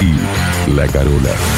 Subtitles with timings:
[0.00, 1.57] y La Carola.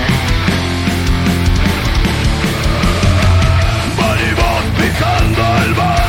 [5.51, 6.00] alma.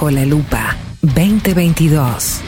[0.00, 2.40] Bajo la lupa 2022.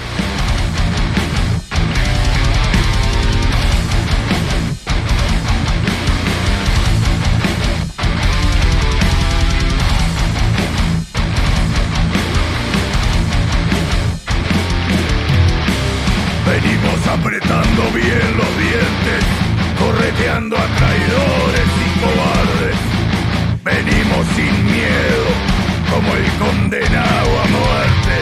[16.47, 19.25] Venimos apretando bien los dientes,
[19.79, 22.79] correteando a traidores y cobardes.
[23.63, 25.22] Venimos sin miedo,
[25.93, 28.15] como el condenado a muerte.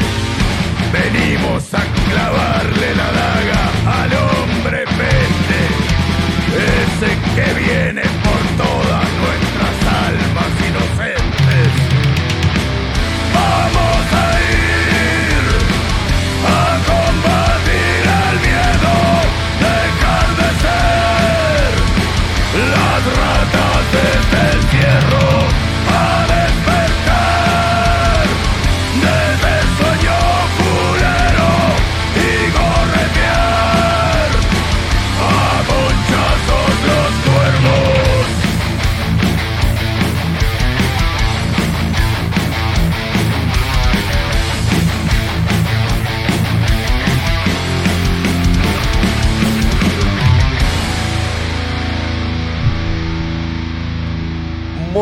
[0.92, 3.62] Venimos a clavarle la daga
[4.02, 5.60] al hombre peste,
[6.80, 7.89] ese que viene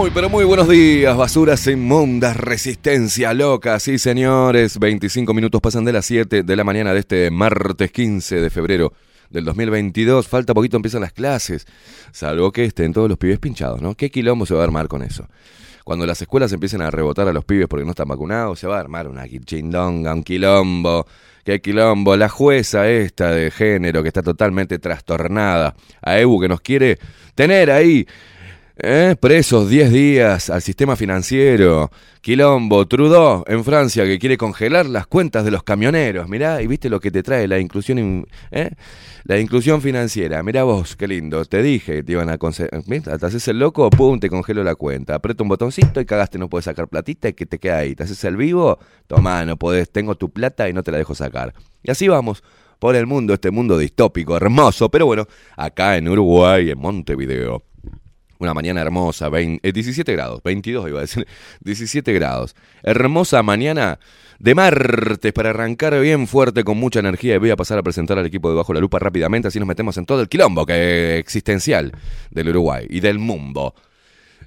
[0.09, 4.79] Muy, pero muy buenos días, basuras inmundas, resistencia loca, sí señores.
[4.79, 8.95] 25 minutos pasan de las 7 de la mañana de este martes 15 de febrero
[9.29, 10.27] del 2022.
[10.27, 11.67] Falta poquito, empiezan las clases.
[12.11, 13.95] Salvo que estén todos los pibes pinchados, ¿no?
[13.97, 15.29] ¿Qué quilombo se va a armar con eso?
[15.85, 18.79] Cuando las escuelas empiecen a rebotar a los pibes porque no están vacunados, se va
[18.79, 21.07] a armar una chindonga, un quilombo.
[21.45, 22.17] ¿Qué quilombo?
[22.17, 25.75] La jueza esta de género que está totalmente trastornada.
[26.01, 26.99] A Ebu que nos quiere
[27.35, 28.07] tener ahí
[28.81, 29.17] ¿Eh?
[29.21, 31.91] Presos 10 días al sistema financiero.
[32.21, 36.29] Quilombo, Trudeau en Francia que quiere congelar las cuentas de los camioneros.
[36.29, 38.71] Mirá, y viste lo que te trae la inclusión, ¿eh?
[39.25, 40.45] la inclusión financiera.
[40.45, 41.45] Mirá vos, qué lindo.
[41.45, 42.39] Te dije que te iban a.
[42.39, 45.17] Te haces el loco, pum, te congelo la cuenta.
[45.17, 47.97] Aprieto un botoncito y cagaste, no puedes sacar platita y que te queda ahí.
[47.97, 48.79] Te haces el vivo,
[49.09, 51.53] toma, no podés, tengo tu plata y no te la dejo sacar.
[51.83, 52.45] Y así vamos
[52.79, 54.89] por el mundo, este mundo distópico, hermoso.
[54.89, 55.27] Pero bueno,
[55.57, 57.65] acá en Uruguay, en Montevideo
[58.39, 61.27] una mañana hermosa, 17 eh, grados, 22 iba a decir,
[61.61, 62.55] 17 grados.
[62.83, 63.99] Hermosa mañana
[64.39, 68.19] de martes para arrancar bien fuerte con mucha energía y voy a pasar a presentar
[68.19, 71.19] al equipo de Bajo la Lupa rápidamente, así nos metemos en todo el quilombo que
[71.19, 71.93] existencial
[72.31, 73.75] del Uruguay y del mundo.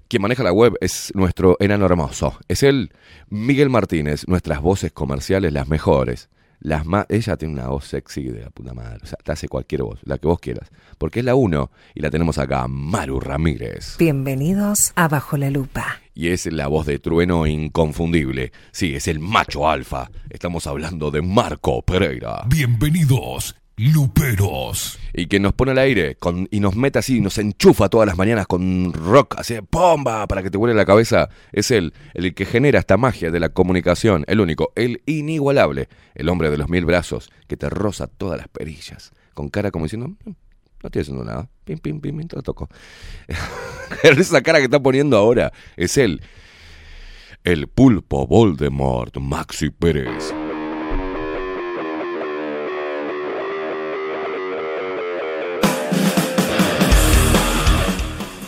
[0.08, 2.38] Quien maneja la web es nuestro enano hermoso.
[2.50, 2.92] Es él,
[3.30, 6.30] Miguel Martínez, nuestras voces comerciales las mejores.
[6.64, 9.00] Las más, ella tiene una voz sexy de la puta madre.
[9.02, 10.70] O sea, te hace cualquier voz, la que vos quieras.
[11.00, 13.98] Porque es la uno y la tenemos acá, Maru Ramírez.
[13.98, 16.02] Bienvenidos a Bajo la Lupa.
[16.14, 18.52] Y es la voz de trueno inconfundible.
[18.72, 20.12] Sí, es el macho alfa.
[20.30, 22.44] Estamos hablando de Marco Pereira.
[22.48, 25.00] Bienvenidos Luperos.
[25.14, 26.18] Y que nos pone al aire
[26.52, 30.44] y nos mete así, nos enchufa todas las mañanas con rock, así de pomba, para
[30.44, 31.30] que te vuele la cabeza.
[31.52, 36.30] Es él, el que genera esta magia de la comunicación, el único, el inigualable, el
[36.30, 40.10] hombre de los mil brazos, que te roza todas las perillas, con cara como diciendo,
[40.10, 40.30] mm,
[40.84, 42.70] no estoy haciendo nada, pim, pim, pim, te lo toco.
[44.04, 46.22] Esa cara que está poniendo ahora es él,
[47.44, 50.41] el pulpo Voldemort, Maxi Pérez.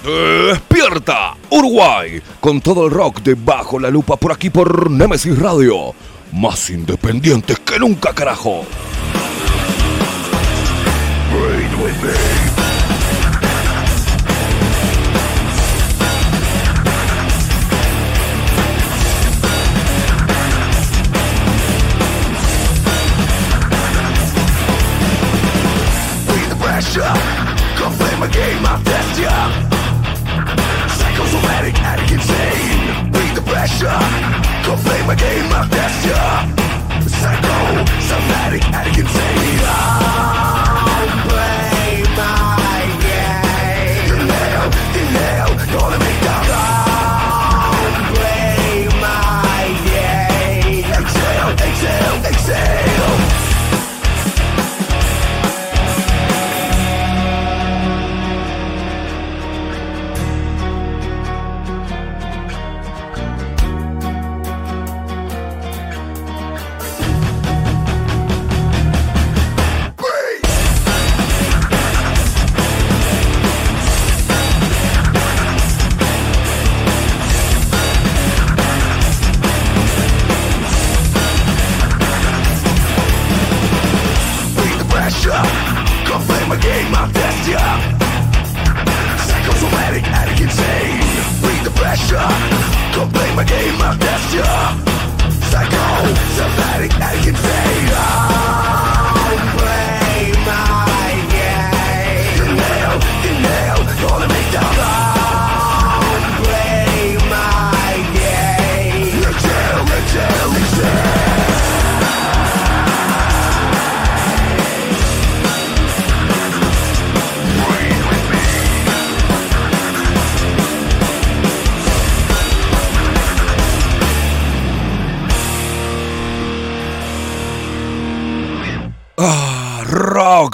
[0.04, 5.96] Despierta, Uruguay, con todo el rock debajo la lupa por aquí por Nemesis Radio.
[6.34, 8.66] Más independientes que nunca, carajo.
[33.64, 34.00] Pressure
[34.64, 36.46] Come play my game, test ya
[37.08, 40.63] Psycho, somatic, addict, insane
[91.94, 92.28] pressure
[92.94, 94.76] Don't play my game of this ya
[95.50, 95.86] Psycho,
[96.36, 98.83] somatic, I can say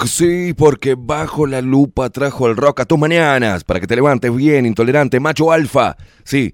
[0.06, 4.34] sí, porque bajo la lupa trajo el rock a tus mañanas, para que te levantes
[4.34, 5.96] bien, intolerante, macho alfa.
[6.24, 6.52] Sí,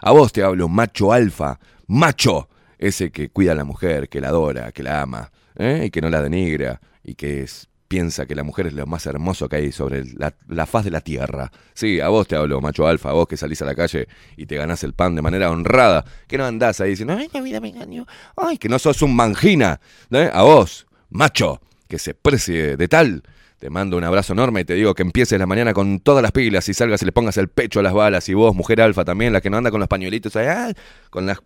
[0.00, 2.48] a vos te hablo, macho alfa, macho,
[2.78, 5.84] ese que cuida a la mujer, que la adora, que la ama, ¿eh?
[5.86, 7.46] y que no la denigra, y que
[7.88, 11.00] piensa que la mujer es lo más hermoso que hay sobre la, faz de la
[11.00, 11.50] tierra.
[11.72, 14.46] Sí, a vos te hablo, macho alfa, a vos que salís a la calle y
[14.46, 17.60] te ganás el pan de manera honrada, que no andás ahí diciendo, ay, la vida
[17.60, 20.30] me engañó, ay, que no sos un mangina, ¿eh?
[20.32, 23.22] a vos, macho que se precie de tal,
[23.58, 26.32] Te mando un abrazo enorme y te digo que empieces la mañana con todas las
[26.32, 28.28] pilas y salgas y le pongas el pecho a las balas.
[28.28, 30.72] Y vos, mujer alfa también, la que no anda con los pañuelitos ahí, ah,
[31.08, 31.38] con las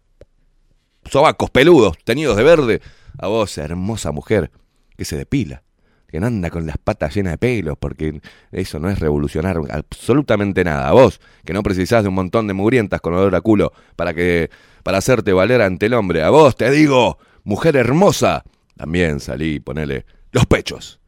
[1.04, 2.80] sobacos peludos, teñidos de verde.
[3.18, 4.50] A vos, hermosa mujer,
[4.96, 5.62] que se depila,
[6.08, 10.64] que no anda con las patas llenas de pelos, porque eso no es revolucionar absolutamente
[10.64, 10.88] nada.
[10.88, 14.14] A vos, que no precisás de un montón de mugrientas con olor a culo para
[14.14, 14.50] que
[14.82, 16.22] para hacerte valer ante el hombre.
[16.22, 18.44] A vos te digo, mujer hermosa,
[18.76, 21.00] también salí y ponele los pechos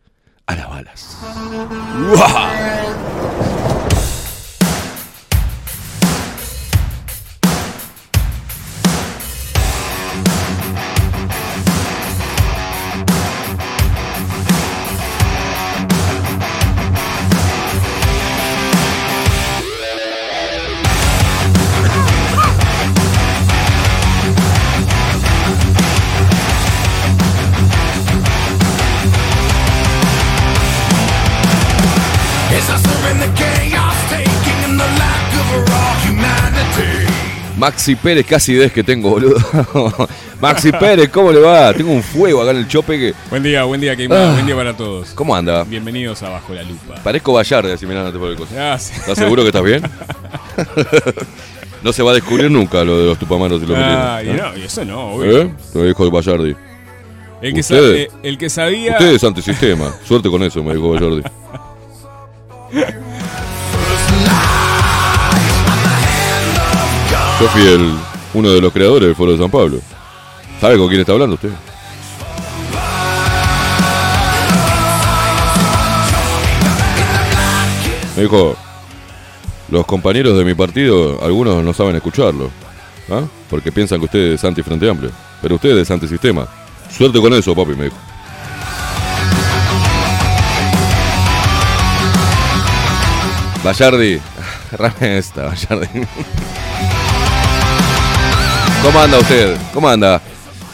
[0.46, 1.16] a las balas.
[37.60, 39.36] Maxi Pérez, casi des que tengo, boludo.
[40.40, 41.74] Maxi Pérez, ¿cómo le va?
[41.74, 43.14] Tengo un fuego acá en el chope que.
[43.28, 44.16] Buen día, buen día, Keima.
[44.16, 44.32] Ah.
[44.32, 45.10] Buen día para todos.
[45.10, 45.64] ¿Cómo anda?
[45.64, 46.94] Bienvenidos a Bajo la Lupa.
[47.04, 48.54] Parezco Vallarde así mirándote por el coso.
[48.58, 49.82] ¿Estás seguro que estás bien?
[51.82, 54.52] no se va a descubrir nunca lo de los tupamaros y los Ah, melinos.
[54.54, 55.42] no, y eso no, obvio.
[55.42, 55.50] ¿Eh?
[55.74, 56.56] Lo dijo Vallardi.
[57.42, 58.92] El, que Ustedes- sa- eh, el que sabía.
[58.92, 59.92] Usted es antisistema.
[60.08, 61.22] Suerte con eso, me dijo Vallardi.
[67.40, 67.96] Yo fui el,
[68.34, 69.80] uno de los creadores del Foro de San Pablo.
[70.60, 71.48] ¿Sabe con quién está hablando usted?
[78.14, 78.54] Me dijo,
[79.70, 82.50] los compañeros de mi partido, algunos no saben escucharlo.
[83.10, 83.22] ¿ah?
[83.48, 85.10] Porque piensan que usted es anti-frente amplio.
[85.40, 86.46] Pero usted es antisistema.
[86.90, 87.96] Suerte con eso, papi, me dijo.
[93.64, 94.20] Vallardi.
[94.72, 96.06] Rame esta, Vallardi.
[98.82, 99.56] ¿Cómo anda usted?
[99.74, 100.20] ¿Cómo anda?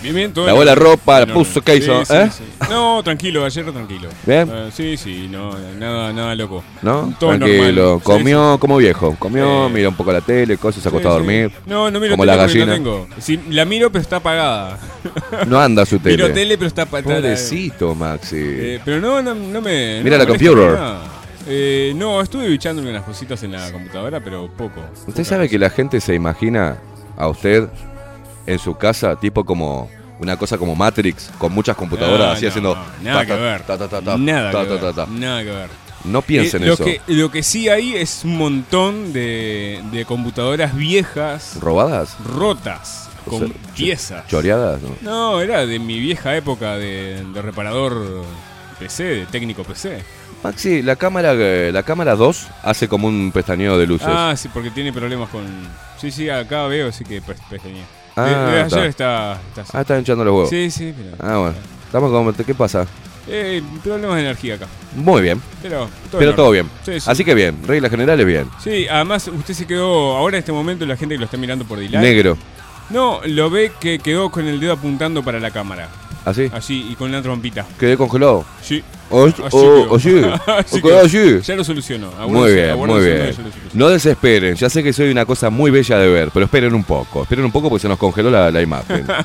[0.03, 0.67] Bien, bien, todo Lavó bien.
[0.67, 1.61] la ropa, la puso.
[1.63, 2.05] ¿qué hizo?
[2.05, 2.31] Sí, ¿Eh?
[2.31, 2.45] sí.
[2.71, 4.09] No, tranquilo, ayer tranquilo.
[4.25, 4.49] ¿Bien?
[4.53, 6.63] Eh, sí, sí, no, nada, nada loco.
[6.83, 7.13] ¿No?
[7.19, 7.83] Todo Tranquilo.
[7.85, 8.03] normal.
[8.05, 9.17] Comió como viejo.
[9.19, 9.71] Comió, Eh.
[9.71, 11.51] mira un poco la tele, cosas, se acostó a dormir.
[11.67, 13.09] No, no miro Como tele la porque no tengo.
[13.19, 14.79] Sí, la miro, pero está apagada.
[15.49, 16.17] No anda su tele.
[16.17, 17.17] Miro tele, pero está apagada.
[17.17, 18.37] Pobrecito, Maxi.
[18.39, 20.01] Eh, pero no, no, no me.
[20.05, 20.73] Mira no la me molesta computer.
[20.79, 21.01] nada.
[21.49, 24.81] Eh, no, estuve bichándome unas cositas en la computadora, pero poco.
[25.07, 26.77] ¿Usted sabe que la gente se imagina
[27.17, 27.69] a usted
[28.47, 32.49] en su casa, tipo como una cosa como Matrix, con muchas computadoras, No, así no,
[32.49, 32.79] haciendo.
[33.03, 33.63] Nada que ver.
[33.69, 34.81] Nada que ver.
[34.81, 35.07] ta, ta.
[35.11, 35.71] Nada que ver.
[36.05, 36.85] No piensen Eh, lo eso.
[36.85, 42.17] Que, lo que sí hay es un montón de, de computadoras viejas, ¿Robadas?
[42.25, 44.27] rotas, O con sea, piezas.
[44.29, 44.81] ¿Choreadas?
[44.83, 44.91] No.
[45.03, 48.25] No, era de mi vieja época de, de reparador
[48.79, 49.99] PC, de técnico PC.
[50.45, 54.07] Maxi, la cámara, eh, la cámara 2 hace como un pestañeo de luces.
[54.09, 55.45] Ah, sí, porque tiene problemas con...
[56.01, 57.85] Sí, sí, acá veo, sí que pe- pestañea.
[58.17, 58.77] Ah, De- de está.
[58.77, 59.33] ayer está...
[59.49, 59.71] está así.
[59.75, 60.51] Ah, están echando los huevos.
[60.51, 61.17] Sí, sí, pero...
[61.21, 61.55] Ah, bueno.
[61.85, 62.87] Estamos como, ¿qué pasa?
[63.29, 64.67] Eh, problemas de energía acá.
[64.95, 66.71] Muy bien, Pero todo, pero todo bien.
[66.85, 67.11] Sí, sí.
[67.11, 68.49] Así que bien, reglas generales bien.
[68.63, 70.17] Sí, además usted se quedó...
[70.17, 72.01] Ahora en este momento la gente que lo está mirando por delay...
[72.01, 72.37] Negro.
[72.91, 75.89] No, lo ve que quedó con el dedo apuntando para la cámara.
[76.27, 76.51] ¿Así?
[76.53, 77.65] Allí, y con la trompita.
[77.79, 78.45] Quedé congelado.
[78.61, 78.83] Sí.
[79.11, 79.93] O, Así o, quedó.
[79.93, 80.21] o sí.
[80.47, 81.41] Así así.
[81.41, 82.11] Ya lo solucionó.
[82.29, 83.33] Muy bien, muy bien.
[83.73, 86.83] No desesperen, ya sé que soy una cosa muy bella de ver, pero esperen un
[86.83, 89.07] poco, esperen un poco porque se nos congeló la, la imagen.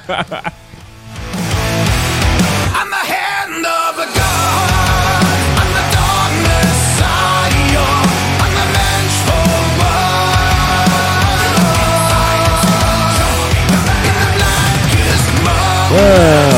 [15.93, 16.50] I'm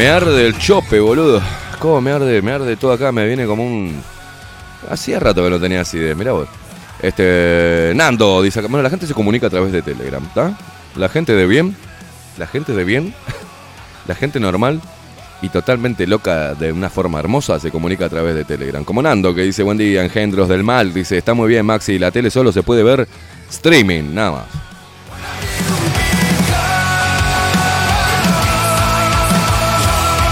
[0.00, 1.42] me arde el chope, boludo.
[1.78, 2.40] ¿Cómo me arde?
[2.40, 4.02] Me arde todo acá, me viene como un...
[4.88, 6.14] Hacía rato que no tenía así de...
[6.14, 6.48] Mirá vos.
[7.02, 7.92] Este...
[7.94, 10.56] Nando dice bueno, la gente se comunica a través de Telegram, ¿está?
[10.96, 11.76] La gente de bien,
[12.38, 13.12] la gente de bien,
[14.08, 14.80] la gente normal
[15.42, 18.82] y totalmente loca de una forma hermosa se comunica a través de Telegram.
[18.84, 22.10] Como Nando que dice, buen día, engendros del mal, dice, está muy bien Maxi, la
[22.10, 23.06] tele solo se puede ver
[23.50, 24.69] streaming, nada más.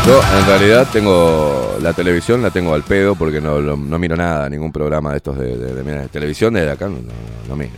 [0.06, 4.48] Yo en realidad tengo la televisión, la tengo al pedo porque no, no miro nada,
[4.48, 6.96] ningún programa de estos de, de- de- televisión desde acá, no,
[7.46, 7.72] no- miro.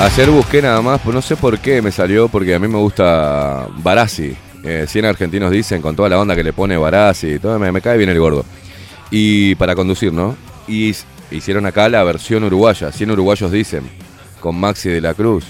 [0.00, 2.78] Ayer busqué nada más, pues no sé por qué me salió, porque a mí me
[2.78, 4.36] gusta Barassi.
[4.64, 7.80] Eh, 100 argentinos dicen con toda la onda que le pone Barassi, todo, me, me
[7.80, 8.44] cae bien el gordo.
[9.10, 10.36] Y para conducir, ¿no?
[10.66, 10.94] Y
[11.30, 13.88] hicieron acá la versión uruguaya, 100 uruguayos dicen,
[14.40, 15.44] con Maxi de la Cruz.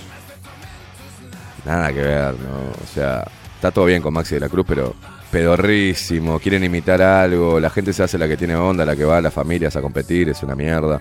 [1.64, 2.70] Nada que ver, ¿no?
[2.82, 4.94] O sea, está todo bien con Maxi de la Cruz, pero
[5.30, 9.16] pedorrísimo, quieren imitar algo, la gente se hace la que tiene onda, la que va
[9.16, 11.00] a las familias a competir, es una mierda.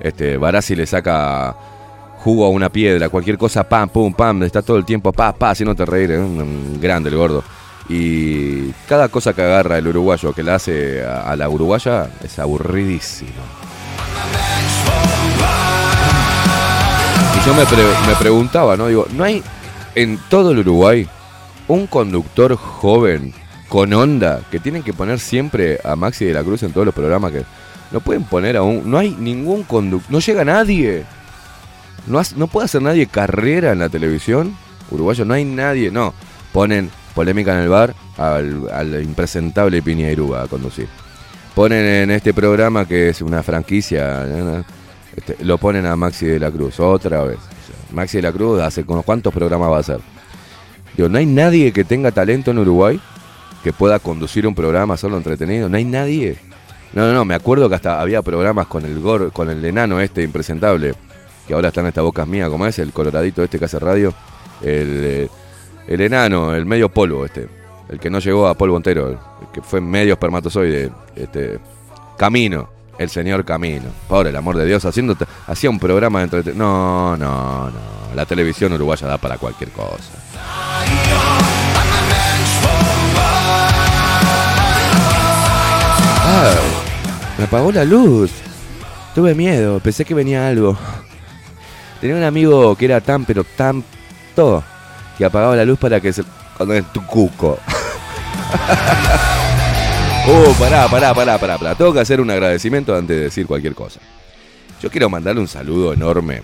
[0.00, 1.56] Este, Barassi le saca
[2.18, 5.50] jugo a una piedra, cualquier cosa, pam, pum, pam, está todo el tiempo, pa, pa,
[5.50, 7.42] haciéndote reír, es un, grande el gordo.
[7.88, 13.30] Y cada cosa que agarra el uruguayo, que la hace a, la uruguaya, es aburridísimo.
[17.34, 17.64] Y yo me,
[18.08, 18.88] me preguntaba, ¿no?
[18.88, 19.42] Digo, ¿no hay
[19.94, 21.08] en todo el Uruguay
[21.68, 23.32] un conductor joven
[23.68, 26.94] con onda que tienen que poner siempre a Maxi de la Cruz en todos los
[26.94, 27.44] programas que
[27.90, 31.04] no pueden poner a un no hay ningún conductor no llega nadie.
[32.06, 34.56] No, no puede hacer nadie carrera en la televisión
[34.90, 36.12] uruguayo no hay nadie no.
[36.52, 40.88] Ponen polémica en el bar al, al impresentable Piñeiro a conducir.
[41.54, 44.26] Ponen en este programa que es una franquicia.
[45.16, 47.38] Este, lo ponen a Maxi de la Cruz otra vez
[47.94, 50.00] Maxi de la Cruz hace unos cuántos programas va a hacer
[50.96, 53.00] Digo, no hay nadie que tenga talento en Uruguay
[53.62, 55.68] que pueda conducir un programa solo entretenido.
[55.68, 56.36] No hay nadie.
[56.92, 57.24] No, no, no.
[57.24, 60.94] Me acuerdo que hasta había programas con el gor, con el enano este impresentable,
[61.48, 64.14] que ahora está en esta boca mía, como es el coloradito este que hace radio.
[64.60, 65.28] El, eh,
[65.88, 67.48] el enano, el medio polvo este.
[67.88, 69.08] El que no llegó a polvo entero.
[69.08, 70.92] El que fue medio espermatozoide.
[71.16, 71.58] Este,
[72.16, 72.68] Camino.
[72.98, 73.86] El señor Camino.
[74.08, 74.84] Pobre el amor de Dios.
[74.84, 76.64] Haciendo, hacía un programa de entretenimiento.
[76.64, 78.14] No, no, no.
[78.14, 80.12] La televisión uruguaya da para cualquier cosa.
[87.38, 88.30] Me apagó la luz.
[89.14, 90.76] Tuve miedo, pensé que venía algo.
[92.00, 94.62] Tenía un amigo que era tan, pero tanto,
[95.16, 96.22] que apagaba la luz para que se...
[96.56, 97.58] Cuando es tu cuco.
[100.26, 101.74] Uh, pará, pará, pará, pará, pará.
[101.74, 104.00] Tengo que hacer un agradecimiento antes de decir cualquier cosa.
[104.80, 106.40] Yo quiero mandarle un saludo enorme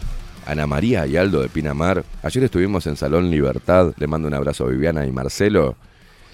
[0.47, 2.05] a Ana María y Aldo de Pinamar.
[2.23, 3.95] Ayer estuvimos en Salón Libertad.
[3.97, 5.77] Le mando un abrazo a Viviana y Marcelo.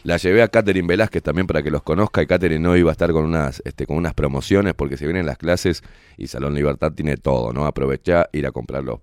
[0.03, 2.93] La llevé a Catherine Velázquez también para que los conozca y Catherine no iba a
[2.93, 5.85] estar con unas, este, con unas promociones porque se vienen las clases
[6.17, 7.67] y Salón Libertad tiene todo, ¿no?
[7.67, 9.03] Aprovechá, ir a comprarlo,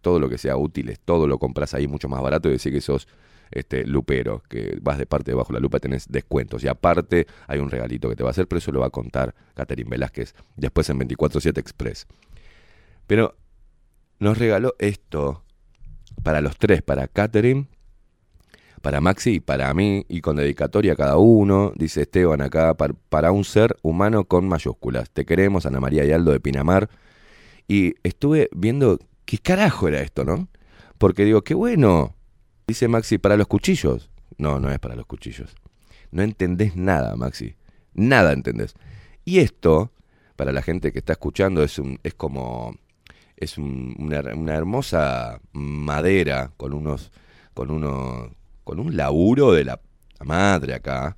[0.00, 2.80] todo lo que sea útil, todo lo compras ahí mucho más barato y decir que
[2.80, 3.06] sos
[3.54, 7.58] este, lupero, que vas de parte de bajo la lupa tenés descuentos y aparte hay
[7.60, 10.34] un regalito que te va a hacer, pero eso lo va a contar Catherine Velázquez
[10.56, 12.06] después en 24-7 Express.
[13.06, 13.36] Pero
[14.18, 15.42] nos regaló esto
[16.22, 17.66] para los tres, para Catherine,
[18.82, 22.94] para Maxi y para mí, y con dedicatoria a cada uno, dice Esteban acá, par-
[23.08, 25.10] para un ser humano con mayúsculas.
[25.10, 26.90] Te queremos, Ana María y Aldo de Pinamar.
[27.66, 30.48] Y estuve viendo qué carajo era esto, ¿no?
[30.98, 32.14] Porque digo, qué bueno.
[32.66, 34.10] Dice Maxi, para los cuchillos.
[34.38, 35.54] No, no es para los cuchillos.
[36.10, 37.54] No entendés nada, Maxi.
[37.94, 38.74] Nada entendés.
[39.24, 39.92] Y esto,
[40.36, 42.76] para la gente que está escuchando, es, un, es como...
[43.36, 47.12] Es un- una, hermosa madera con unos...
[47.52, 48.30] Con unos...
[48.64, 49.80] Con un laburo de la
[50.24, 51.16] madre acá.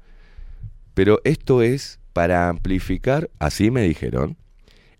[0.95, 4.37] Pero esto es para amplificar, así me dijeron,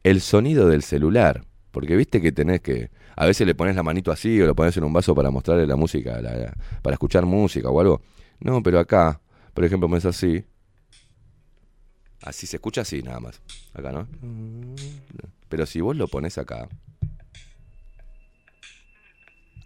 [0.05, 1.45] el sonido del celular.
[1.73, 2.91] Porque viste que tenés que.
[3.17, 5.67] A veces le pones la manito así o lo pones en un vaso para mostrarle
[5.67, 6.53] la música, la-
[6.83, 8.03] para escuchar música o algo.
[8.41, 9.21] No, pero acá,
[9.55, 10.45] por ejemplo, pones así.
[12.23, 13.41] Así se escucha así nada más.
[13.73, 14.07] Acá, ¿no?
[15.49, 16.69] Pero si vos lo pones acá,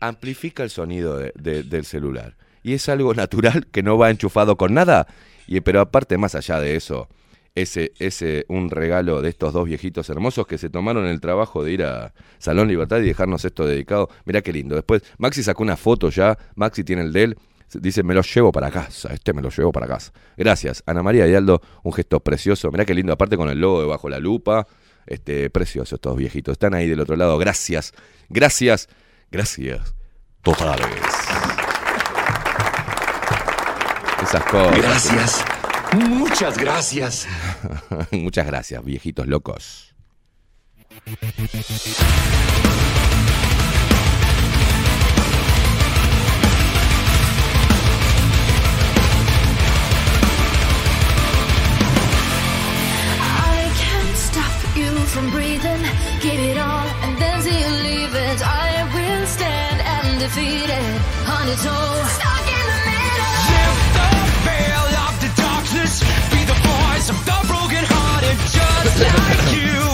[0.00, 2.36] amplifica el sonido de- del celular.
[2.62, 5.06] Y es algo natural que no va enchufado con nada.
[5.46, 7.08] Y, pero aparte, más allá de eso,
[7.54, 11.72] ese, ese un regalo de estos dos viejitos hermosos que se tomaron el trabajo de
[11.72, 14.08] ir a Salón Libertad y dejarnos esto dedicado.
[14.24, 14.74] Mirá qué lindo.
[14.74, 16.38] Después, Maxi sacó una foto ya.
[16.54, 17.38] Maxi tiene el de él.
[17.74, 19.12] Dice, me lo llevo para casa.
[19.12, 20.12] Este me lo llevo para casa.
[20.36, 20.82] Gracias.
[20.86, 22.70] Ana María y Aldo, un gesto precioso.
[22.70, 23.12] Mirá qué lindo.
[23.12, 24.66] Aparte con el logo de Bajo la Lupa.
[25.06, 26.52] Este, precioso estos viejitos.
[26.52, 27.38] Están ahí del otro lado.
[27.38, 27.92] Gracias.
[28.28, 28.88] Gracias.
[29.30, 29.94] Gracias.
[30.42, 30.88] Totales.
[34.22, 34.76] Esas cosas.
[34.76, 35.59] Gracias.
[35.92, 37.26] Muchas gracias.
[38.12, 39.94] Muchas gracias, viejitos locos.
[41.06, 41.10] I
[53.78, 55.82] can't stop you from breathing.
[56.22, 58.42] Give it all and then see you leave it.
[58.42, 62.39] I will stand and defeat it on its own.
[65.98, 68.38] Be the voice of the broken hearted.
[68.46, 69.89] Just like you,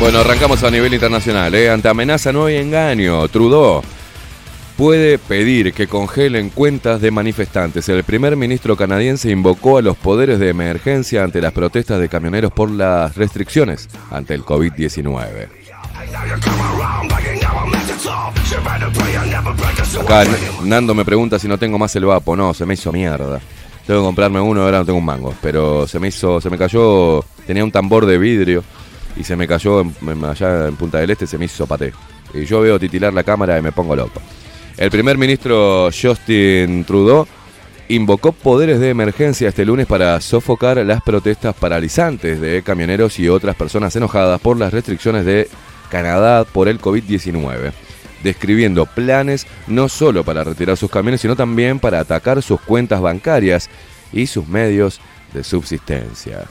[0.00, 1.54] Bueno, arrancamos a nivel internacional.
[1.54, 1.68] ¿eh?
[1.70, 3.28] Ante amenaza no hay engaño.
[3.28, 3.82] Trudeau
[4.78, 7.86] puede pedir que congelen cuentas de manifestantes.
[7.90, 12.50] El primer ministro canadiense invocó a los poderes de emergencia ante las protestas de camioneros
[12.50, 15.48] por las restricciones ante el COVID-19.
[20.00, 20.24] Acá
[20.64, 22.34] Nando me pregunta si no tengo más el vapo.
[22.34, 23.38] No, se me hizo mierda.
[23.86, 25.34] Tengo que comprarme uno, ahora no tengo un mango.
[25.42, 28.64] Pero se me hizo, se me cayó, tenía un tambor de vidrio
[29.16, 29.84] y se me cayó
[30.28, 31.92] allá en Punta del Este, se me hizo paté.
[32.34, 34.20] Y yo veo titilar la cámara y me pongo loco.
[34.76, 37.26] El primer ministro Justin Trudeau
[37.88, 43.56] invocó poderes de emergencia este lunes para sofocar las protestas paralizantes de camioneros y otras
[43.56, 45.48] personas enojadas por las restricciones de
[45.90, 47.72] Canadá por el COVID-19,
[48.22, 53.68] describiendo planes no solo para retirar sus camiones, sino también para atacar sus cuentas bancarias
[54.12, 55.00] y sus medios
[55.34, 56.46] de subsistencia.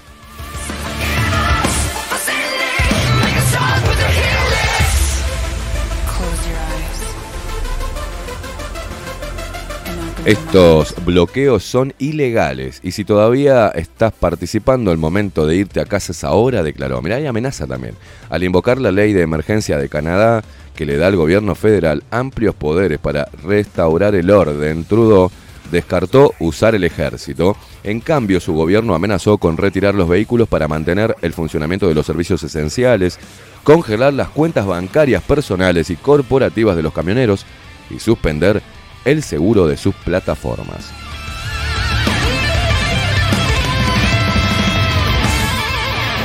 [10.26, 16.12] Estos bloqueos son ilegales y si todavía estás participando, el momento de irte a casa
[16.12, 17.02] es ahora, declaró.
[17.02, 17.96] Mirá, hay amenaza también.
[18.30, 20.44] Al invocar la ley de emergencia de Canadá,
[20.76, 25.32] que le da al gobierno federal amplios poderes para restaurar el orden, Trudeau
[25.72, 27.56] descartó usar el ejército.
[27.84, 32.06] En cambio, su gobierno amenazó con retirar los vehículos para mantener el funcionamiento de los
[32.06, 33.18] servicios esenciales,
[33.64, 37.46] congelar las cuentas bancarias personales y corporativas de los camioneros
[37.90, 38.62] y suspender
[39.06, 40.92] el seguro de sus plataformas.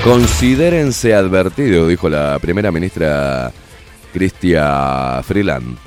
[0.05, 3.51] Considérense advertidos, dijo la primera ministra
[4.13, 5.79] Cristia Freeland.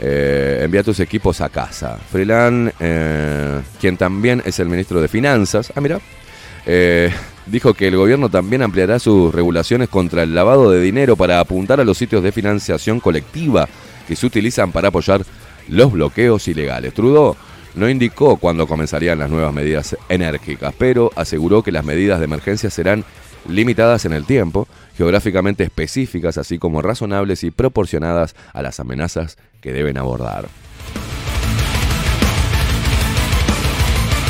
[0.00, 1.98] Eh, envía tus equipos a casa.
[2.10, 6.00] Freeland, eh, quien también es el ministro de Finanzas, ah, mira,
[6.66, 7.10] eh,
[7.46, 11.80] dijo que el gobierno también ampliará sus regulaciones contra el lavado de dinero para apuntar
[11.80, 13.68] a los sitios de financiación colectiva
[14.08, 15.22] que se utilizan para apoyar
[15.68, 16.94] los bloqueos ilegales.
[16.94, 17.36] Trudeau
[17.74, 22.70] no indicó cuándo comenzarían las nuevas medidas enérgicas, pero aseguró que las medidas de emergencia
[22.70, 23.04] serán
[23.48, 29.72] limitadas en el tiempo, geográficamente específicas, así como razonables y proporcionadas a las amenazas que
[29.72, 30.48] deben abordar.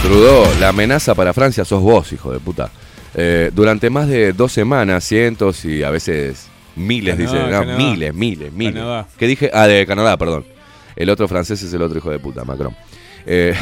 [0.02, 2.70] Trudeau, la amenaza para Francia sos vos, hijo de puta.
[3.14, 8.14] Eh, durante más de dos semanas, cientos y a veces miles, Canadá, dice, no, miles,
[8.14, 8.74] miles, miles.
[8.74, 9.08] Canadá.
[9.16, 9.50] ¿Qué dije?
[9.54, 10.55] Ah, de Canadá, perdón.
[10.96, 12.74] El otro francés es el otro hijo de puta, Macron.
[13.26, 13.54] Eh,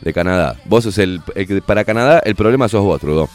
[0.00, 0.56] de Canadá.
[0.66, 1.20] Vos sos el,
[1.66, 3.28] Para Canadá, el problema sos vos, Trudeau.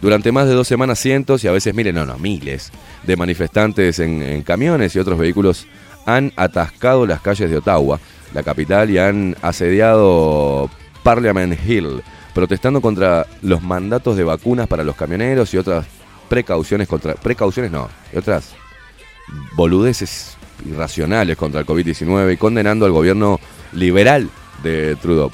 [0.00, 2.72] Durante más de dos semanas, cientos y a veces miles, no, no, miles
[3.04, 5.66] de manifestantes en, en camiones y otros vehículos
[6.06, 8.00] han atascado las calles de Ottawa,
[8.32, 10.68] la capital, y han asediado
[11.02, 12.02] Parliament Hill,
[12.34, 15.86] protestando contra los mandatos de vacunas para los camioneros y otras
[16.28, 17.14] precauciones contra.
[17.14, 18.54] Precauciones no, y otras
[19.56, 20.36] boludeces
[20.66, 23.40] irracionales contra el COVID-19 y condenando al gobierno
[23.72, 24.28] liberal
[24.62, 25.30] de Trudeau.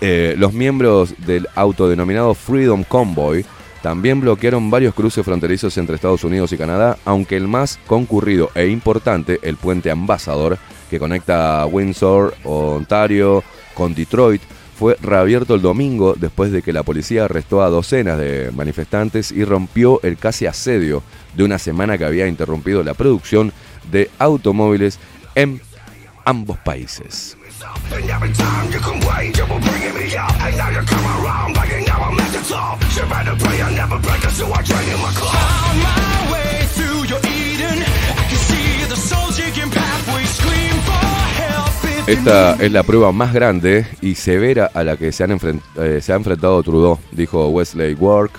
[0.00, 3.44] Eh, los miembros del autodenominado Freedom Convoy
[3.82, 8.66] también bloquearon varios cruces fronterizos entre Estados Unidos y Canadá, aunque el más concurrido e
[8.68, 10.58] importante, el puente Ambassador,
[10.90, 13.42] que conecta Windsor, Ontario,
[13.74, 14.42] con Detroit,
[14.80, 19.44] fue reabierto el domingo después de que la policía arrestó a docenas de manifestantes y
[19.44, 21.02] rompió el casi asedio
[21.36, 23.52] de una semana que había interrumpido la producción
[23.90, 24.98] de automóviles
[25.34, 25.60] en
[26.24, 27.36] ambos países.
[42.06, 45.38] Esta es la prueba más grande y severa a la que se, han
[45.76, 48.32] eh, ha enfrentado Trudeau, dijo Wesley Work,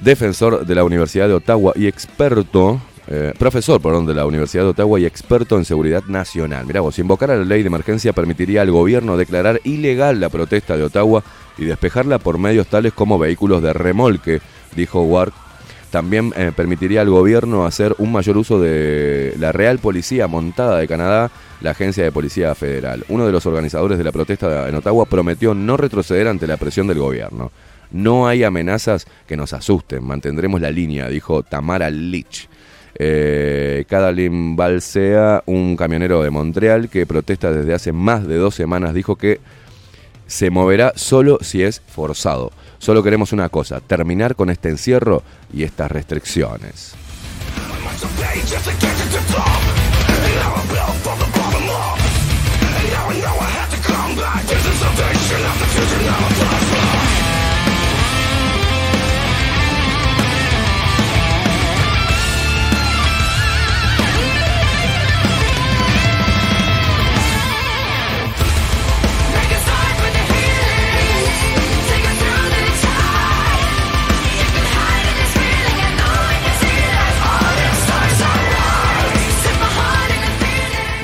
[0.00, 4.70] defensor de la Universidad de Ottawa y experto, eh, profesor, perdón, de la Universidad de
[4.70, 6.66] Ottawa y experto en seguridad nacional.
[6.66, 10.76] Mirá vos, invocar a la ley de emergencia permitiría al gobierno declarar ilegal la protesta
[10.76, 11.22] de Ottawa
[11.56, 14.40] y despejarla por medios tales como vehículos de remolque,
[14.74, 15.32] dijo Work.
[15.90, 20.88] También eh, permitiría al gobierno hacer un mayor uso de la Real Policía Montada de
[20.88, 23.04] Canadá, la Agencia de Policía Federal.
[23.08, 26.88] Uno de los organizadores de la protesta en Ottawa prometió no retroceder ante la presión
[26.88, 27.52] del gobierno.
[27.92, 32.48] No hay amenazas que nos asusten, mantendremos la línea, dijo Tamara Leach.
[32.98, 33.84] Eh,
[34.56, 39.40] Balsea, un camionero de Montreal que protesta desde hace más de dos semanas, dijo que
[40.26, 42.52] se moverá solo si es forzado.
[42.78, 46.94] Solo queremos una cosa, terminar con este encierro y estas restricciones.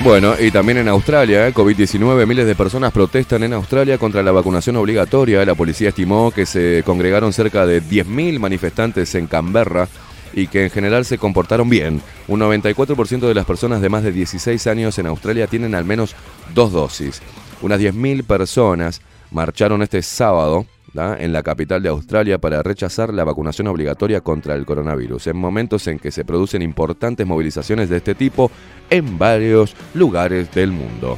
[0.04, 1.54] Bueno, y también en Australia, ¿eh?
[1.54, 5.44] COVID-19, miles de personas protestan en Australia contra la vacunación obligatoria.
[5.44, 9.86] La policía estimó que se congregaron cerca de 10.000 manifestantes en Canberra
[10.32, 12.02] y que en general se comportaron bien.
[12.26, 16.16] Un 94% de las personas de más de 16 años en Australia tienen al menos
[16.52, 17.22] dos dosis.
[17.60, 23.66] Unas 10.000 personas marcharon este sábado en la capital de Australia para rechazar la vacunación
[23.66, 28.50] obligatoria contra el coronavirus, en momentos en que se producen importantes movilizaciones de este tipo
[28.90, 31.16] en varios lugares del mundo.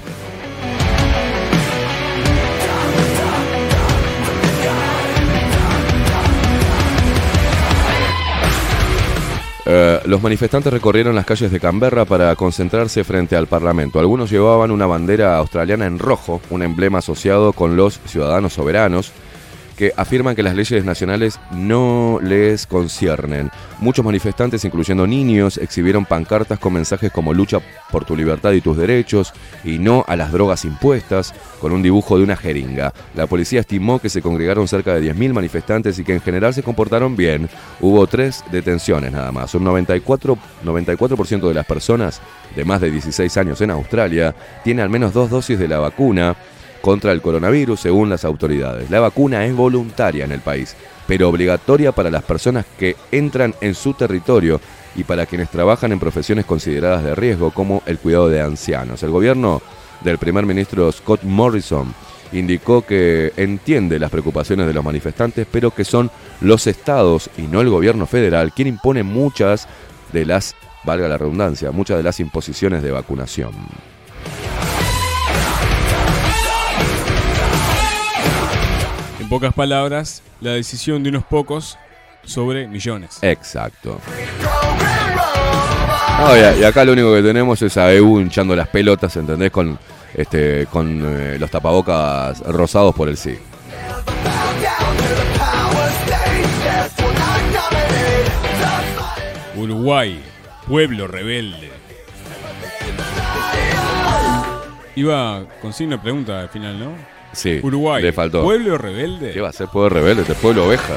[9.66, 13.98] Eh, los manifestantes recorrieron las calles de Canberra para concentrarse frente al Parlamento.
[13.98, 19.12] Algunos llevaban una bandera australiana en rojo, un emblema asociado con los ciudadanos soberanos,
[19.76, 23.50] que afirman que las leyes nacionales no les conciernen.
[23.80, 27.60] Muchos manifestantes, incluyendo niños, exhibieron pancartas con mensajes como lucha
[27.90, 29.32] por tu libertad y tus derechos
[29.64, 32.92] y no a las drogas impuestas, con un dibujo de una jeringa.
[33.14, 36.62] La policía estimó que se congregaron cerca de 10.000 manifestantes y que en general se
[36.62, 37.48] comportaron bien.
[37.80, 39.54] Hubo tres detenciones nada más.
[39.54, 42.20] Un 94%, 94 de las personas
[42.54, 46.36] de más de 16 años en Australia tiene al menos dos dosis de la vacuna
[46.84, 48.90] contra el coronavirus, según las autoridades.
[48.90, 53.74] La vacuna es voluntaria en el país, pero obligatoria para las personas que entran en
[53.74, 54.60] su territorio
[54.94, 59.02] y para quienes trabajan en profesiones consideradas de riesgo, como el cuidado de ancianos.
[59.02, 59.62] El gobierno
[60.02, 61.94] del primer ministro Scott Morrison
[62.32, 66.10] indicó que entiende las preocupaciones de los manifestantes, pero que son
[66.42, 69.68] los estados y no el gobierno federal quien impone muchas
[70.12, 73.54] de las, valga la redundancia, muchas de las imposiciones de vacunación.
[79.34, 81.76] Pocas palabras, la decisión de unos pocos
[82.22, 83.18] sobre millones.
[83.20, 84.00] Exacto.
[86.20, 89.50] No, y, y acá lo único que tenemos es a EU hinchando las pelotas, ¿entendés?
[89.50, 89.76] Con,
[90.14, 93.36] este, con eh, los tapabocas rosados por el sí.
[99.56, 100.22] Uruguay,
[100.68, 101.72] pueblo rebelde.
[104.94, 107.13] Iba con signo de pregunta al final, ¿no?
[107.34, 108.42] Sí, Uruguay, le faltó.
[108.42, 109.32] pueblo rebelde.
[109.32, 110.22] ¿Qué va a ser pueblo rebelde?
[110.22, 110.94] Este pueblo oveja.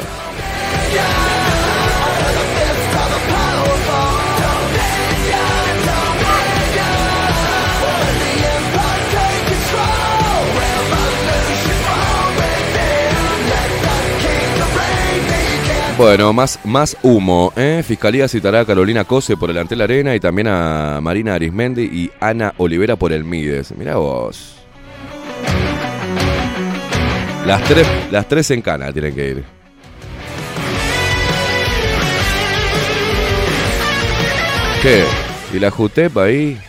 [15.98, 17.52] Bueno, más, más humo.
[17.56, 17.82] ¿eh?
[17.84, 22.12] Fiscalía citará a Carolina Cose por el Antel Arena y también a Marina Arismendi y
[22.20, 23.76] Ana Olivera por el Mides.
[23.76, 24.57] Mirá vos.
[27.48, 29.44] Las tres, las tres en cana tienen que ir.
[34.84, 35.06] ¿Qué?
[35.54, 36.60] ¿Y la Jutep ahí?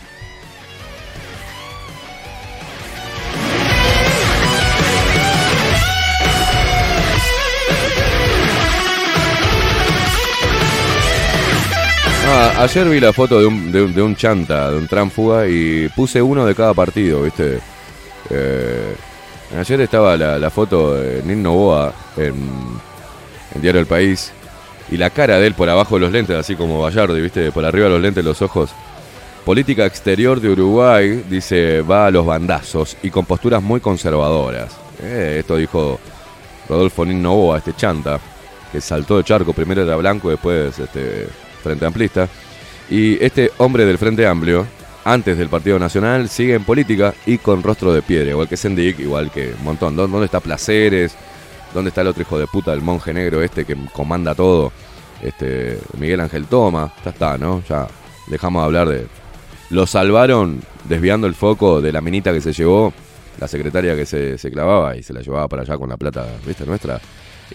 [12.25, 15.89] Ah, ayer vi la foto de un, de, de un chanta, de un tránfuga, y
[15.89, 17.59] puse uno de cada partido, ¿viste?
[18.29, 18.95] Eh,
[19.57, 22.35] ayer estaba la, foto de Nin Novoa en,
[23.55, 24.31] Diario El País,
[24.91, 27.51] y la cara de él por abajo de los lentes, así como Gallardo, ¿viste?
[27.51, 28.71] Por arriba de los lentes, los ojos.
[29.45, 34.75] Política exterior de Uruguay, dice, va a los bandazos y con posturas muy conservadoras.
[35.01, 35.99] Eh, esto dijo
[36.67, 38.19] Rodolfo Nin Novoa, este chanta,
[38.71, 41.27] que saltó de charco, primero era blanco, después este,
[41.63, 42.27] Frente Amplista.
[42.89, 44.65] Y este hombre del Frente Amplio,
[45.05, 48.99] antes del Partido Nacional, sigue en política y con rostro de piedra, igual que Sendik,
[48.99, 49.95] igual que un montón.
[49.95, 51.15] ¿Dó- ¿Dónde está Placeres?
[51.73, 54.71] ¿Dónde está el otro hijo de puta, el monje negro este que comanda todo?
[55.21, 57.61] Este, Miguel Ángel Toma, ya está, ¿no?
[57.67, 57.87] Ya
[58.27, 59.07] dejamos de hablar de...
[59.69, 62.91] Lo salvaron desviando el foco de la minita que se llevó,
[63.39, 66.25] la secretaria que se, se clavaba y se la llevaba para allá con la plata,
[66.45, 66.65] ¿viste?
[66.65, 66.99] Nuestra.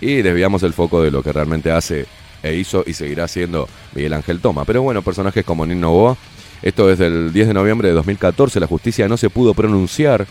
[0.00, 2.07] Y desviamos el foco de lo que realmente hace
[2.42, 4.64] e hizo y seguirá siendo Miguel Ángel Toma.
[4.64, 6.16] Pero bueno, personajes como Nino Boa,
[6.64, 10.27] esto desde el 10 de noviembre de 2014, la justicia no se pudo pronunciar.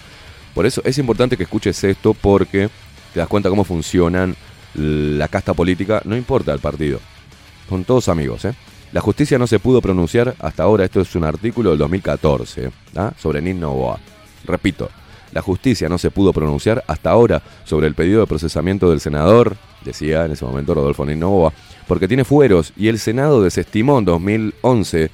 [0.55, 2.69] Por eso es importante que escuches esto porque
[3.13, 4.35] te das cuenta cómo funcionan
[4.73, 6.99] la casta política, no importa el partido.
[7.69, 8.55] Son todos amigos, ¿eh?
[8.91, 13.13] La justicia no se pudo pronunciar hasta ahora, esto es un artículo del 2014, ¿ah?
[13.19, 13.99] sobre Nino Boa.
[14.45, 14.89] Repito,
[15.31, 19.55] la justicia no se pudo pronunciar hasta ahora sobre el pedido de procesamiento del senador,
[19.85, 21.53] decía en ese momento Rodolfo Nino Boa,
[21.87, 25.11] porque tiene fueros y el Senado desestimó en 2011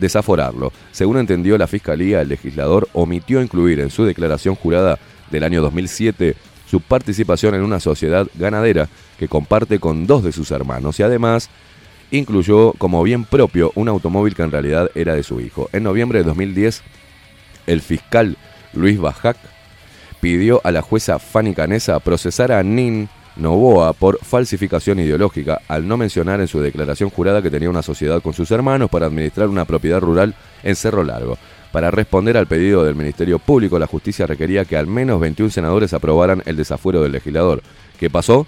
[0.00, 0.72] desaforarlo.
[0.90, 4.98] Según entendió la Fiscalía, el legislador omitió incluir en su declaración jurada
[5.30, 6.34] del año 2007
[6.68, 11.50] su participación en una sociedad ganadera que comparte con dos de sus hermanos y además
[12.10, 15.68] incluyó como bien propio un automóvil que en realidad era de su hijo.
[15.72, 16.82] En noviembre de 2010,
[17.66, 18.36] el fiscal
[18.72, 19.36] Luis Bajac
[20.20, 23.08] pidió a la jueza Fanny Canesa procesar a Nin
[23.40, 28.22] Novoa por falsificación ideológica al no mencionar en su declaración jurada que tenía una sociedad
[28.22, 31.38] con sus hermanos para administrar una propiedad rural en Cerro Largo.
[31.72, 35.92] Para responder al pedido del Ministerio Público, la justicia requería que al menos 21 senadores
[35.94, 37.62] aprobaran el desafuero del legislador.
[37.98, 38.46] ¿Qué pasó?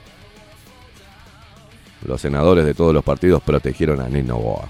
[2.07, 4.69] Los senadores de todos los partidos protegieron a Nin Novoa.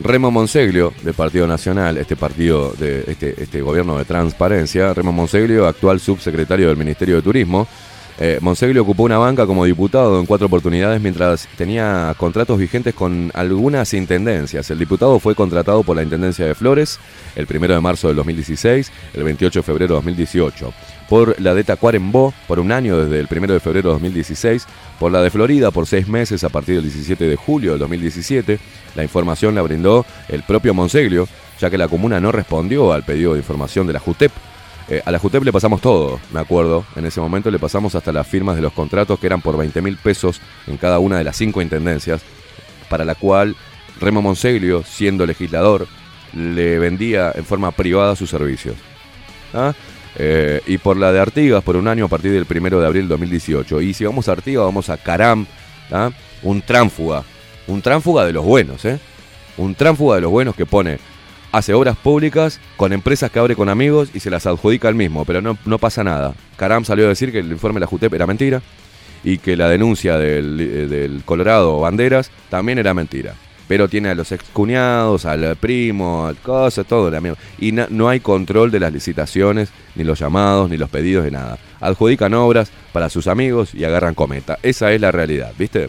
[0.00, 5.66] Remo Monseglio, del Partido Nacional, este partido de este, este gobierno de transparencia, Remo Monseglio,
[5.66, 7.68] actual subsecretario del Ministerio de Turismo.
[8.18, 13.30] Eh, Monseglio ocupó una banca como diputado en cuatro oportunidades mientras tenía contratos vigentes con
[13.34, 14.70] algunas intendencias.
[14.70, 17.00] El diputado fue contratado por la Intendencia de Flores
[17.34, 20.72] el 1 de marzo del 2016, el 28 de febrero de 2018
[21.08, 24.66] por la de Tacuarembó por un año desde el 1 de febrero de 2016,
[24.98, 28.58] por la de Florida por seis meses a partir del 17 de julio de 2017.
[28.94, 31.28] La información la brindó el propio Monseglio,
[31.60, 34.32] ya que la comuna no respondió al pedido de información de la JUTEP.
[34.88, 36.84] Eh, a la JUTEP le pasamos todo, me acuerdo.
[36.96, 39.80] En ese momento le pasamos hasta las firmas de los contratos que eran por 20
[39.82, 42.22] mil pesos en cada una de las cinco intendencias,
[42.88, 43.56] para la cual
[44.00, 45.86] Remo Monseglio, siendo legislador,
[46.34, 48.76] le vendía en forma privada sus servicios.
[49.52, 49.72] ¿Ah?
[50.16, 53.02] Eh, y por la de Artigas por un año a partir del 1 de abril
[53.02, 53.80] de 2018.
[53.80, 55.46] Y si vamos a Artigas, vamos a Caram,
[56.42, 57.24] un tránfuga.
[57.66, 58.98] Un tránfuga de los buenos, ¿eh?
[59.56, 60.98] Un tránfuga de los buenos que pone,
[61.52, 65.24] hace obras públicas con empresas que abre con amigos y se las adjudica al mismo,
[65.24, 66.34] pero no, no pasa nada.
[66.56, 68.60] Caram salió a decir que el informe de la JUTEP era mentira
[69.22, 73.34] y que la denuncia del, eh, del Colorado Banderas también era mentira.
[73.66, 77.36] Pero tiene a los excuñados, al primo, al cosa, todo el amigo.
[77.58, 81.30] Y na- no hay control de las licitaciones, ni los llamados, ni los pedidos de
[81.30, 81.58] nada.
[81.80, 84.58] Adjudican obras para sus amigos y agarran cometa.
[84.62, 85.88] Esa es la realidad, ¿viste?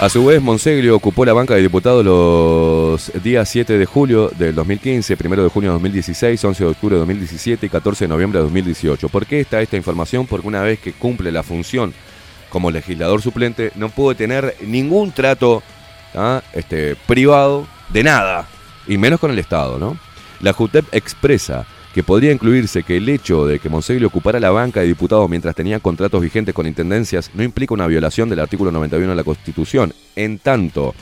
[0.00, 4.54] A su vez, Monseglio ocupó la banca de diputados los días 7 de julio del
[4.54, 8.38] 2015, 1 de junio de 2016, 11 de octubre de 2017 y 14 de noviembre
[8.40, 9.08] de 2018.
[9.08, 10.26] ¿Por qué está esta información?
[10.26, 11.94] Porque una vez que cumple la función
[12.54, 15.60] como legislador suplente, no puede tener ningún trato
[16.14, 16.40] ¿ah?
[16.52, 18.46] este, privado de nada,
[18.86, 19.98] y menos con el Estado, ¿no?
[20.38, 24.78] La JUTEP expresa que podría incluirse que el hecho de que Monseglio ocupara la banca
[24.78, 29.10] de diputado mientras tenía contratos vigentes con intendencias no implica una violación del artículo 91
[29.10, 30.94] de la Constitución, en tanto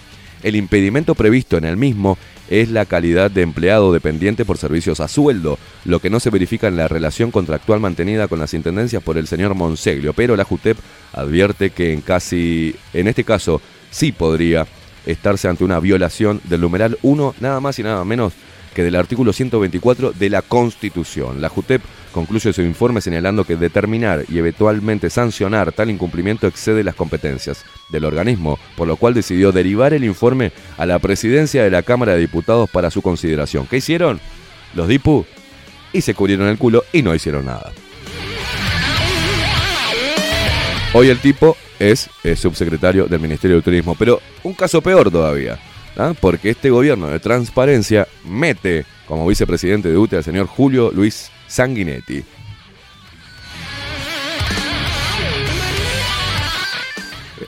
[0.43, 2.17] el impedimento previsto en el mismo
[2.53, 6.69] es la calidad de empleado dependiente por servicios a sueldo, lo que no se verifica
[6.69, 10.77] en la relación contractual mantenida con las intendencias por el señor Monseglio, pero la JUTEP
[11.15, 14.67] advierte que en casi en este caso sí podría
[15.07, 18.35] estarse ante una violación del numeral 1 nada más y nada menos
[18.75, 21.41] que del artículo 124 de la Constitución.
[21.41, 21.83] La JUTEP
[22.13, 28.05] concluye su informe señalando que determinar y eventualmente sancionar tal incumplimiento excede las competencias del
[28.05, 32.21] organismo, por lo cual decidió derivar el informe a la presidencia de la Cámara de
[32.21, 33.67] Diputados para su consideración.
[33.67, 34.21] ¿Qué hicieron?
[34.75, 35.27] Los DIPU
[35.93, 37.73] y se cubrieron el culo y no hicieron nada.
[40.95, 45.59] Hoy el tipo es, subsecretario del Ministerio de Turismo, pero un caso peor todavía,
[45.97, 46.15] ¿ah?
[46.21, 52.25] porque este gobierno de transparencia mete como vicepresidente de UTE al señor Julio Luis Sanguinetti.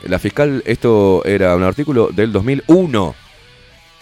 [0.03, 3.15] La fiscal, esto era un artículo del 2001.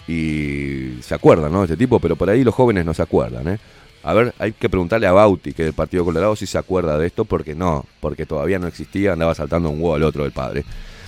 [0.06, 1.64] Y se acuerdan, ¿no?
[1.64, 3.58] Este tipo, pero por ahí los jóvenes no se acuerdan, ¿eh?
[4.02, 7.06] A ver, hay que preguntarle a Bauti, que del Partido Colorado, si se acuerda de
[7.06, 10.64] esto, porque no, porque todavía no existía, andaba saltando un huevo al otro del padre.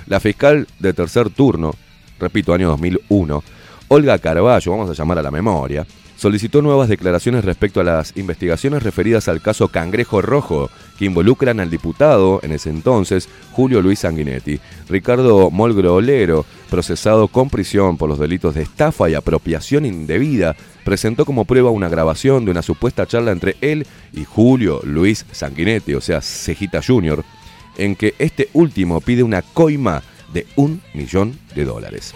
[0.07, 1.75] La fiscal de tercer turno,
[2.19, 3.43] repito, año 2001,
[3.89, 5.87] Olga Carballo, vamos a llamar a la memoria,
[6.17, 11.71] solicitó nuevas declaraciones respecto a las investigaciones referidas al caso Cangrejo Rojo, que involucran al
[11.71, 14.59] diputado, en ese entonces, Julio Luis Sanguinetti,
[14.89, 21.45] Ricardo Molgrolero, procesado con prisión por los delitos de estafa y apropiación indebida, presentó como
[21.45, 26.23] prueba una grabación de una supuesta charla entre él y Julio Luis Sanguinetti, o sea,
[26.23, 27.25] Cejita Jr.,
[27.77, 30.03] en que este último pide una coima
[30.33, 32.15] de un millón de dólares.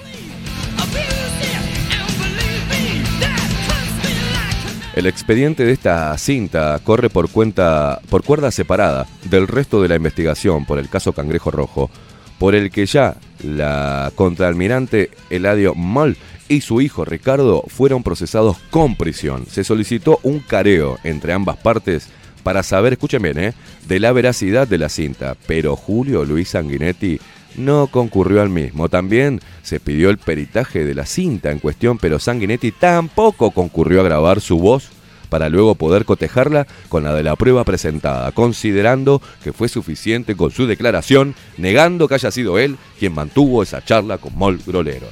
[4.94, 9.94] El expediente de esta cinta corre por cuenta por cuerda separada del resto de la
[9.94, 11.90] investigación por el caso Cangrejo Rojo,
[12.38, 16.16] por el que ya la contraalmirante Eladio Moll
[16.48, 19.46] y su hijo Ricardo fueron procesados con prisión.
[19.46, 22.08] Se solicitó un careo entre ambas partes
[22.42, 23.54] para saber, escuchen bien, ¿eh?
[23.86, 27.20] de la veracidad de la cinta, pero Julio Luis Sanguinetti
[27.60, 28.88] no concurrió al mismo.
[28.88, 34.04] También se pidió el peritaje de la cinta en cuestión, pero Sanguinetti tampoco concurrió a
[34.04, 34.90] grabar su voz
[35.30, 40.50] para luego poder cotejarla con la de la prueba presentada, considerando que fue suficiente con
[40.50, 45.06] su declaración, negando que haya sido él quien mantuvo esa charla con Mol Grolero.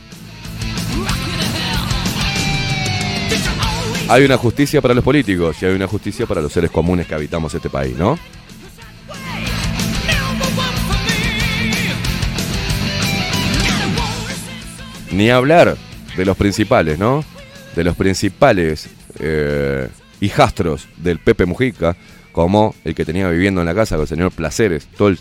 [4.11, 7.15] Hay una justicia para los políticos y hay una justicia para los seres comunes que
[7.15, 8.19] habitamos este país, ¿no?
[15.13, 15.77] Ni hablar
[16.17, 17.25] de los principales, ¿no?
[17.75, 18.89] De los principales
[19.19, 19.89] eh,
[20.21, 21.97] hijastros del Pepe Mujica,
[22.33, 25.15] como el que tenía viviendo en la casa con el señor Placeres, toda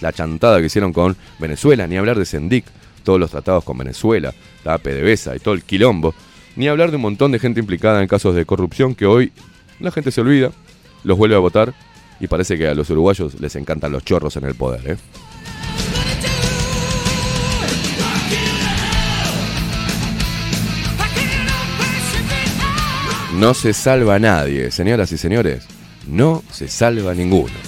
[0.00, 2.64] la chantada que hicieron con Venezuela, ni hablar de Sendic,
[3.04, 6.14] todos los tratados con Venezuela, la PDVSA y todo el quilombo,
[6.56, 9.32] ni hablar de un montón de gente implicada en casos de corrupción que hoy
[9.78, 10.50] la gente se olvida,
[11.04, 11.74] los vuelve a votar
[12.20, 14.96] y parece que a los uruguayos les encantan los chorros en el poder, ¿eh?
[23.38, 25.64] No se salva nadie, señoras y señores.
[26.08, 27.67] No se salva ninguno.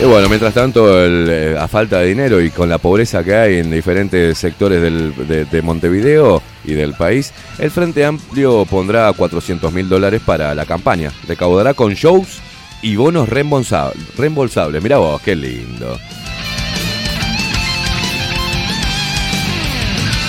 [0.00, 3.58] Y bueno, mientras tanto, eh, a falta de dinero y con la pobreza que hay
[3.58, 9.72] en diferentes sectores del- de, de Montevideo y del país, el Frente Amplio pondrá 400
[9.72, 11.10] mil dólares para la campaña.
[11.26, 12.40] Recaudará con shows
[12.82, 14.82] y bonos reembolsa- reembolsables.
[14.82, 15.98] Mira vos, qué lindo.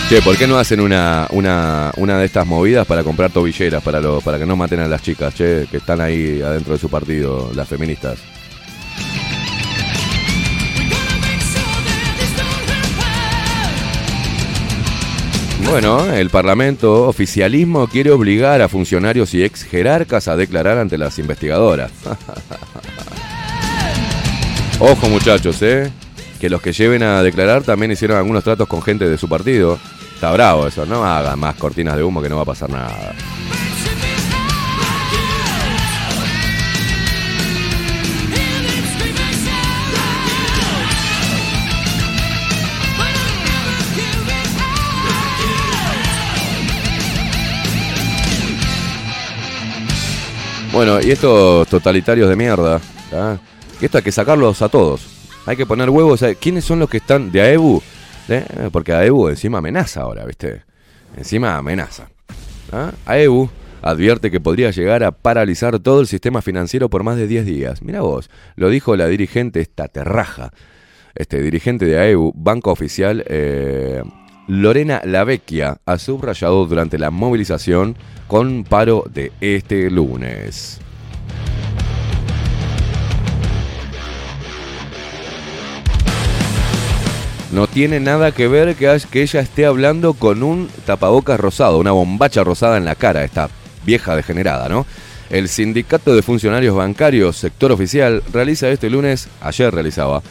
[0.08, 4.00] Che, ¿por qué no hacen una, una, una de estas movidas para comprar tobilleras para,
[4.00, 6.90] los para que no maten a las chicas, che, que están ahí adentro de su
[6.90, 8.18] partido, las feministas?
[15.70, 21.20] Bueno, el Parlamento oficialismo quiere obligar a funcionarios y ex jerarcas a declarar ante las
[21.20, 21.92] investigadoras.
[24.80, 25.92] Ojo muchachos, ¿eh?
[26.40, 29.78] Que los que lleven a declarar también hicieron algunos tratos con gente de su partido.
[30.16, 33.14] Está bravo eso, no hagan más cortinas de humo que no va a pasar nada.
[50.78, 52.80] Bueno, y estos totalitarios de mierda,
[53.80, 55.08] que esto hay que sacarlos a todos.
[55.48, 56.20] Hay que poner huevos.
[56.20, 56.38] ¿sabes?
[56.38, 57.82] ¿Quiénes son los que están de AEBU?
[58.30, 58.46] ¿Eh?
[58.72, 60.62] Porque AEBU encima amenaza ahora, ¿viste?
[61.18, 62.12] Encima amenaza.
[62.72, 62.92] ¿Ah?
[63.08, 63.50] AEBU
[63.82, 67.82] advierte que podría llegar a paralizar todo el sistema financiero por más de 10 días.
[67.82, 70.52] Mira vos, lo dijo la dirigente esta terraja,
[71.16, 74.04] este dirigente de AEBU, Banco Oficial, eh,
[74.48, 80.80] Lorena Lavecchia, ha subrayado durante la movilización con paro de este lunes.
[87.52, 91.92] No tiene nada que ver que, que ella esté hablando con un tapabocas rosado, una
[91.92, 93.50] bombacha rosada en la cara, esta
[93.86, 94.86] vieja degenerada, ¿no?
[95.30, 100.22] El Sindicato de Funcionarios Bancarios, sector oficial, realiza este lunes, ayer realizaba,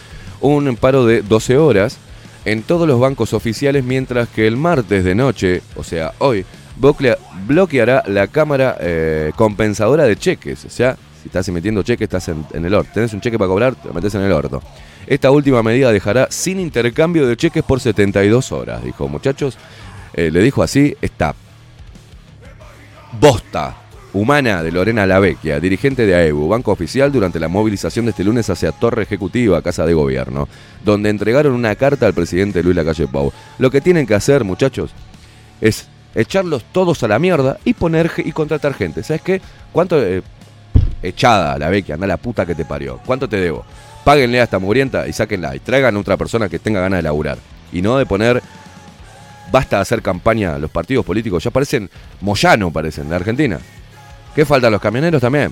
[0.40, 1.98] un paro de 12 horas
[2.46, 6.46] en todos los bancos oficiales, mientras que el martes de noche, o sea, hoy,
[6.80, 10.64] bloquea- bloqueará la cámara eh, compensadora de cheques.
[10.64, 12.90] O sea, si estás emitiendo cheques, estás en, el orto.
[12.94, 14.62] Tenés un cheque para cobrar, te metes en el orto.
[15.08, 19.08] Esta última medida dejará sin intercambio de cheques por 72 horas, dijo.
[19.08, 19.58] Muchachos,
[20.14, 21.34] eh, le dijo así esta
[23.20, 23.76] bosta
[24.16, 28.48] humana de Lorena Lavecchia, dirigente de AEBU, banco oficial, durante la movilización de este lunes
[28.48, 30.48] hacia Torre Ejecutiva, Casa de Gobierno,
[30.82, 33.30] donde entregaron una carta al presidente Luis Lacalle Pou.
[33.58, 34.92] Lo que tienen que hacer, muchachos,
[35.60, 39.02] es echarlos todos a la mierda y poner y contratar gente.
[39.02, 39.42] ¿Sabes qué?
[39.70, 40.22] ¿Cuánto eh,
[41.02, 42.98] echada la Vecchia, anda la puta que te parió?
[43.04, 43.66] ¿Cuánto te debo?
[44.02, 47.02] Páguenle a esta mugrienta y sáquenla y traigan a otra persona que tenga ganas de
[47.02, 47.36] laburar.
[47.70, 48.42] Y no de poner
[49.52, 51.90] basta de hacer campaña los partidos políticos, ya parecen
[52.22, 53.60] Moyano parecen de Argentina.
[54.36, 55.50] ¿Qué faltan los camioneros también?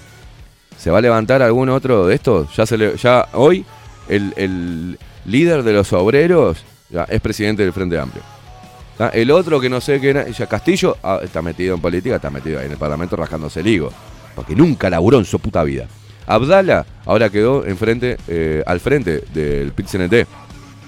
[0.77, 2.55] ¿Se va a levantar algún otro de estos?
[2.55, 3.65] Ya se ya hoy
[4.11, 8.23] el, el líder de los obreros ya es presidente del Frente Amplio.
[8.99, 9.11] ¿Ah?
[9.15, 12.29] El otro que no sé qué era, ya Castillo ah, está metido en política, está
[12.29, 13.91] metido ahí en el Parlamento rascándose el higo.
[14.37, 15.87] Porque nunca laburó en su puta vida.
[16.27, 20.27] Abdala ahora quedó enfrente, eh, al frente del PIT-CNT.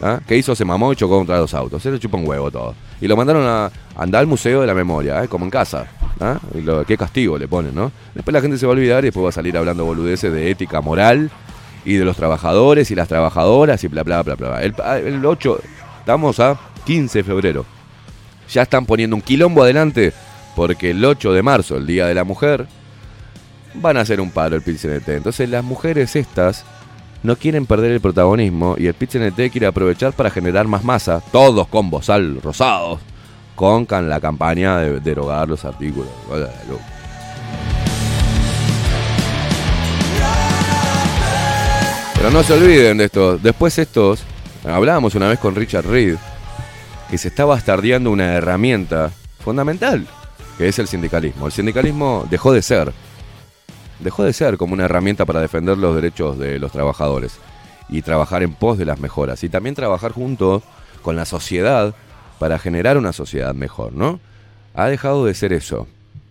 [0.03, 0.20] ¿ah?
[0.28, 0.55] ¿Qué hizo?
[0.55, 1.82] Se mamó y chocó contra dos autos.
[1.82, 2.74] Se le chupa un huevo todo.
[3.01, 5.28] Y lo mandaron a andar al Museo de la Memoria, ¿eh?
[5.28, 5.86] como en casa.
[6.55, 7.92] lo- qué castigo le ponen, ¿no?
[8.14, 10.51] Después la gente se va a olvidar y después va a salir hablando boludeces de
[10.51, 11.30] ética moral
[11.84, 14.62] y de los trabajadores y las trabajadoras y bla, bla, bla, bla.
[14.62, 15.61] El, ah, el 8,
[16.01, 17.66] Estamos a 15 de febrero.
[18.53, 20.12] Ya están poniendo un quilombo adelante
[20.55, 22.66] porque el 8 de marzo, el Día de la Mujer,
[23.74, 25.09] van a hacer un paro el PIT-CNT.
[25.16, 26.64] Entonces las mujeres estas
[27.22, 31.66] no quieren perder el protagonismo y el PIT-CNT quiere aprovechar para generar más masa, todos
[31.68, 33.01] con bozal rosados,
[33.57, 36.11] con la campaña de derogar los artículos.
[42.15, 43.39] Pero no se olviden de esto.
[43.39, 44.23] Después estos,
[44.65, 46.17] hablábamos una vez con Richard Reed,
[47.11, 50.07] que se está bastardeando una herramienta fundamental,
[50.59, 51.47] que es el sindicalismo.
[51.47, 52.93] El sindicalismo dejó de ser,
[54.01, 57.39] dejó de ser como una herramienta para defender los derechos de los trabajadores
[57.89, 60.63] y trabajar en pos de las mejoras y también trabajar junto
[61.03, 61.95] con la sociedad
[62.39, 64.20] para generar una sociedad mejor, ¿no?
[64.74, 65.87] Ha dejado de ser eso.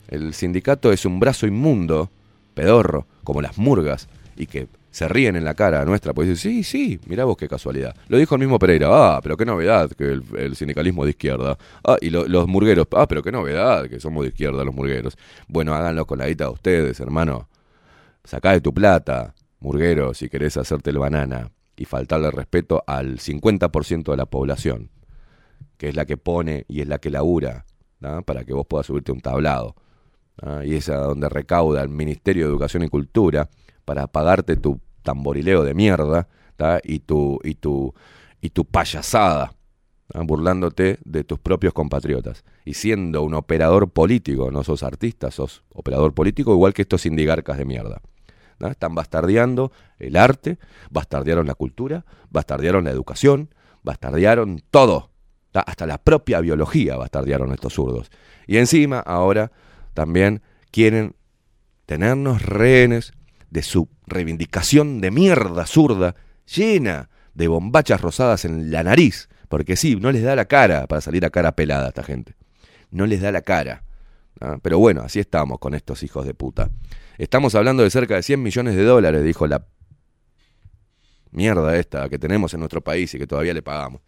[0.08, 2.10] El sindicato es un brazo inmundo,
[2.53, 6.64] pedorro, como las murgas, y que se ríen en la cara nuestra, pues dicen, sí,
[6.64, 7.95] sí, mirá vos qué casualidad.
[8.08, 10.06] Lo dijo el mismo Pereira, ah, pero qué novedad que
[10.38, 11.58] el, sindicalismo de izquierda.
[11.84, 15.18] Ah, y lo- los murgueros, ah, pero qué novedad que somos de izquierda los murgueros.
[15.49, 17.49] Bueno, háganlo con la guita de ustedes, hermano.
[18.24, 24.12] Sacá de tu plata, murguero, si querés hacerte el banana y faltarle respeto al 50%
[24.12, 24.89] de la población,
[25.78, 27.66] que es la que pone y es la que labura,
[28.26, 29.76] para que vos puedas subirte un tablado.
[30.64, 33.49] Y es a donde recauda el Ministerio de Educación y Cultura
[33.86, 36.28] para pagarte tu tamborileo de mierda
[36.84, 37.93] y tu, y tu,
[38.41, 39.53] y tu payasada,
[40.14, 42.43] burlándote de tus propios compatriotas.
[42.66, 47.58] Y siendo un operador político, no sos artista, sos operador político, igual que estos sindigarcas
[47.58, 48.01] de mierda.
[48.60, 50.58] Están bastardeando el arte,
[50.89, 53.49] bastardearon la cultura, bastardearon la educación,
[53.84, 55.12] bastardearon todo.
[55.62, 58.10] Hasta la propia biología bastardearon estos zurdos.
[58.47, 59.51] Y encima, ahora
[59.93, 60.41] también
[60.72, 61.16] quieren
[61.86, 63.14] tenernos rehenes
[63.49, 66.16] de su reivindicación de mierda zurda,
[66.53, 69.30] llena de bombachas rosadas en la nariz.
[69.47, 72.36] Porque sí, no les da la cara para salir a cara pelada a esta gente.
[72.91, 73.84] No les da la cara.
[74.41, 74.58] ¿ah?
[74.62, 76.72] Pero bueno, así estamos con estos hijos de puta.
[77.18, 79.66] Estamos hablando de cerca de 100 millones de dólares, dijo la
[81.32, 84.01] mierda esta que tenemos en nuestro país y que todavía le pagamos.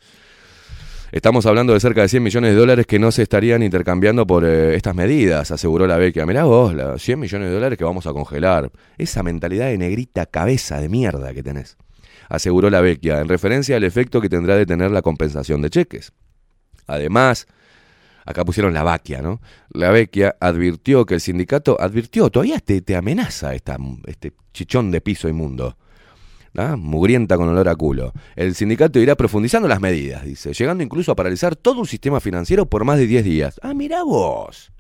[1.12, 4.44] Estamos hablando de cerca de 100 millones de dólares que no se estarían intercambiando por
[4.44, 6.26] eh, estas medidas, aseguró la Bequia.
[6.26, 8.70] Mirá vos, la 100 millones de dólares que vamos a congelar.
[8.98, 11.78] Esa mentalidad de negrita cabeza de mierda que tenés.
[12.28, 16.12] Aseguró la Bequia, en referencia al efecto que tendrá de tener la compensación de cheques.
[16.88, 17.48] Además,
[18.26, 19.40] acá pusieron la Baquia, ¿no?
[19.70, 23.78] La Bequia advirtió que el sindicato advirtió, todavía te, te amenaza esta,
[24.08, 25.78] este chichón de piso inmundo.
[26.58, 26.76] ¿Ah?
[26.78, 28.12] mugrienta con olor a culo.
[28.36, 32.66] El sindicato irá profundizando las medidas, dice, llegando incluso a paralizar todo un sistema financiero
[32.66, 33.60] por más de 10 días.
[33.64, 34.72] Ah, mirá vos.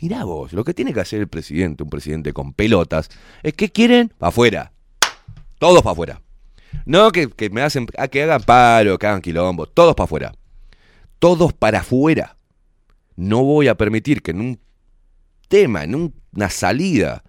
[0.00, 3.08] Mirá vos, lo que tiene que hacer el presidente, un presidente con pelotas,
[3.42, 4.72] es que quieren para afuera.
[5.58, 6.22] Todos para afuera.
[6.86, 10.32] No que, que me hacen, a que hagan paro, que hagan quilombo, todos para afuera.
[11.18, 12.36] Todos para afuera.
[13.16, 14.60] No voy a permitir que en un
[15.48, 17.24] tema, en un- una salida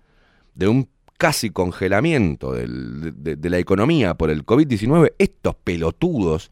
[0.53, 0.87] de un
[1.19, 6.51] casi congelamiento de, la economía por el COVID-19, estos pelotudos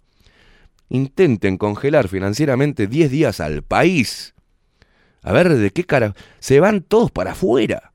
[0.90, 4.36] intenten congelar financieramente 10 días al país.
[5.24, 6.14] A ver, ¿de qué cara?
[6.40, 7.94] Se van todos para afuera.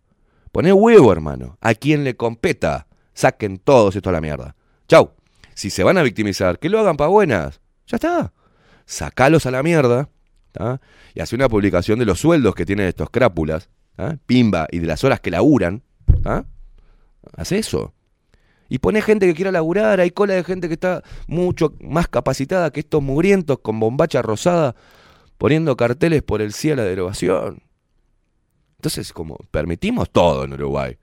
[0.50, 1.58] Poné huevo, hermano.
[1.60, 2.86] A quien le competa.
[3.12, 4.56] Saquen todos esto a la mierda.
[4.88, 5.12] Chau.
[5.52, 7.60] Si se van a victimizar, que lo hagan para buenas.
[7.86, 8.32] Ya está.
[8.86, 10.08] Sacalos a la mierda.
[11.14, 13.68] Y hace una publicación de los sueldos que tienen estos crápulas.
[14.24, 14.68] Pimba.
[14.70, 15.82] Y de las horas que laburan.
[16.22, 16.46] ¿tá?
[17.36, 17.94] Haz eso.
[18.68, 22.72] Y pone gente que quiera laburar, hay cola de gente que está mucho más capacitada
[22.72, 24.74] que estos mugrientos con bombacha rosada
[25.36, 27.62] poniendo carteles por el sí a la derogación.
[28.76, 30.96] Entonces, como permitimos todo en Uruguay,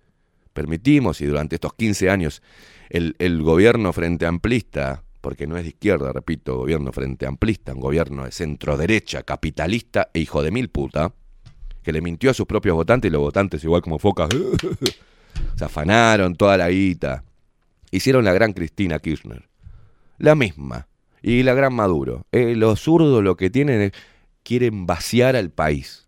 [0.53, 2.41] permitimos y durante estos 15 años
[2.89, 7.82] el, el gobierno frente amplista, porque no es de izquierda, repito, gobierno frente amplista, un
[7.82, 11.13] gobierno de centro derecha, capitalista e hijo de mil puta,
[11.84, 14.30] que le mintió a sus propios votantes y los votantes igual como focas
[15.55, 17.23] se afanaron toda la guita.
[17.91, 19.49] Hicieron la gran Cristina Kirchner.
[20.17, 20.88] La misma.
[21.21, 22.25] Y la gran Maduro.
[22.32, 23.91] Eh, los zurdos lo que tienen es,
[24.43, 26.07] quieren vaciar al país.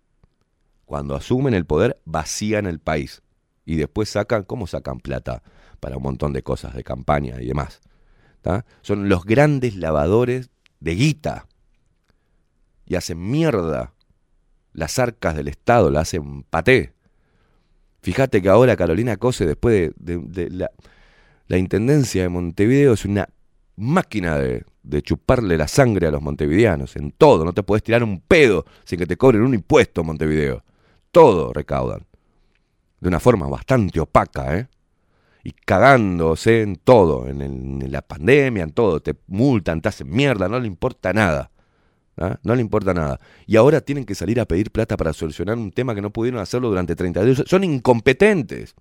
[0.86, 3.22] Cuando asumen el poder, vacían el país.
[3.66, 5.44] Y después sacan, ¿cómo sacan plata?
[5.80, 7.82] Para un montón de cosas, de campaña y demás.
[8.82, 10.50] Son los grandes lavadores
[10.80, 11.48] de guita.
[12.86, 13.94] Y hacen mierda
[14.74, 16.94] las arcas del Estado, la hacen paté.
[18.02, 23.30] Fíjate que ahora Carolina Cose, después de, la, Intendencia de Montevideo, es una
[23.76, 24.64] máquina de,
[25.04, 27.46] chuparle la sangre a los montevideanos, en todo.
[27.46, 30.64] No te puedes tirar un pedo sin que te cobren un impuesto Montevideo.
[31.12, 32.08] Todo recaudan.
[33.00, 34.68] De una forma bastante opaca, ¿eh?
[35.44, 39.00] y cagándose en todo, en, en la pandemia, en todo.
[39.00, 41.52] Te multan, te hacen mierda, no le importa nada.
[42.18, 42.38] ¿Ah?
[42.44, 43.20] No le importa nada.
[43.46, 46.40] Y ahora tienen que salir a pedir plata para solucionar un tema que no pudieron
[46.40, 47.44] hacerlo durante 30 años.
[47.48, 48.76] Son incompetentes.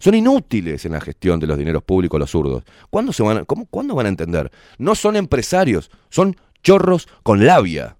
[0.00, 2.62] Son inútiles en la gestión de los dineros públicos los zurdos.
[2.88, 4.50] ¿Cuándo, se van cómo- ¿Cuándo van a entender?
[4.78, 7.96] No son empresarios, son chorros con labia.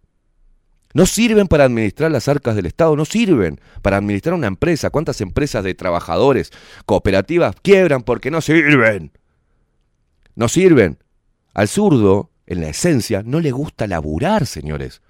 [0.95, 4.91] No sirven para administrar las arcas del Estado, no sirven para administrar una empresa.
[4.91, 6.51] ¿Cuántas empresas de trabajadores,
[6.87, 9.11] cooperativas quiebran porque no sirven?
[10.35, 10.99] No sirven.
[11.53, 15.03] Al zurdo, en la esencia, no le gusta laburar, señores.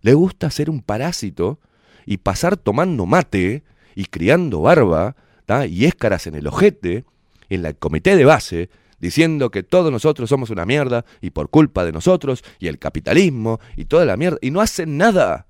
[0.00, 1.58] Le gusta ser un parásito
[2.06, 5.16] y pasar tomando mate y criando barba
[5.68, 7.04] y éscaras en el ojete,
[7.50, 11.84] en el comité de base, diciendo que todos nosotros somos una mierda y por culpa
[11.84, 14.38] de nosotros y el capitalismo y toda la mierda.
[14.40, 15.46] Y no hacen nada.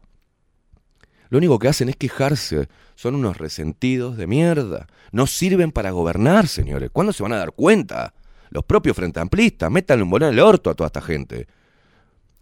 [1.29, 2.69] Lo único que hacen es quejarse.
[2.95, 4.87] Son unos resentidos de mierda.
[5.13, 6.91] No sirven para gobernar, señores.
[6.91, 8.15] ¿Cuándo se van a dar cuenta?
[8.53, 11.47] Los propios frente amplistas, métanle un bolón en el orto a toda esta gente.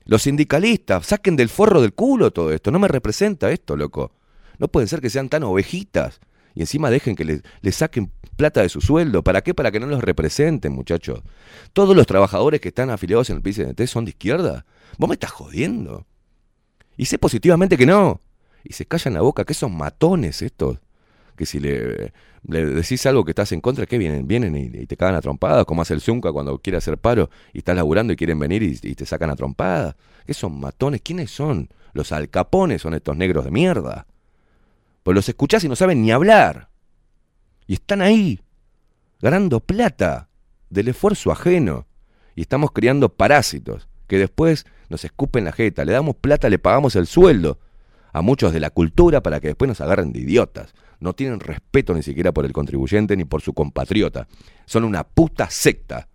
[0.05, 2.73] Los sindicalistas, saquen del forro del culo todo esto.
[2.73, 4.13] No me representa esto, loco.
[4.59, 6.21] No pueden ser que sean tan ovejitas.
[6.55, 9.23] Y encima dejen que le, le saquen plata de su sueldo.
[9.23, 9.55] ¿Para qué?
[9.55, 11.23] Para que no los representen, muchachos.
[11.73, 14.67] Todos los trabajadores que están afiliados en el PCNT son de izquierda.
[14.99, 16.07] ¿Vos me estás jodiendo?
[16.97, 18.21] Y sé positivamente que no.
[18.65, 20.79] Y se callan la boca, que son matones estos.
[21.41, 22.13] Que si le,
[22.43, 24.29] decís algo que estás en contra, ¿qué vienen?
[24.29, 27.31] Vienen y, y te cagan a trompadas, como hace el Zunca cuando quiere hacer paro
[27.55, 29.97] y estás laburando y quieren venir y, y te sacan a trompadas.
[30.27, 31.01] ¿Qué son matones?
[31.01, 31.71] ¿Quiénes son?
[31.95, 34.07] Los alcapones son estos negros de mierda.
[35.03, 36.69] Pues los escuchás y no saben ni hablar.
[37.67, 38.43] Y están ahí,
[39.23, 40.29] ganando plata
[40.69, 41.87] del esfuerzo ajeno.
[42.35, 45.87] Y estamos criando parásitos que después nos escupen la jeta.
[45.87, 47.61] Le damos plata, le pagamos el sueldo
[48.13, 50.75] a muchos de la cultura para que después nos agarren de idiotas.
[50.99, 54.29] No tienen respeto ni siquiera por el contribuyente ni por su compatriota.
[54.67, 56.09] Son una puta secta,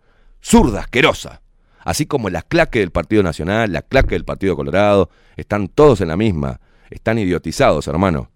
[0.43, 1.41] zurda, asquerosa.
[1.79, 6.07] Así como la claque del Partido Nacional, la claque del Partido Colorado, están todos en
[6.07, 6.59] la misma.
[6.89, 8.31] Están idiotizados, hermano.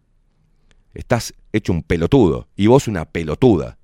[0.93, 3.77] Estás hecho un pelotudo y vos una pelotuda.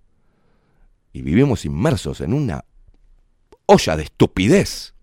[1.13, 2.65] Y vivimos inmersos en una
[3.67, 4.95] olla de estupidez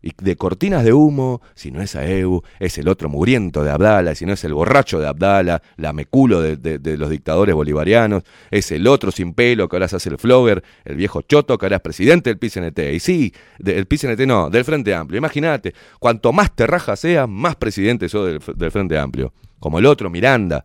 [0.00, 4.14] y de cortinas de humo, si no es AEU, es el otro mugriento de Abdala,
[4.14, 8.22] si no es el borracho de Abdala, la meculo de, de- de los dictadores bolivarianos,
[8.52, 11.66] es el otro sin pelo que ahora se hace el flogger, el viejo choto que
[11.66, 12.78] ahora es presidente del PCNT.
[12.94, 15.18] Y sí, del PCNT no, del Frente Amplio.
[15.18, 19.32] Imagínate, cuanto más terraja sea, más presidente sos del, del Frente Amplio.
[19.58, 20.64] Como el otro, Miranda,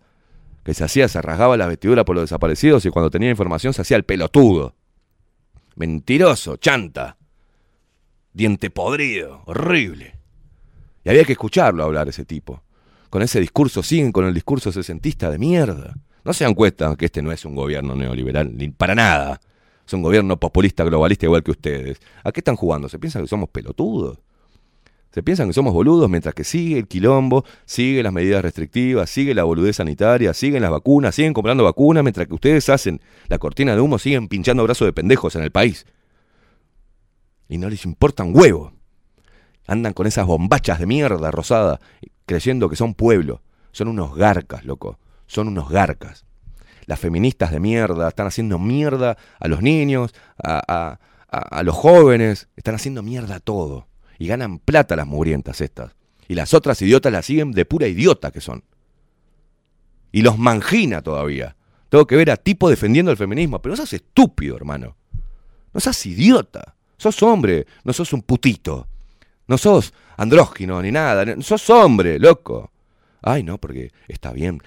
[0.64, 3.82] que se hacía, se rasgaba la vestidura por los desaparecidos y cuando tenía información se
[3.82, 4.76] hacía el pelotudo.
[5.76, 7.18] Mentiroso, chanta
[8.34, 10.16] diente podrido, horrible.
[11.04, 12.64] Y había que escucharlo hablar ese tipo.
[13.10, 15.96] Con ese discurso, siguen con el discurso sesentista de mierda.
[16.24, 19.40] No se dan cuenta que este no es un gobierno neoliberal, ni para nada.
[19.86, 22.00] Es un gobierno populista globalista igual que ustedes.
[22.24, 22.90] ¿A qué están jugando?
[22.90, 24.20] ¿Se piensan que somos pelotudos?
[25.12, 29.36] ¿Se piensan que somos boludos mientras que sigue el quilombo, sigue las medidas restrictivas, sigue
[29.36, 33.76] la boludez sanitaria, siguen las vacunas, siguen comprando vacunas, mientras que ustedes hacen la cortina
[33.76, 35.86] de humo, siguen pinchando brazos de pendejos en el país?
[37.54, 38.74] Y no les importa un huevo.
[39.68, 41.80] Andan con esas bombachas de mierda rosada,
[42.26, 43.43] creyendo que son pueblo.
[43.72, 44.97] Son unos garcas, loco.
[45.28, 46.26] Son unos garcas.
[46.88, 50.99] Las feministas de mierda están haciendo mierda a los niños, a, a-
[51.30, 52.49] a- los jóvenes.
[52.56, 53.88] Están haciendo mierda a todo.
[54.18, 55.95] Y ganan plata las mugrientas estas.
[56.28, 58.64] Y las otras idiotas las siguen de pura idiota que son.
[60.12, 61.56] Y los mangina todavía.
[61.89, 63.62] Tengo que ver a tipo defendiendo el feminismo.
[63.62, 64.97] Pero no seas estúpido, hermano.
[65.72, 66.76] No seas idiota.
[67.04, 68.88] Sos hombre, no sos un putito.
[69.45, 71.26] No sos andrógino ni nada.
[71.41, 72.72] Sos hombre, loco.
[73.22, 74.62] Ay, no, porque está bien.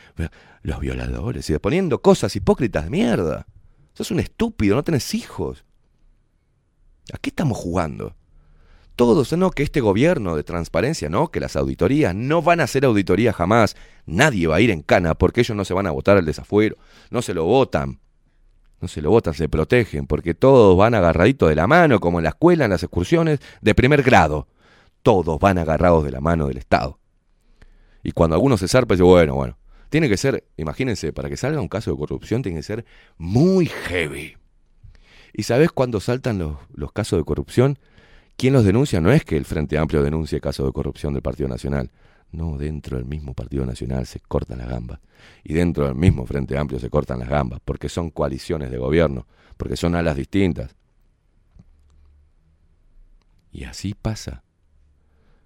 [0.61, 1.49] Los violadores.
[1.49, 3.47] Y poniendo cosas hipócritas de mierda.
[3.95, 5.64] Sos un estúpido, no tenés hijos.
[7.11, 8.14] ¿A qué estamos jugando?
[8.97, 12.84] Todos, no, que este gobierno de transparencia, no, que las auditorías no van a hacer
[12.84, 13.76] auditoría jamás.
[14.05, 16.76] Nadie va a ir en cana porque ellos no se van a votar al desafuero.
[17.09, 18.01] No se lo votan.
[18.81, 22.24] No se lo votan, se protegen, porque todos van agarraditos de la mano, como en
[22.24, 24.49] la escuela, en las excursiones de primer grado.
[25.03, 26.99] Todos van agarrados de la mano del Estado.
[28.03, 29.59] Y cuando alguno se zarpa, dice, bueno, bueno,
[29.89, 32.85] tiene que ser, imagínense, para que salga un caso de corrupción, tiene que ser
[33.16, 34.37] muy heavy.
[35.33, 37.79] ¿Y sabes cuándo saltan los, los casos de corrupción?
[38.37, 39.01] ¿Quién los denuncia?
[39.01, 41.91] No es que el Frente Amplio denuncie casos de corrupción del Partido Nacional.
[42.37, 45.01] No, dentro del mismo Partido Nacional se cortan las gambas.
[45.43, 49.26] Y dentro del mismo Frente Amplio se cortan las gambas, porque son coaliciones de gobierno,
[49.57, 50.76] porque son alas distintas.
[53.51, 54.45] Y así pasa.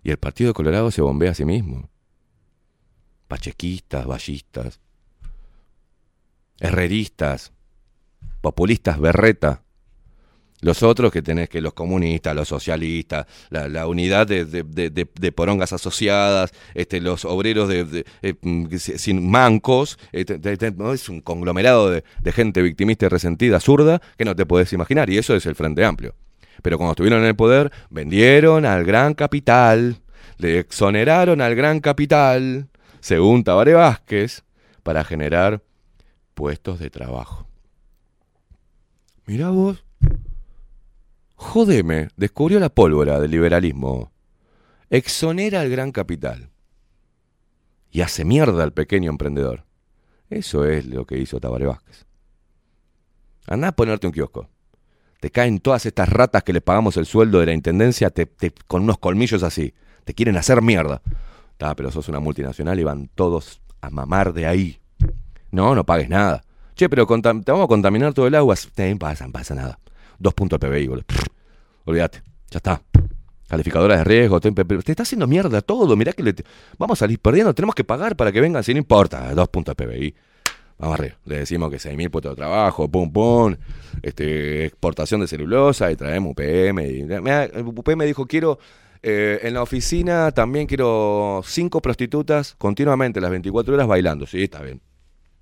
[0.02, 1.88] Y el Partido Colorado se bombea a sí mismo.
[3.28, 4.80] Pachequistas, ballistas,
[6.58, 7.52] herreristas,
[8.40, 9.62] populistas berreta.
[10.62, 16.52] Los otros que tenés que los comunistas, los socialistas, la, unidad de, de- porongas asociadas,
[16.74, 20.92] este, los obreros de, eh, mm, sin mancos, eh, te- te- te- ¿no?
[20.92, 25.18] es un conglomerado de, gente victimista y resentida, zurda, que no te puedes imaginar, y
[25.18, 26.14] eso es el Frente Amplio.
[26.62, 29.96] Pero cuando estuvieron en el poder, vendieron al gran capital,
[30.36, 32.68] le exoneraron al gran capital,
[33.00, 34.44] según Tabaré Vázquez,
[34.82, 35.62] para generar
[36.34, 37.46] puestos de trabajo.
[39.26, 39.84] Mirá vos.
[41.42, 44.12] Jodeme, descubrió la pólvora del liberalismo.
[44.90, 46.50] Exonera al gran capital.
[47.90, 49.64] Y hace mierda al pequeño emprendedor.
[50.28, 52.04] Eso es lo que hizo Tabaré Vázquez.
[53.46, 54.48] Andá a ponerte un kiosco.
[55.18, 58.52] Te caen todas estas ratas que le pagamos el sueldo de la intendencia te- te-
[58.66, 59.72] con unos colmillos así.
[60.04, 61.00] Te quieren hacer mierda.
[61.56, 64.78] Ta, pero sos una multinacional y van todos a mamar de ahí.
[65.50, 66.42] No, no pagues nada.
[66.74, 68.54] Che, pero te vamos a contaminar todo el agua.
[68.76, 69.78] No pasa, pasa nada.
[70.20, 71.04] Dos puntos de PBI, boludo.
[71.86, 72.82] Olvídate, ya está.
[73.48, 75.96] Calificadoras de riesgo, te, te está haciendo mierda todo.
[75.96, 76.34] Mirá que le
[76.78, 77.52] vamos a salir perdiendo.
[77.52, 79.34] Tenemos que pagar para que vengan, si no importa.
[79.34, 80.14] Dos puntos de PBI.
[80.78, 81.16] Vamos arriba.
[81.24, 83.56] Le decimos que 6.000 puestos de trabajo, pum, pum.
[84.02, 86.80] Este, exportación de celulosa y traemos UPM.
[86.86, 88.58] Y, Mirá, el UPM dijo, quiero...
[89.02, 94.26] eh, en la oficina también quiero cinco prostitutas continuamente las 24 horas bailando.
[94.26, 94.80] Sí, está bien.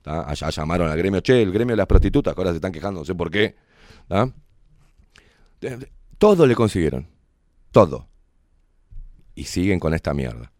[0.02, 0.22] ¿Tá?
[0.28, 3.00] Allá llamaron al gremio, che, el gremio de las prostitutas, que ahora se están quejando,
[3.00, 3.56] no sé por qué.
[4.08, 4.32] ¿Tá?
[6.18, 7.08] Todo le consiguieron.
[7.70, 8.08] Todo.
[9.34, 10.52] Y siguen con esta mierda.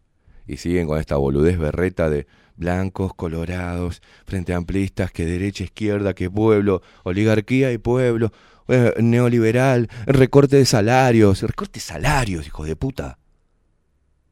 [0.46, 2.26] Y siguen con esta boludez berreta de
[2.56, 8.32] blancos, colorados, frente amplistas, que derecha, izquierda, que pueblo, oligarquía y pueblo,
[8.68, 13.18] eh, neoliberal, recorte de salarios, recorte de salarios, hijo de puta.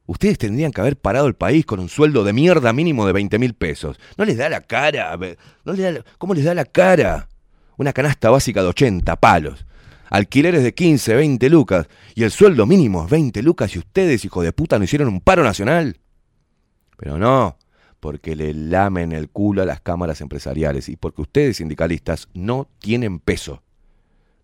[0.05, 3.39] Ustedes tendrían que haber parado el país con un sueldo de mierda mínimo de 20
[3.39, 3.97] mil pesos.
[4.17, 5.17] No les da la cara.
[5.65, 7.27] No les da la- ¿Cómo les da la cara?
[7.77, 9.65] Una canasta básica de 80 palos.
[10.09, 11.87] Alquileres de 15, 20 lucas.
[12.15, 15.21] Y el sueldo mínimo es 20 lucas y ustedes, hijo de puta, no hicieron un
[15.21, 15.99] paro nacional.
[16.97, 17.57] Pero no,
[17.99, 23.19] porque le lamen el culo a las cámaras empresariales y porque ustedes, sindicalistas, no tienen
[23.19, 23.63] peso.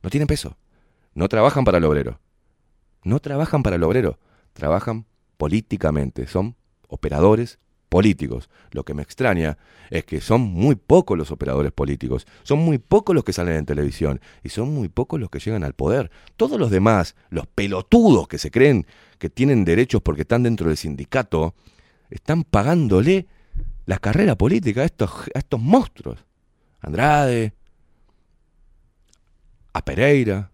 [0.01, 0.57] No tienen peso.
[1.15, 2.19] No trabajan para el obrero.
[3.03, 4.19] No trabajan para el obrero.
[4.53, 5.05] Trabajan
[5.37, 6.27] políticamente.
[6.27, 6.55] Son
[6.87, 7.59] operadores
[7.93, 8.49] políticos.
[8.71, 9.59] Lo que me extraña
[9.91, 12.25] es que son muy pocos los operadores políticos.
[12.41, 14.19] Son muy pocos los que salen en televisión.
[14.41, 16.09] Y son muy pocos los que llegan al poder.
[16.35, 18.87] Todos los demás, los pelotudos que se creen
[19.19, 21.53] que tienen derechos porque están dentro del sindicato,
[22.09, 23.27] están pagándole
[23.85, 26.17] la carrera política a estos, a estos monstruos.
[26.81, 27.53] Andrade,
[29.71, 30.49] a Pereira,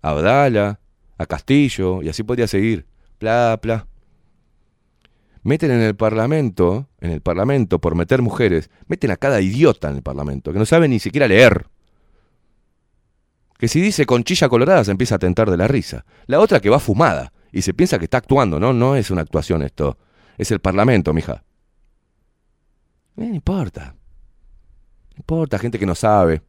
[0.00, 0.80] a Abdala,
[1.18, 2.86] a Castillo, y así podría seguir.
[3.20, 3.87] Bla, bla.
[5.42, 9.96] Meten en el Parlamento, en el Parlamento, por meter mujeres, meten a cada idiota en
[9.96, 11.66] el Parlamento, que no sabe ni siquiera leer.
[13.58, 16.04] Que si dice conchilla colorada se empieza a tentar de la risa.
[16.26, 19.22] La otra que va fumada y se piensa que está actuando, no, no es una
[19.22, 19.98] actuación esto.
[20.36, 21.44] Es el Parlamento, mija.
[23.16, 23.96] Eh, no importa.
[25.10, 26.42] No importa, gente que no sabe.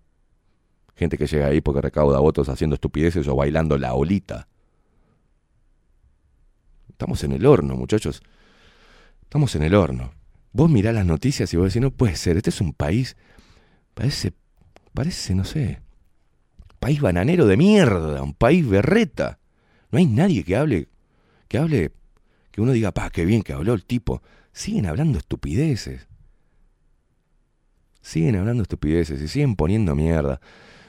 [0.95, 4.47] Gente que llega ahí porque recauda votos haciendo estupideces o bailando la olita.
[6.89, 8.21] Estamos en el horno, muchachos.
[9.29, 10.11] Estamos en el horno.
[10.53, 13.15] Vos mirás las noticias y vos decís, no puede ser, este es un país,
[13.93, 14.33] parece,
[14.91, 15.81] parece, no sé,
[16.79, 19.37] país bananero de mierda, un país berreta.
[19.91, 20.87] No hay nadie que hable,
[21.47, 21.91] que hable,
[22.49, 24.23] que uno diga, pa, qué bien que habló el tipo.
[24.51, 26.07] Siguen hablando estupideces.
[28.01, 30.41] Siguen hablando estupideces y siguen poniendo mierda.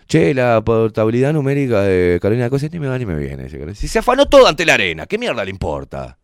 [0.06, 3.50] Che, la portabilidad numérica de Carolina Cosa ni me va ni me viene.
[3.74, 6.16] Si se afanó todo ante la arena, ¿qué mierda le importa?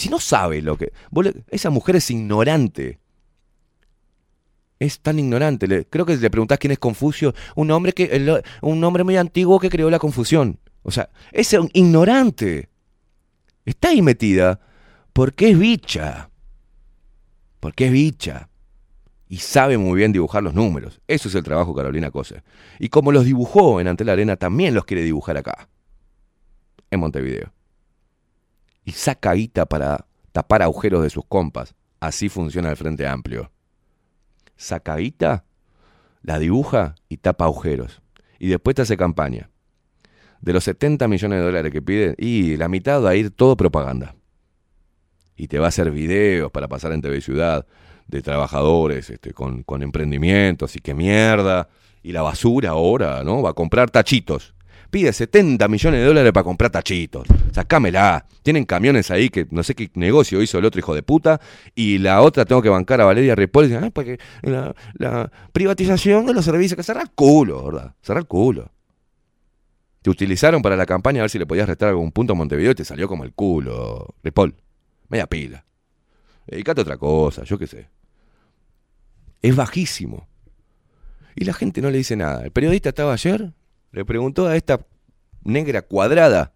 [0.00, 0.94] Si no sabe lo que...
[1.50, 2.98] esa mujer es ignorante.
[4.78, 5.84] Es tan ignorante.
[5.90, 7.34] Creo que le preguntás quién es Confucio.
[7.54, 10.58] Un hombre, que, un hombre muy antiguo que creó la confusión.
[10.82, 12.70] O sea, es un ignorante.
[13.66, 14.58] Está ahí metida
[15.12, 16.30] porque es bicha.
[17.60, 18.48] Porque es bicha.
[19.28, 21.02] Y sabe muy bien dibujar los números.
[21.08, 22.42] Eso es el trabajo Carolina Cose.
[22.78, 25.68] Y como los dibujó en Ante la Arena, también los quiere dibujar acá.
[26.90, 27.52] En Montevideo
[28.84, 31.74] y saca guita para tapar agujeros de sus compas.
[32.00, 33.50] Así funciona el Frente Amplio.
[34.56, 35.44] Saca guita,
[36.22, 38.02] la dibuja y tapa agujeros.
[38.38, 39.50] Y después te hace campaña.
[40.40, 43.56] De los 70 millones de dólares que pide, y la mitad va a ir todo
[43.56, 44.14] propaganda.
[45.36, 47.66] Y te va a hacer videos para pasar en TV Ciudad
[48.06, 51.68] de trabajadores este, con, con emprendimientos y qué mierda.
[52.02, 53.42] Y la basura ahora, ¿no?
[53.42, 54.54] Va a comprar tachitos.
[54.90, 57.26] Pide 70 millones de dólares para comprar tachitos.
[57.52, 58.26] Sacámela.
[58.42, 61.40] Tienen camiones ahí que no sé qué negocio hizo el otro hijo de puta.
[61.74, 63.72] Y la otra tengo que bancar a Valeria Ripoll.
[63.74, 66.76] "Ah, porque la, la privatización de los servicios.
[66.76, 67.94] Que cerrar culo, ¿verdad?
[68.02, 68.70] Cerrar culo.
[70.02, 72.72] Te utilizaron para la campaña a ver si le podías restar algún punto a Montevideo
[72.72, 74.14] y te salió como el culo.
[74.22, 74.54] Ripoll.
[75.08, 75.64] Media pila.
[76.46, 77.88] Dedicate a otra cosa, yo qué sé.
[79.42, 80.26] Es bajísimo.
[81.36, 82.44] Y la gente no le dice nada.
[82.44, 83.52] El periodista estaba ayer,
[83.92, 84.80] le preguntó a esta
[85.42, 86.52] negra cuadrada,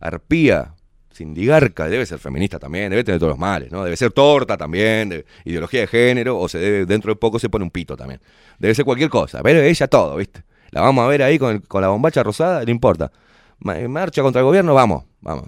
[0.00, 0.74] arpía,
[1.10, 3.84] sindigarca, debe ser feminista también, debe tener todos los males, ¿no?
[3.84, 7.48] Debe ser torta también, de ideología de género, o se debe, dentro de poco se
[7.48, 8.20] pone un pito también.
[8.58, 10.42] Debe ser cualquier cosa, pero ella todo, ¿viste?
[10.70, 13.12] La vamos a ver ahí con, el- con la bombacha rosada, no importa.
[13.60, 15.46] Ma- Marcha contra el gobierno, vamos, vamos.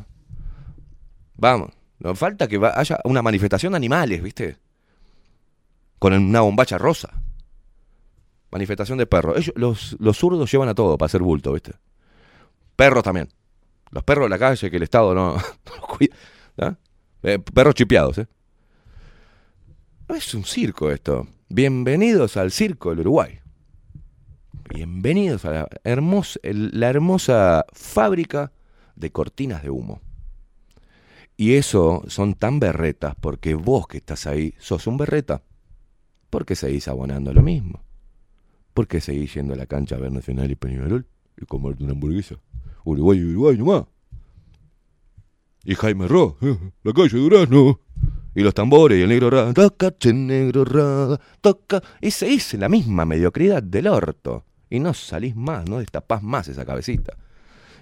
[1.37, 1.71] Vamos.
[1.99, 4.57] Nos falta que haya una manifestación de animales, ¿viste?
[5.99, 7.11] Con una bombacha rosa.
[8.51, 9.37] Manifestación de perros.
[9.39, 11.73] Ellos, los, los zurdos llevan a todo para hacer bulto, ¿viste?
[12.77, 13.29] Perros también.
[13.91, 16.15] Los perros de la calle que el Estado no, no cuida.
[16.59, 16.77] ¿ah?
[17.23, 18.27] Eh, perros chipeados, ¿eh?
[20.09, 21.27] Es un circo esto.
[21.49, 23.41] Bienvenidos al circo del Uruguay.
[24.69, 28.53] Bienvenidos a la hermosa, la hermosa fábrica
[28.95, 30.01] de cortinas de humo.
[31.37, 35.43] Y eso son tan berretas porque vos que estás ahí sos un berreta.
[36.31, 37.86] ¿Por qué seguís abonando lo mismo?
[38.77, 41.07] ¿Por qué seguís yendo a la cancha a ver Nacional y Peñarol
[41.41, 42.35] y comerte una hamburguesa?
[42.85, 43.85] Uruguay Uruguay nomás.
[45.65, 47.81] Y Jaime Ro, eh, la calle Durazno.
[48.35, 49.55] Y los tambores y el negro rada.
[49.55, 51.83] Toca, che, negro rada, toca.
[52.03, 54.45] Y se la misma mediocridad del orto.
[54.69, 57.17] Y no salís más, no destapás más esa cabecita.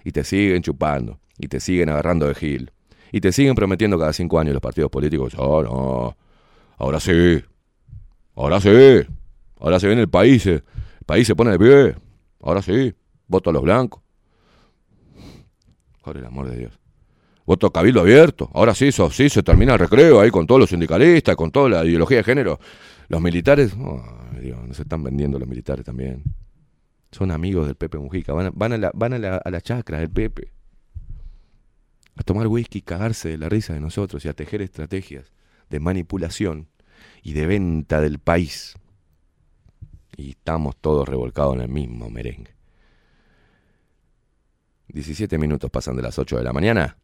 [0.05, 1.19] Y te siguen chupando.
[1.39, 2.71] Y te siguen agarrando de gil.
[3.11, 5.35] Y te siguen prometiendo cada cinco años los partidos políticos.
[5.39, 6.17] Oh, no.
[6.79, 7.43] Ahora sí.
[8.37, 8.69] Ahora sí.
[9.65, 10.45] Ahora se viene el país.
[10.47, 10.63] eh.
[11.01, 11.97] El país se pone de pie.
[12.43, 12.95] Ahora sí.
[13.27, 14.03] Voto a los blancos.
[16.03, 16.79] Por el amor de Dios.
[17.47, 18.51] Voto a cabildo abierto.
[18.53, 21.71] Ahora sí, eso, sí, se termina el recreo ahí con todos los sindicalistas, con toda
[21.71, 22.61] la ideología de género.
[23.09, 23.75] Los militares,
[24.35, 26.23] ay, Dios, nos están vendiendo los militares también.
[27.11, 28.35] Son amigos del Pepe Mujica.
[28.35, 30.53] Van a, van a la, a la chacra del Pepe.
[32.17, 35.33] A tomar whisky, cagarse de la risa de nosotros y a tejer estrategias
[35.71, 36.69] de manipulación
[37.23, 38.77] y de venta del país.
[40.17, 42.55] Y estamos todos revolcados en el mismo merengue.
[44.89, 46.99] 17 minutos pasan de las 8 de la mañana.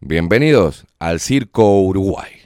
[0.00, 2.37] Bienvenidos al Circo Uruguay.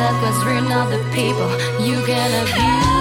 [0.00, 1.50] 'Cause we're not the people
[1.86, 2.99] you can abuse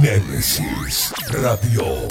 [0.00, 2.08] Nemesis Radio.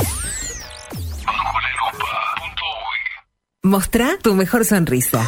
[3.63, 5.27] Mostrá tu mejor sonrisa.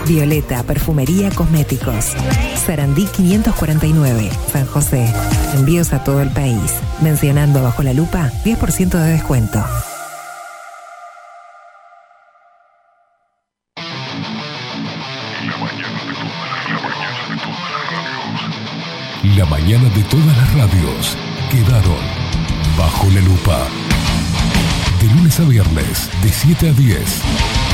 [0.11, 2.17] Violeta Perfumería Cosméticos.
[2.65, 5.09] Sarandí 549, San José.
[5.55, 6.73] Envíos a todo el país.
[7.01, 9.63] Mencionando bajo la lupa, 10% de descuento.
[19.37, 21.17] La mañana de todas las radios
[21.49, 21.95] quedaron
[22.77, 23.65] bajo la lupa.
[24.99, 27.21] De lunes a viernes, de 7 a 10,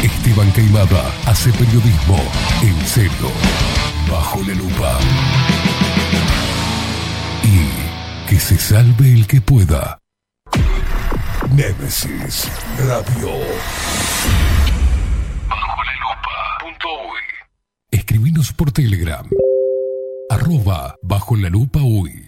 [0.03, 2.19] Esteban Queimada hace periodismo
[2.61, 3.31] en serio,
[4.09, 4.99] bajo la lupa.
[7.43, 9.99] Y que se salve el que pueda.
[11.51, 12.47] Némesis
[12.77, 13.31] Radio.
[15.49, 16.57] Bajo la lupa.
[17.89, 19.27] Escribinos por Telegram.
[20.29, 22.26] Arroba bajo la lupa uy.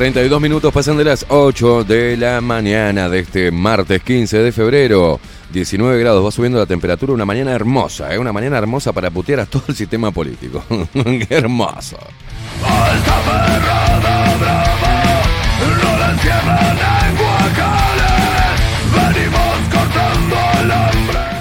[0.00, 5.20] 32 minutos pasan de las 8 de la mañana de este martes 15 de febrero.
[5.52, 8.18] 19 grados, va subiendo la temperatura, una mañana hermosa, ¿eh?
[8.18, 10.64] una mañana hermosa para putear a todo el sistema político.
[10.94, 11.98] Qué hermoso.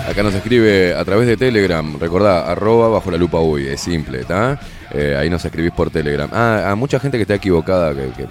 [0.09, 4.19] Acá nos escribe a través de Telegram, recordá, arroba bajo la lupa uy, es simple,
[4.19, 4.59] ¿está?
[4.91, 6.29] Eh, ahí nos escribís por Telegram.
[6.33, 8.27] Ah, a mucha gente que está equivocada, que,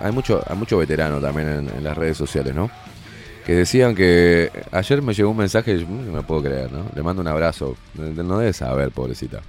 [0.00, 2.70] hay, mucho, hay mucho veterano también en, las redes sociales, ¿no?
[3.44, 6.86] Que decían que ayer me llegó un mensaje, "Mm, no me puedo creer, ¿no?
[6.94, 9.40] Le mando un abrazo, no debe saber, pobrecita.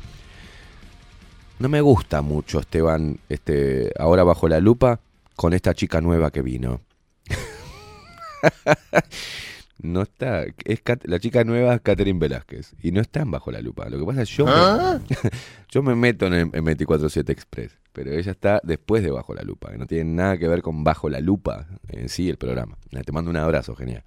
[1.59, 4.99] No me gusta mucho, Esteban, este, ahora bajo la lupa,
[5.35, 6.81] con esta chica nueva que vino.
[9.81, 10.43] No está.
[10.65, 12.73] Es Cat- la chica nueva es Catherine Velázquez.
[12.83, 13.89] Y no están bajo la lupa.
[13.89, 14.99] Lo que pasa es que yo, ¿Ah?
[15.09, 15.15] me,
[15.69, 17.77] yo me meto en, el- en 24-7 Express.
[17.93, 19.71] Pero ella está después de Bajo la Lupa.
[19.71, 22.77] Que no tiene nada que ver con Bajo la Lupa en sí el programa.
[23.05, 24.03] Te mando un abrazo, genial.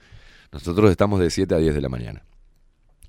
[0.53, 2.23] Nosotros estamos de 7 a 10 de la mañana.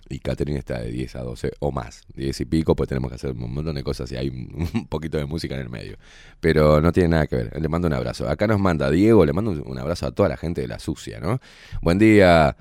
[0.09, 2.03] Y Catherine está de 10 a 12 o más.
[2.15, 4.29] 10 y pico, pues tenemos que hacer un montón de cosas y hay
[4.73, 5.97] un, poquito de música en el medio.
[6.39, 7.61] Pero no tiene nada que ver.
[7.61, 8.27] Le mando un abrazo.
[8.29, 11.19] Acá nos manda Diego, le mando un abrazo a toda la gente de la sucia,
[11.19, 11.39] ¿no?
[11.81, 12.55] Buen día,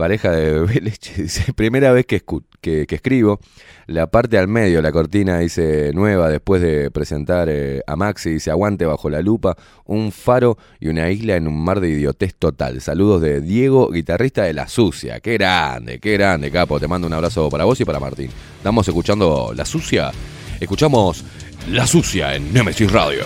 [0.00, 1.22] pareja de Beleche.
[1.22, 2.22] Dice, primera vez que,
[2.60, 3.38] que, que escribo.
[3.86, 8.50] La parte al medio, la cortina dice nueva, después de presentar eh, a Maxi, dice
[8.50, 12.80] aguante bajo la lupa, un faro y una isla en un mar de idiotez total.
[12.80, 15.20] Saludos de Diego, guitarrista de La Sucia.
[15.20, 16.80] Qué grande, qué grande, capo.
[16.80, 18.30] Te mando un abrazo para vos y para Martín.
[18.56, 20.12] Estamos escuchando La Sucia.
[20.60, 21.24] Escuchamos
[21.68, 23.24] La Sucia en Nemesis Radio.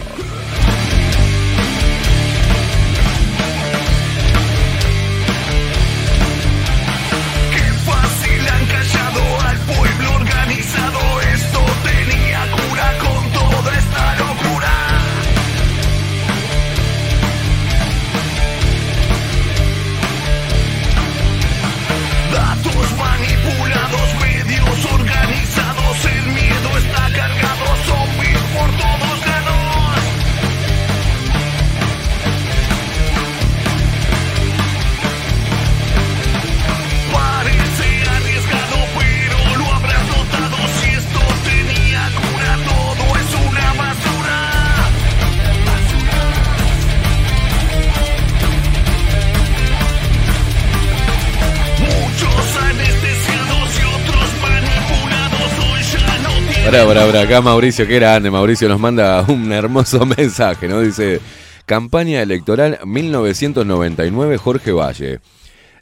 [56.80, 58.30] Ahora, ahora, acá Mauricio, qué grande.
[58.30, 60.80] Mauricio nos manda un hermoso mensaje, ¿no?
[60.80, 61.20] Dice,
[61.66, 65.20] campaña electoral 1999 Jorge Valle.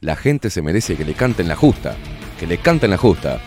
[0.01, 1.97] La gente se merece que le canten la justa,
[2.39, 3.41] que le canten la justa.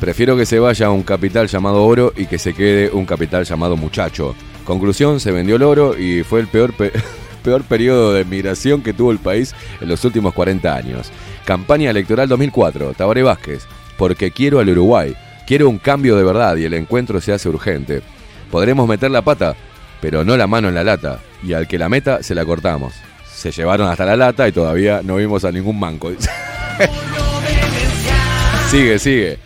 [0.00, 3.76] Prefiero que se vaya un capital llamado oro y que se quede un capital llamado
[3.76, 4.34] muchacho.
[4.64, 6.92] Conclusión, se vendió el oro y fue el peor, pe-
[7.42, 11.10] peor periodo de migración que tuvo el país en los últimos 40 años.
[11.44, 13.66] Campaña electoral 2004, Tabaré Vázquez,
[13.96, 15.16] porque quiero al Uruguay,
[15.46, 18.02] quiero un cambio de verdad y el encuentro se hace urgente.
[18.50, 19.54] Podremos meter la pata,
[20.00, 22.94] pero no la mano en la lata, y al que la meta se la cortamos.
[23.32, 26.10] Se llevaron hasta la lata y todavía no vimos a ningún manco.
[28.70, 29.38] sigue, sigue.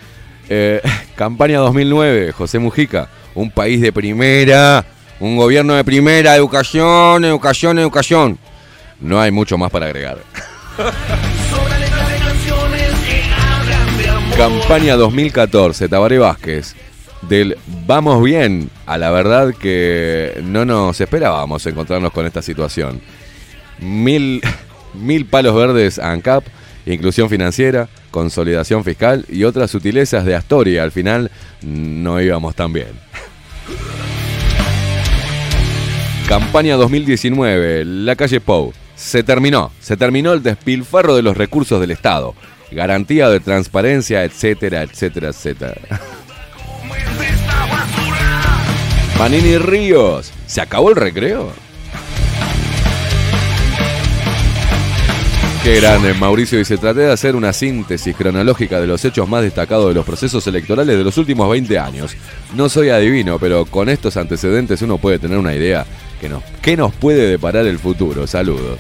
[0.49, 0.81] Eh,
[1.15, 4.85] campaña 2009, José Mujica, un país de primera,
[5.21, 8.39] un gobierno de primera, educación, educación, educación.
[9.01, 10.19] No hay mucho más para agregar.
[14.37, 16.75] Campaña 2014, Tabaré Vázquez.
[17.29, 23.01] Del vamos bien a la verdad que no nos esperábamos encontrarnos con esta situación.
[23.79, 24.41] Mil,
[24.95, 26.45] mil palos verdes ANCAP,
[26.87, 30.83] inclusión financiera, consolidación fiscal y otras sutilezas de Astoria.
[30.83, 31.31] Al final
[31.63, 32.89] no íbamos tan bien.
[36.31, 38.73] Campaña 2019, la calle Pou.
[38.95, 42.35] Se terminó, se terminó el despilfarro de los recursos del Estado.
[42.73, 45.75] Garantía de transparencia, etcétera, etcétera, etcétera.
[49.19, 51.53] Manini Ríos, ¿se acabó el recreo?
[55.63, 59.89] Qué grande, Mauricio dice, traté de hacer una síntesis cronológica de los hechos más destacados
[59.89, 62.17] de los procesos electorales de los últimos 20 años.
[62.57, 65.85] No soy adivino, pero con estos antecedentes uno puede tener una idea
[66.19, 68.27] que nos, que nos puede deparar el futuro.
[68.27, 68.79] Saludos.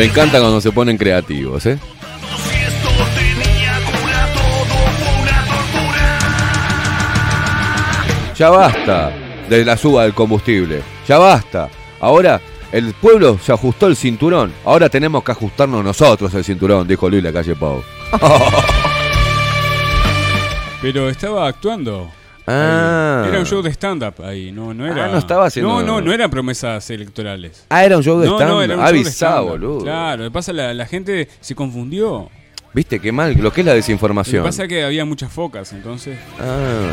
[0.00, 1.78] Me encanta cuando se ponen creativos, ¿eh?
[8.34, 9.12] Ya basta
[9.50, 10.80] de la suba del combustible.
[11.06, 11.68] Ya basta.
[12.00, 12.40] Ahora
[12.72, 14.54] el pueblo se ajustó el cinturón.
[14.64, 17.82] Ahora tenemos que ajustarnos nosotros el cinturón, dijo Luis la calle Pau.
[20.80, 22.10] Pero estaba actuando.
[22.52, 23.24] Ah.
[23.28, 25.04] Era un show de stand-up ahí, no, no era.
[25.04, 27.64] Ah, no estaba haciendo- No, no, no eran promesas electorales.
[27.68, 28.62] Ah, era un show de No, no, stand-up.
[28.62, 29.48] era un show de Avisá, stand-up.
[29.50, 29.84] boludo.
[29.84, 32.28] Claro, lo que pasa la, la gente se confundió.
[32.72, 33.34] ¿Viste qué mal?
[33.40, 34.44] Lo que es la Lo que desinformación.
[34.44, 36.18] pasa es que había muchas focas, entonces.
[36.40, 36.92] Ah.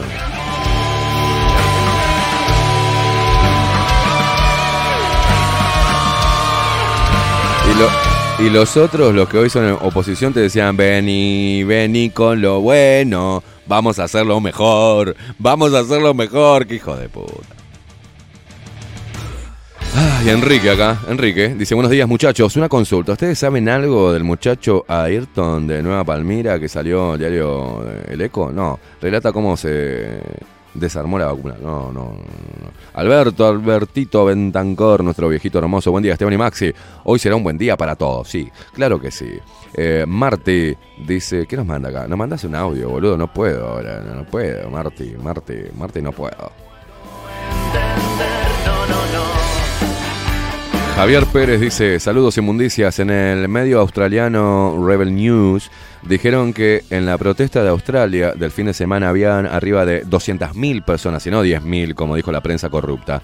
[7.70, 8.07] Y, lo-
[8.39, 12.61] y los otros, los que hoy son en oposición, te decían, vení, vení con lo
[12.61, 17.55] bueno, vamos a hacerlo mejor, vamos a hacerlo mejor, que hijo de puta.
[19.95, 24.85] Ay, Enrique acá, Enrique, dice, buenos días muchachos, una consulta, ¿ustedes saben algo del muchacho
[24.88, 28.51] Ayrton de Nueva Palmira que salió el diario El Eco?
[28.51, 30.19] No, relata cómo se
[30.80, 32.72] desarmó la vacuna, no, no, no.
[32.94, 36.72] Alberto, Albertito Bentancor, nuestro viejito hermoso, buen día Esteban y Maxi,
[37.04, 39.40] hoy será un buen día para todos, sí, claro que sí.
[39.74, 40.76] Eh, Marti
[41.06, 42.08] dice, ¿qué nos manda acá?
[42.08, 46.12] Nos mandas un audio, boludo, no puedo ahora, no, no puedo, Marti, Marti, Marti, no
[46.12, 46.52] puedo.
[50.98, 52.98] Javier Pérez dice, saludos inmundicias.
[52.98, 55.70] En el medio australiano Rebel News
[56.08, 60.84] dijeron que en la protesta de Australia del fin de semana habían arriba de 200.000
[60.84, 63.22] personas, y no 10.000, como dijo la prensa corrupta.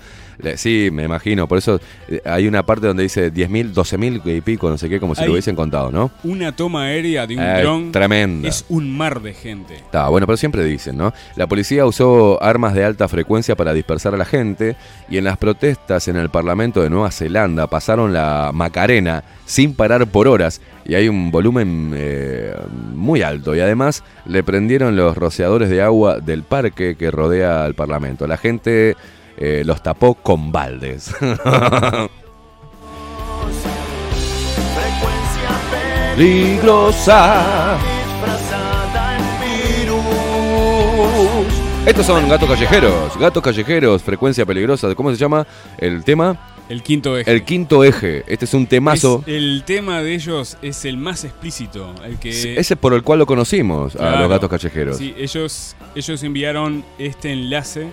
[0.55, 1.47] Sí, me imagino.
[1.47, 4.99] Por eso eh, hay una parte donde dice 10.000, 12.000 y pico, no sé qué,
[4.99, 6.11] como si Hay- lo hubiesen contado, ¿no?
[6.23, 8.47] Una toma aérea de un Eh, dron tremenda.
[8.49, 9.75] es un mar de gente.
[9.75, 11.13] Está bueno, pero siempre dicen, ¿no?
[11.35, 14.75] La policía usó armas de alta frecuencia para dispersar a la gente
[15.09, 20.07] y en las protestas en el Parlamento de Nueva Zelanda pasaron la Macarena sin parar
[20.07, 22.53] por horas y hay un volumen eh,
[22.93, 27.73] muy alto y además le prendieron los rociadores de agua del parque que rodea al
[27.75, 28.27] Parlamento.
[28.27, 28.95] La gente
[29.37, 31.13] eh, los tapó con baldes.
[36.43, 37.77] Peligrosa.
[41.85, 44.93] Estos son gatos callejeros, gatos callejeros, frecuencia peligrosa.
[44.95, 45.45] ¿Cómo se llama
[45.77, 46.49] el tema?
[46.69, 47.29] El quinto eje.
[47.29, 48.23] El quinto eje.
[48.27, 49.21] Este es un temazo.
[49.27, 51.93] Es- el tema de ellos es el más explícito.
[52.05, 54.97] El que, Ese por el cual lo conocimos, a los gatos callejeros.
[54.97, 57.87] Sí, ellos, ellos enviaron este enlace,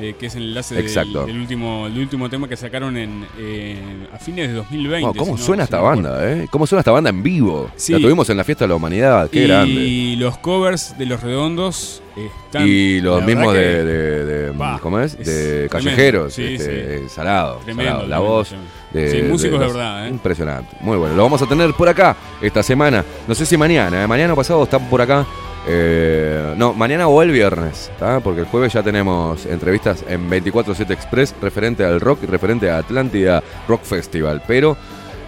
[0.00, 4.18] eh, que es el enlace del, último, el último tema que sacaron en, eh, a
[4.18, 5.06] fines de 2020.
[5.06, 6.46] Wow, ¿Cómo si no- suena si esta no banda, eh?
[6.50, 7.70] ¿Cómo suena esta banda en vivo?
[7.76, 7.92] Sí.
[7.92, 10.14] La tuvimos en la fiesta de la humanidad, qué y grande.
[10.18, 12.66] los covers de los redondos están.
[12.68, 15.14] Y los mismos de, que- de- ¿cómo es?
[15.18, 17.08] es De callejeros, Sí, este, sí.
[17.08, 18.08] salado, Tremendo, salado.
[18.08, 18.72] La voz tremendo.
[18.92, 20.10] de, Sí, músicos de verdad, ¿eh?
[20.10, 21.14] Impresionante, muy bueno.
[21.14, 23.04] Lo vamos a tener por acá esta semana.
[23.26, 24.06] No sé si mañana, ¿eh?
[24.06, 25.26] mañana o pasado están por acá.
[25.70, 27.90] Eh, no, mañana o el viernes,
[28.24, 32.78] porque el jueves ya tenemos entrevistas en 24-7 Express referente al rock y referente a
[32.78, 34.42] Atlántida Rock Festival.
[34.46, 34.78] Pero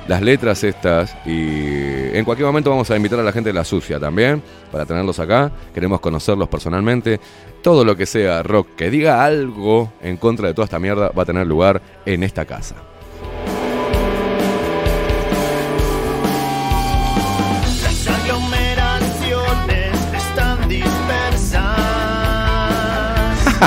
[0.08, 3.64] las letras estas y en cualquier momento vamos a invitar a la gente de la
[3.64, 4.42] sucia también
[4.72, 5.52] para tenerlos acá.
[5.74, 7.20] Queremos conocerlos personalmente.
[7.62, 11.24] Todo lo que sea rock que diga algo en contra de toda esta mierda va
[11.24, 12.76] a tener lugar en esta casa.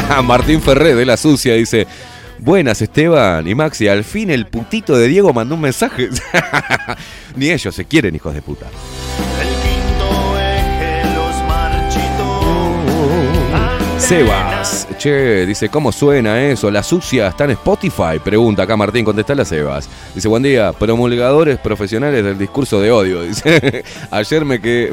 [0.24, 1.88] Martín Ferré de la sucia dice.
[2.40, 6.10] Buenas Esteban y Maxi, al fin el putito de Diego mandó un mensaje.
[7.38, 8.66] Ni ellos se quieren, hijos de puta.
[9.40, 12.44] El quinto eje, los marchitos.
[13.98, 16.70] Sebas, che, dice, ¿cómo suena eso?
[16.70, 19.88] La sucia está en Spotify, pregunta acá Martín, contestale a Sebas.
[20.14, 23.22] Dice, buen día, promulgadores profesionales del discurso de odio.
[23.28, 24.92] Dice, ayer me quedé...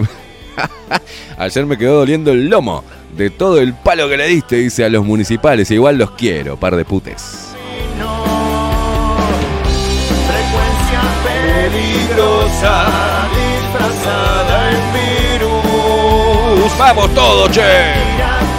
[1.36, 2.84] ayer me quedó doliendo el lomo
[3.16, 5.70] de todo el palo que le diste, dice a los municipales.
[5.70, 7.54] Igual los quiero, par de putes.
[10.26, 12.86] Frecuencia peligrosa,
[13.34, 14.82] disfrazada en
[15.38, 16.78] virus.
[16.78, 17.60] ¡Vamos todos, che!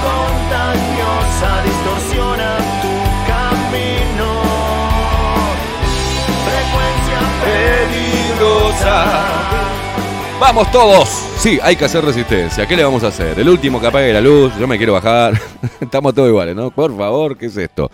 [0.03, 2.93] Contagiosa distorsiona tu
[3.27, 4.29] camino.
[6.45, 9.40] Frecuencia peligrosa.
[10.41, 11.07] ¡Vamos todos!
[11.37, 12.65] Sí, hay que hacer resistencia.
[12.65, 13.39] ¿Qué le vamos a hacer?
[13.39, 15.39] El último que apague la luz, yo me quiero bajar.
[15.79, 16.71] Estamos todos iguales, ¿no?
[16.71, 17.91] Por favor, ¿qué es esto?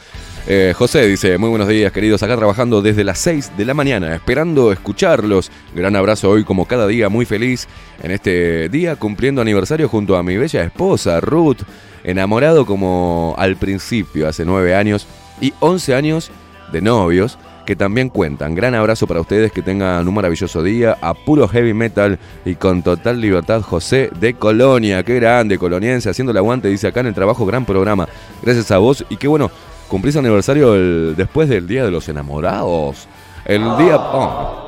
[0.47, 4.15] Eh, José dice, muy buenos días queridos, acá trabajando desde las 6 de la mañana,
[4.15, 5.51] esperando escucharlos.
[5.75, 7.67] Gran abrazo hoy como cada día, muy feliz
[8.01, 11.63] en este día, cumpliendo aniversario junto a mi bella esposa, Ruth,
[12.05, 15.05] enamorado como al principio, hace 9 años,
[15.41, 16.31] y 11 años
[16.71, 17.37] de novios
[17.68, 18.56] que también cuentan.
[18.56, 22.81] Gran abrazo para ustedes, que tengan un maravilloso día, a puro heavy metal y con
[22.81, 25.03] total libertad, José de Colonia.
[25.03, 28.07] Qué grande, coloniense, haciendo el aguante, dice acá en el trabajo, gran programa.
[28.41, 29.52] Gracias a vos y qué bueno,
[29.89, 30.72] cumplís aniversario
[31.14, 33.06] después del Día de los Enamorados.
[33.45, 33.98] El día...
[33.98, 34.64] oh.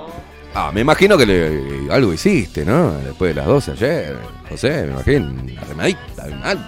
[0.54, 2.92] Ah, me imagino que le- algo hiciste, ¿no?
[2.96, 4.18] Después de las 12 ayer,
[4.50, 6.64] José, me imagino, una remadita, algo.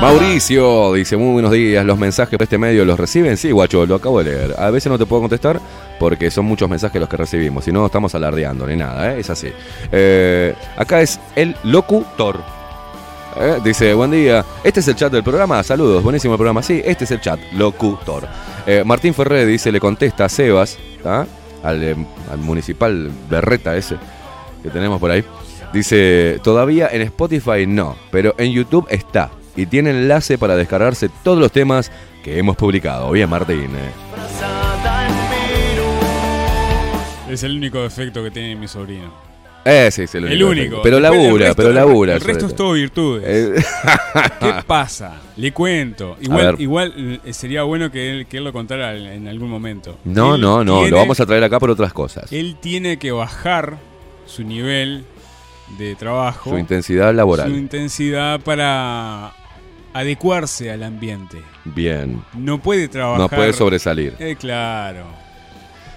[0.00, 3.36] Mauricio dice, muy buenos días, los mensajes por este medio los reciben.
[3.36, 4.54] Sí, guacho, lo acabo de leer.
[4.56, 5.60] A veces no te puedo contestar
[5.98, 7.64] porque son muchos mensajes los que recibimos.
[7.64, 9.20] Si no, estamos alardeando ni nada, ¿eh?
[9.20, 9.48] es así.
[9.90, 12.40] Eh, acá es el locutor.
[13.40, 14.44] Eh, Dice, buen día.
[14.62, 15.62] Este es el chat del programa.
[15.64, 16.62] Saludos, buenísimo el programa.
[16.62, 18.26] Sí, este es el chat, locutor.
[18.84, 20.78] Martín Ferré dice, le contesta a Sebas,
[21.64, 21.96] eh,
[22.30, 23.96] al municipal Berreta ese
[24.62, 25.24] que tenemos por ahí.
[25.72, 29.30] Dice, todavía en Spotify no, pero en YouTube está.
[29.58, 31.90] Y tiene enlace para descargarse todos los temas
[32.22, 33.10] que hemos publicado.
[33.10, 33.70] Bien, Martín.
[33.74, 33.90] eh.
[37.30, 39.12] Es el único defecto que tiene mi sobrino.
[39.64, 40.34] Ese es el único.
[40.36, 40.82] El único.
[40.82, 42.14] Pero labura, resto- pero labura.
[42.14, 43.24] El resto es todo virtudes.
[43.26, 43.62] Eh,
[44.40, 45.16] ¿Qué pasa?
[45.36, 46.16] Le cuento.
[46.18, 49.98] A Igual, eh, sería bueno que él, que él lo contara en algún momento.
[50.04, 52.32] No, Él no, no, tiene- lo vamos a traer acá por otras cosas.
[52.32, 53.76] Él tiene que bajar
[54.24, 55.04] su nivel
[55.76, 56.48] de trabajo.
[56.50, 57.52] Su intensidad Su laboral.
[57.54, 59.32] intensidad para
[59.92, 61.42] adecuarse al ambiente.
[61.64, 62.22] Bien.
[62.34, 63.20] No puede trabajar.
[63.20, 64.14] No puede sobresalir.
[64.18, 65.06] Eh, claro.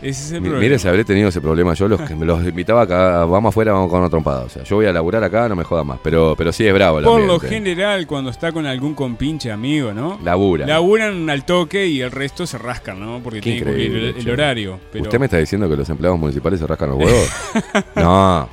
[0.02, 0.60] Ese es el problema.
[0.60, 3.72] Mire, si habré tenido ese problema yo, los que me los invitaba acá, vamos afuera,
[3.73, 4.41] vamos con una trompada.
[4.45, 5.99] O sea, yo voy a laburar acá, no me joda más.
[6.03, 7.48] Pero, pero sí es bravo el Por lo ambiente.
[7.56, 10.19] general, cuando está con algún compinche amigo, ¿no?
[10.23, 10.65] Labura.
[10.65, 13.19] Laburan al toque y el resto se rascan, ¿no?
[13.23, 14.32] Porque Qué tiene que cumplir increíble, el, el che.
[14.32, 14.80] horario.
[14.91, 15.03] Pero...
[15.03, 17.30] ¿Usted me está diciendo que los empleados municipales se rascan los huevos?
[17.95, 18.49] no.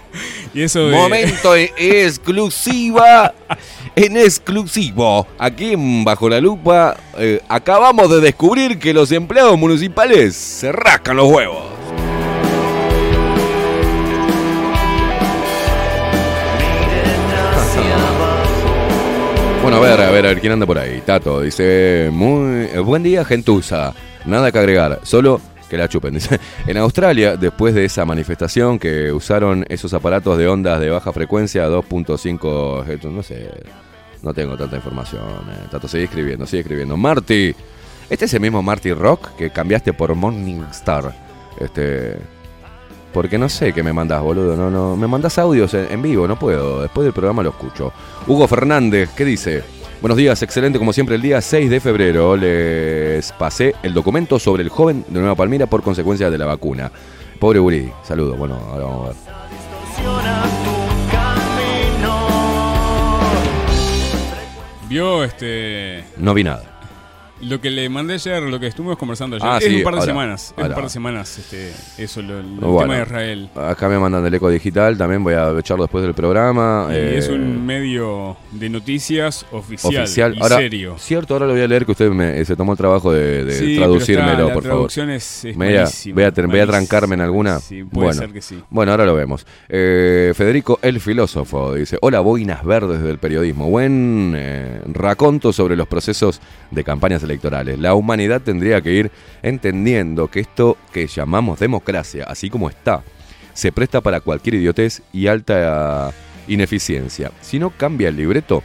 [0.55, 3.35] Y eso Momento en exclusiva.
[3.97, 5.27] En exclusivo.
[5.39, 11.17] Aquí en Bajo la Lupa eh, acabamos de descubrir que los empleados municipales se rascan
[11.17, 11.38] los huevos.
[19.63, 21.03] Bueno, a ver, a ver, a ver quién anda por ahí.
[21.05, 23.93] Tato dice, muy eh, buen día, gentuza.
[24.25, 26.19] Nada que agregar, solo que la chupen.
[26.67, 31.69] En Australia, después de esa manifestación que usaron esos aparatos de ondas de baja frecuencia
[31.69, 33.51] 2.5, Hz, no sé,
[34.23, 35.23] no tengo tanta información.
[35.51, 35.67] eh.
[35.71, 36.97] Tato, sigue escribiendo, sigue escribiendo.
[36.97, 37.55] Marty,
[38.09, 41.28] este es el mismo Marty Rock que cambiaste por Morningstar.
[41.59, 42.17] Este,
[43.13, 44.57] porque no sé qué me mandás, boludo.
[44.57, 44.97] No, no.
[44.97, 46.83] Me mandás audios en, en vivo, no puedo.
[46.83, 47.93] Después del programa lo escucho.
[48.27, 49.63] Hugo Fernández, ¿qué dice?
[50.01, 52.37] Buenos días, excelente como siempre el día 6 de febrero.
[52.37, 56.93] Les pasé el documento sobre el joven de Nueva Palmira por consecuencia de la vacuna.
[57.41, 58.39] Pobre Uri, saludos.
[58.39, 59.39] Bueno, ahora vamos a ver.
[64.89, 66.05] Vio este.
[66.17, 66.78] No vi nada.
[67.41, 69.49] Lo que le mandé ayer, lo que estuvimos conversando ayer.
[69.49, 70.55] Ah, es sí, un par de ahora, semanas.
[70.57, 73.51] Es un par de semanas, este, eso, lo, el Bueno, tema de Israel.
[73.55, 76.89] Acá me mandan del eco digital, también voy a echarlo después del programa.
[76.91, 80.35] Y eh, es un medio de noticias oficial, oficial.
[80.37, 80.97] y ahora, serio.
[80.99, 83.53] Cierto, ahora lo voy a leer que usted me- se tomó el trabajo de, de
[83.53, 84.63] Sí, pero traducírmelo, la por favor.
[84.63, 85.85] traducción es- es voy a-
[86.15, 87.61] voy, a, voy a trancarme en alguna.
[87.61, 88.59] Sí, puede bueno, ser que sí.
[88.71, 89.47] Bueno, ahora lo vemos.
[89.69, 93.71] Eh, Federico el filósofo dice: Hola, boinas verdes del periodismo.
[93.71, 96.41] Buen eh, raconto sobre los procesos
[96.73, 97.79] de campañas electorales.
[97.79, 99.11] La humanidad tendría que ir
[99.43, 103.03] entendiendo que esto que llamamos democracia, así como está,
[103.55, 106.13] se presta para cualquier idiotez y alta
[106.47, 107.31] ineficiencia.
[107.41, 108.63] Si no cambia el libreto,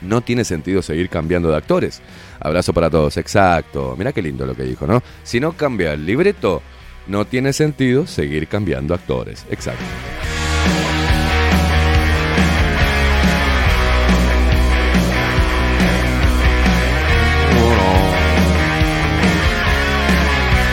[0.00, 2.00] no tiene sentido seguir cambiando de actores.
[2.40, 3.94] Abrazo para todos, exacto.
[3.96, 5.02] Mirá qué lindo lo que dijo, ¿no?
[5.24, 6.62] Si no cambia el libreto,
[7.06, 9.46] no tiene sentido seguir cambiando actores.
[9.50, 9.84] Exacto.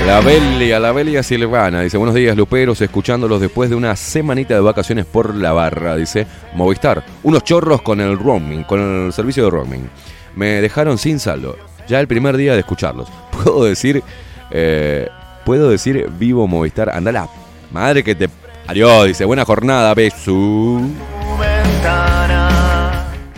[0.06, 4.60] La Belia, la Belia Silvana, dice, buenos días Luperos, escuchándolos después de una semanita de
[4.60, 7.04] vacaciones por la barra, dice Movistar.
[7.24, 9.90] Unos chorros con el roaming, con el servicio de roaming.
[10.36, 11.58] Me dejaron sin saldo,
[11.88, 13.10] ya el primer día de escucharlos.
[13.32, 14.04] Puedo decir,
[14.52, 15.10] eh,
[15.44, 17.28] puedo decir vivo Movistar, anda la
[17.72, 18.30] madre que te...
[18.68, 20.82] Adiós, dice, buena jornada, beso.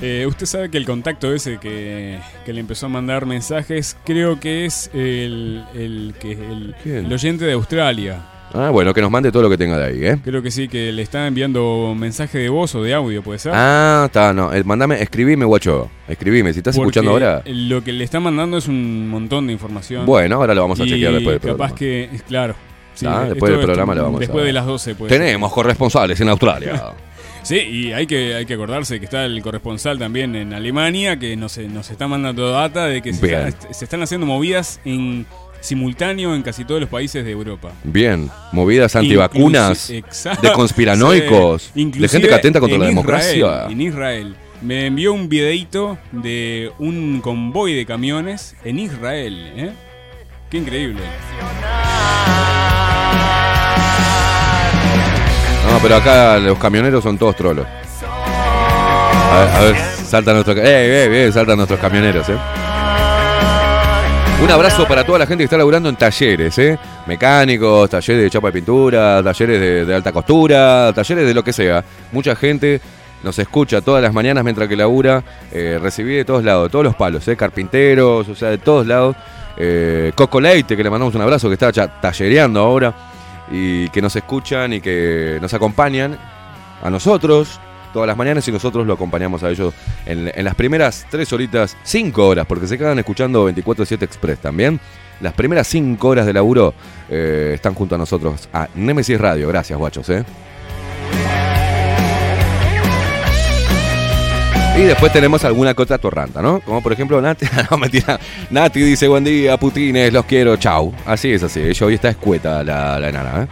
[0.09, 4.39] Eh, usted sabe que el contacto ese que, que le empezó a mandar mensajes, creo
[4.39, 8.21] que es el, el, que, el, el oyente de Australia.
[8.53, 10.17] Ah, bueno, que nos mande todo lo que tenga de ahí, ¿eh?
[10.23, 13.51] Creo que sí, que le está enviando mensaje de voz o de audio, ¿puede ser?
[13.53, 17.41] Ah, está, no, eh, mandame, escribime, guacho, escribime, si estás Porque escuchando ahora.
[17.45, 20.05] Lo que le está mandando es un montón de información.
[20.05, 21.75] Bueno, ahora lo vamos a Y chequear después del capaz programa.
[21.75, 22.55] que, claro.
[22.93, 25.09] sí, Ah, esto- después del esto- programa lo vamos Después a- de las 12, pues.
[25.11, 26.83] Tenemos corresponsales en Australia.
[27.47, 31.37] Sí, y hay que, hay que acordarse que está el corresponsal también en Alemania, que
[31.37, 33.47] nos, nos está mandando data de que se, Bien.
[33.47, 35.25] está- se están haciendo movidas en
[35.61, 37.71] simultáneo en casi todos los países de Europa.
[37.85, 43.65] Bien, movidas antivacunas, Inclusi- de conspiranoicos, Sí, de gente que atenta contra la Israel, democracia.
[43.69, 44.35] en Israel.
[44.61, 49.53] Me envió un videito de un convoy de camiones en Israel.
[49.55, 49.71] ¿eh?
[50.49, 51.01] Qué increíble.
[55.71, 57.65] No, pero acá los camioneros son todos trolos.
[59.31, 59.75] A ver, a ver,
[60.05, 62.37] saltan nuestros, eh, eh, eh, saltan nuestros camioneros, eh.
[64.39, 66.77] Un abrazo para toda la gente que está laburando en talleres, ¿eh?
[67.07, 71.83] Mecánicos, talleres de chapa de pintura, talleres de, alta costura, talleres de lo que sea.
[72.11, 72.79] Mucha gente
[73.23, 75.23] nos escucha todas las mañanas mientras que labura.
[75.51, 77.35] Eh, recibí de todos lados, de todos los palos, ¿eh?
[77.35, 79.15] Carpinteros, o sea, de todos lados.
[79.57, 82.93] Eh, Coco Leite, que le mandamos un abrazo, que está ya tallereando ahora.
[83.51, 86.17] Y que nos escuchan y que nos acompañan
[86.81, 87.59] a nosotros
[87.93, 89.73] todas las mañanas y nosotros lo acompañamos a ellos
[90.05, 94.79] en, las primeras tres horitas, cinco horas, porque se quedan escuchando 24-7 Express también.
[95.21, 96.73] Las primeras cinco horas de laburo
[97.09, 99.47] eh, están junto a nosotros a Nemesis Radio.
[99.47, 100.23] Gracias, guachos, ¿eh?
[104.77, 106.59] Y después tenemos alguna otra torranta, ¿no?
[106.59, 108.19] Como por ejemplo Nati, no mentira,
[108.51, 110.93] Nati dice buen día, putines, los quiero, chau.
[111.05, 113.47] Así es así, ella hoy está escueta la, la enana, ¿eh?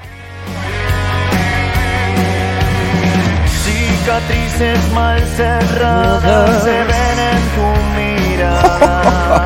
[3.63, 7.65] Cicatrices mal cerradas se ven en tu
[7.99, 9.45] mirada.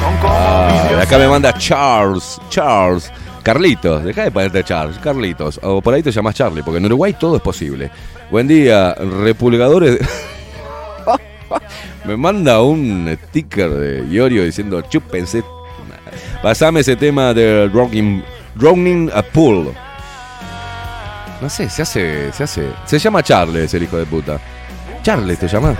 [0.00, 3.12] Son como Ah, acá me manda Charles, Charles,
[3.44, 7.14] Carlitos, deja de ponerte Charles, Carlitos, o por ahí te llamas Charlie, porque en Uruguay
[7.18, 7.90] todo es posible.
[8.34, 9.96] Buen día, repulgadores.
[12.04, 15.44] me manda un sticker de Iorio diciendo chúpense.
[16.42, 18.24] Pasame ese tema de Drowning,
[18.56, 19.72] Drowning a Pool.
[21.40, 22.66] No sé, se hace, se hace.
[22.84, 24.40] Se llama Charles, el hijo de puta.
[25.04, 25.78] Charles te llamas.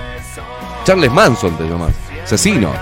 [0.85, 1.91] Charles Manson te llamas.
[2.23, 2.73] Asesino.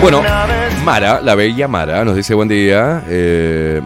[0.00, 0.24] Bueno,
[0.84, 3.04] Mara, la bella Mara, nos dice buen día.
[3.06, 3.80] eh,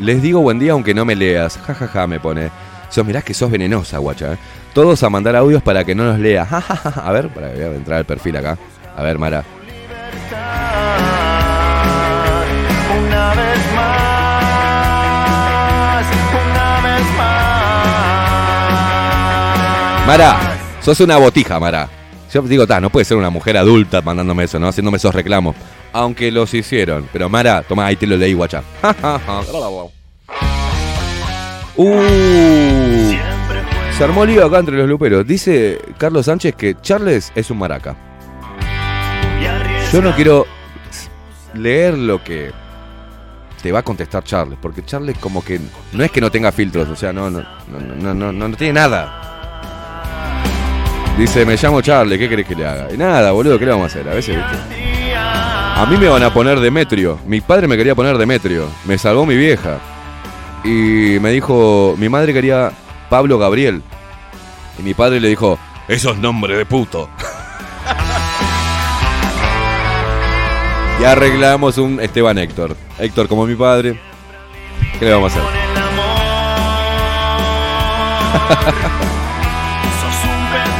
[0.00, 1.58] les digo buen día aunque no me leas.
[1.66, 2.50] Ja, ja, ja, me pone.
[2.90, 4.34] Sos, mirás que sos venenosa, guacha.
[4.34, 4.38] eh.
[4.72, 6.44] Todos a mandar audios para que no los lea.
[6.46, 7.00] Ja, ja, ja, ja.
[7.00, 8.56] A ver, para, voy a entrar al perfil acá.
[8.96, 9.44] A ver, Mara.
[13.06, 17.66] Una vez más, una vez más.
[20.06, 20.36] Mara,
[20.80, 21.88] sos una botija, Mara.
[22.32, 24.68] Yo digo, ta, no puede ser una mujer adulta mandándome eso, ¿no?
[24.68, 25.56] Haciéndome esos reclamos.
[25.92, 27.08] Aunque los hicieron.
[27.12, 28.62] Pero Mara, toma, ahí te lo leí, guacha.
[31.80, 33.14] Uh,
[33.96, 35.24] se armó lío acá entre los luperos.
[35.24, 37.96] Dice Carlos Sánchez que Charles es un maraca.
[39.92, 40.44] Yo no quiero
[41.54, 42.50] leer lo que
[43.62, 45.60] te va a contestar Charles, porque Charles como que
[45.92, 48.56] no es que no tenga filtros, o sea, no, no, no, no, no, no, no
[48.56, 50.42] tiene nada.
[51.16, 52.92] Dice, me llamo Charles, ¿qué querés que le haga?
[52.92, 54.08] Y nada, boludo, ¿qué le vamos a hacer?
[54.08, 54.87] A veces, ¿viste?
[55.78, 57.20] A mí me van a poner Demetrio.
[57.24, 58.66] Mi padre me quería poner Demetrio.
[58.84, 59.78] Me salvó mi vieja.
[60.64, 62.72] Y me dijo, mi madre quería
[63.08, 63.84] Pablo Gabriel.
[64.76, 65.56] Y mi padre le dijo,
[65.86, 67.08] eso es nombre de puto.
[71.00, 72.76] y arreglamos un Esteban Héctor.
[72.98, 74.00] Héctor como mi padre.
[74.98, 75.38] ¿Qué le vamos a
[78.98, 79.17] hacer?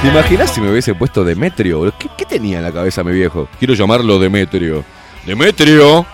[0.02, 1.92] ¿Te imaginas si me hubiese puesto Demetrio?
[1.98, 3.48] ¿Qué, tenía en la cabeza mi viejo?
[3.58, 4.84] Quiero llamarlo Demetrio.
[5.26, 6.06] ¡Demetrio!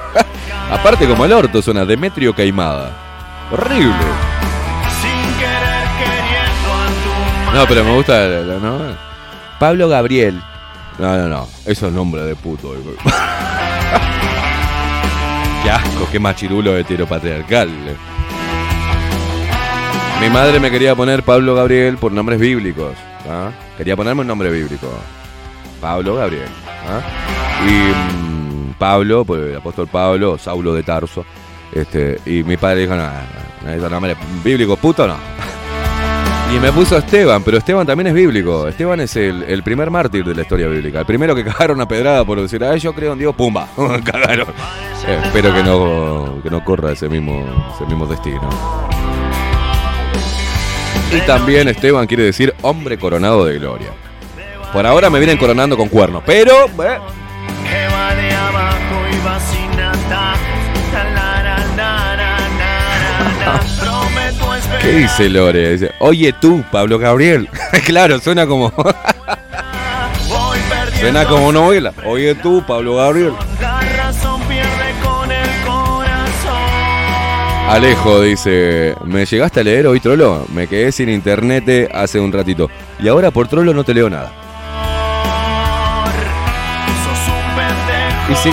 [0.70, 2.96] Aparte como el orto suena Demetrio Caimada.
[3.52, 3.92] Horrible.
[7.54, 8.28] No, pero me gusta
[8.62, 8.96] ¿no?
[9.58, 10.40] Pablo Gabriel.
[10.98, 11.46] No, no, no.
[11.66, 12.72] Eso es nombre de puto.
[15.62, 17.68] qué asco, qué machirulo heteropatriarcal.
[20.22, 22.94] Mi madre me quería poner Pablo Gabriel por nombres bíblicos.
[23.28, 23.50] ¿ah?
[23.76, 24.86] Quería ponerme un nombre bíblico.
[25.80, 26.46] Pablo Gabriel.
[26.88, 27.00] ¿ah?
[27.66, 31.24] Y mm, Pablo, pues el apóstol Pablo, Saulo de Tarso.
[31.72, 33.10] Este, y mi padre dijo, no,
[33.64, 35.16] no, no, bíblicos, puto no.
[36.54, 38.68] Y me puso Esteban, pero Esteban también es bíblico.
[38.68, 41.00] Esteban es el, primer mártir de la historia bíblica.
[41.00, 43.66] El primero que cagaron a pedrada por decir, ay, yo creo en Dios, pumba,
[44.04, 44.46] cagaron.
[45.24, 47.44] Espero que no, que no corra ese mismo,
[47.74, 48.91] ese mismo destino.
[51.12, 53.88] Y también Esteban quiere decir hombre coronado de gloria.
[54.72, 56.64] Por ahora me vienen coronando con cuernos, pero...
[56.82, 56.98] eh.
[64.80, 65.72] ¿Qué dice Lore?
[65.72, 67.48] Dice, Oye tú, Pablo Gabriel.
[67.84, 68.72] claro, suena como...
[71.00, 71.92] Suena como novela.
[72.06, 73.32] Oye tú, Pablo Gabriel.
[77.68, 80.46] Alejo dice, ¿me llegaste a leer hoy, Trollo?
[80.52, 82.68] Me quedé sin internet hace un ratito.
[82.98, 84.32] Y ahora por Trollo no te leo nada.
[88.30, 88.50] Y si,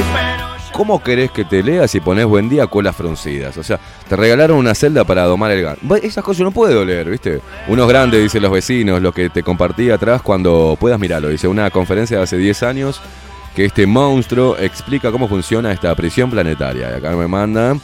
[0.79, 3.57] ¿Cómo querés que te lea si pones buen día colas fruncidas?
[3.57, 3.77] O sea,
[4.07, 5.81] te regalaron una celda para domar el gato.
[5.97, 7.41] Esas cosas yo no puedo leer, ¿viste?
[7.67, 11.27] Unos grandes, dicen los vecinos, lo que te compartí atrás cuando puedas mirarlo.
[11.27, 13.01] Dice una conferencia de hace 10 años
[13.57, 16.91] que este monstruo explica cómo funciona esta prisión planetaria.
[16.91, 17.75] Y acá me manda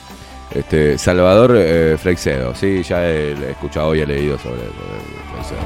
[0.56, 4.62] Este, Salvador eh, Freixedo, sí, ya he, escuchado y he leído sobre,
[5.34, 5.60] Freixedo.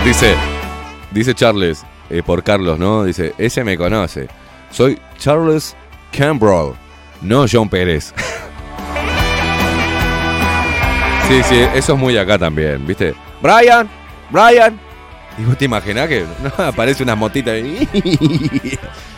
[0.04, 0.36] Dice,
[1.10, 3.02] dice Charles, eh, por Carlos, ¿no?
[3.02, 4.28] Dice, ese me conoce.
[4.70, 5.74] Soy Charles
[6.12, 6.74] Campbell,
[7.22, 8.14] no John Pérez.
[11.28, 13.16] sí, sí, eso es muy acá también, ¿viste?
[13.42, 13.90] Brian,
[14.30, 14.78] Brian.
[15.36, 16.24] Y vos te imaginás que
[16.58, 17.88] aparece unas motitas ahí.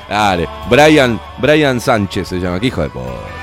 [0.08, 3.38] Dale, Brian, Brian Sánchez se llama, que hijo de no.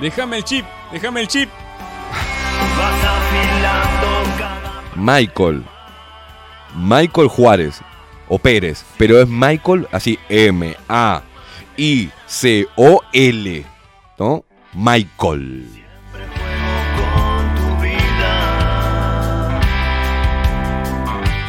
[0.00, 1.48] Déjame el chip, déjame el chip.
[4.94, 5.64] Michael.
[6.74, 7.80] Michael Juárez.
[8.28, 8.84] O Pérez.
[8.98, 10.18] Pero es Michael así.
[10.28, 11.26] M-A-I-C-O-L.
[14.18, 14.44] ¿No?
[14.74, 15.87] Michael.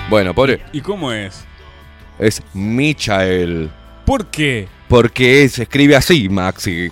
[0.09, 0.61] Bueno, pobre.
[0.73, 1.45] ¿Y cómo es?
[2.17, 3.69] Es Michael.
[4.05, 4.67] ¿Por qué?
[4.87, 6.89] Porque se escribe así, Maxi.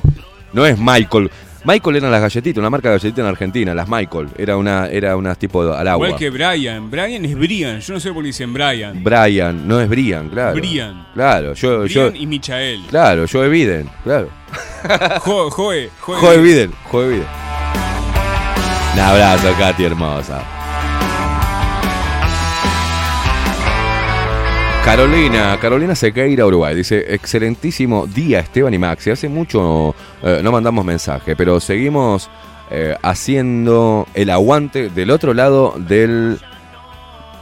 [0.54, 1.32] No es Michael.
[1.66, 4.30] Michael eran las galletitas, una marca de galletitas en Argentina, las Michael.
[4.38, 6.08] Era una, era una tipo al agua.
[6.08, 6.90] Igual que Brian.
[6.90, 7.80] Brian es Brian.
[7.82, 9.04] Yo no sé por qué dicen Brian.
[9.04, 10.56] Brian, no es Brian, claro.
[10.56, 11.08] Brian.
[11.14, 12.16] Claro, yo, Brian yo.
[12.16, 12.86] y Michael.
[12.90, 14.30] Claro, yo Biden, claro.
[15.20, 16.16] Jo- Joe, Joe.
[16.22, 17.26] Joe Biden, Joe Biden.
[18.94, 20.57] Un abrazo, Katy hermosa.
[24.88, 26.74] Carolina, Carolina Sequeira, Uruguay.
[26.74, 29.10] Dice, excelentísimo día Esteban y Maxi.
[29.10, 29.94] Hace mucho
[30.24, 32.30] eh, no mandamos mensaje, pero seguimos
[32.72, 36.40] eh, haciendo el aguante del otro lado del...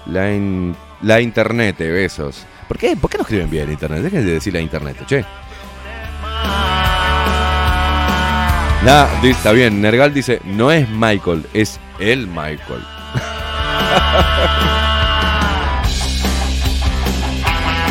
[0.08, 2.48] La, in- la internet, besos.
[2.68, 4.02] ¿Por qué, ¿Por qué no escriben bien internet?
[4.02, 5.24] Dejen de decir la internet, che.
[8.84, 9.84] Nah, está bien.
[9.84, 12.84] Nergal dice, no es Michael, es el Michael.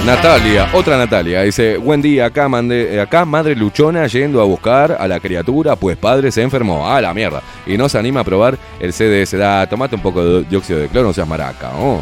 [0.04, 5.08] Natalia, otra Natalia, dice, buen día, acá, eh, acá madre luchona yendo a buscar a
[5.08, 8.58] la criatura, pues padre se enfermó, a la mierda, y no se anima a probar
[8.80, 12.00] el CDS, da, tomate un poco de dióxido de cloro, no seas maraca, oh.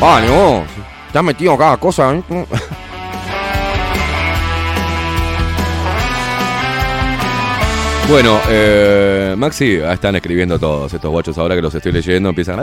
[0.00, 0.62] Oh,
[1.12, 2.22] te has metido cada cosa, ¿eh?
[8.08, 12.30] Bueno, eh, Maxi, están escribiendo todos estos guachos ahora que los estoy leyendo.
[12.30, 12.62] Empiezan.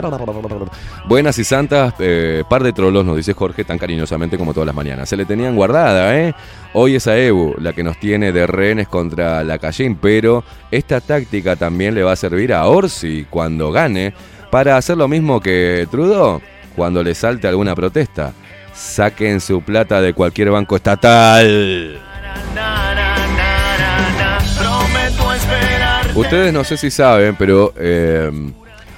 [1.06, 4.74] Buenas y santas, eh, par de trolos, nos dice Jorge tan cariñosamente como todas las
[4.74, 5.08] mañanas.
[5.08, 6.34] Se le tenían guardada, ¿eh?
[6.72, 10.42] Hoy es a Ebu la que nos tiene de rehenes contra la Callín, pero
[10.72, 14.14] esta táctica también le va a servir a Orsi cuando gane
[14.50, 16.40] para hacer lo mismo que Trudeau
[16.74, 18.32] cuando le salte alguna protesta.
[18.74, 22.00] Saquen su plata de cualquier banco estatal.
[26.26, 28.30] Ustedes no sé si saben, pero eh,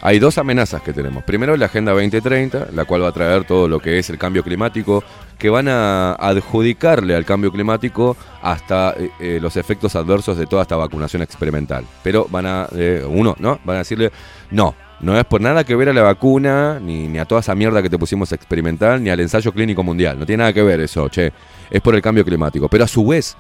[0.03, 1.25] hay dos amenazas que tenemos.
[1.25, 4.45] Primero la Agenda 2030, la cual va a traer todo lo que es el cambio
[4.45, 5.03] climático,
[5.37, 10.63] que van a adjudicarle al cambio climático hasta eh, eh, los efectos adversos de toda
[10.63, 11.85] esta vacunación experimental.
[12.05, 12.69] Pero van a,
[13.09, 13.59] uno, ¿no?
[13.65, 14.13] Van a decirle,
[14.53, 17.57] no, no es por nada que ver a la vacuna, ni, ni a toda esa
[17.57, 20.21] mierda que te pusimos experimental, ni al ensayo clínico mundial.
[20.21, 21.33] No tiene nada que ver eso, che.
[21.69, 22.69] Es por el cambio climático.
[22.69, 23.37] Pero a su vez,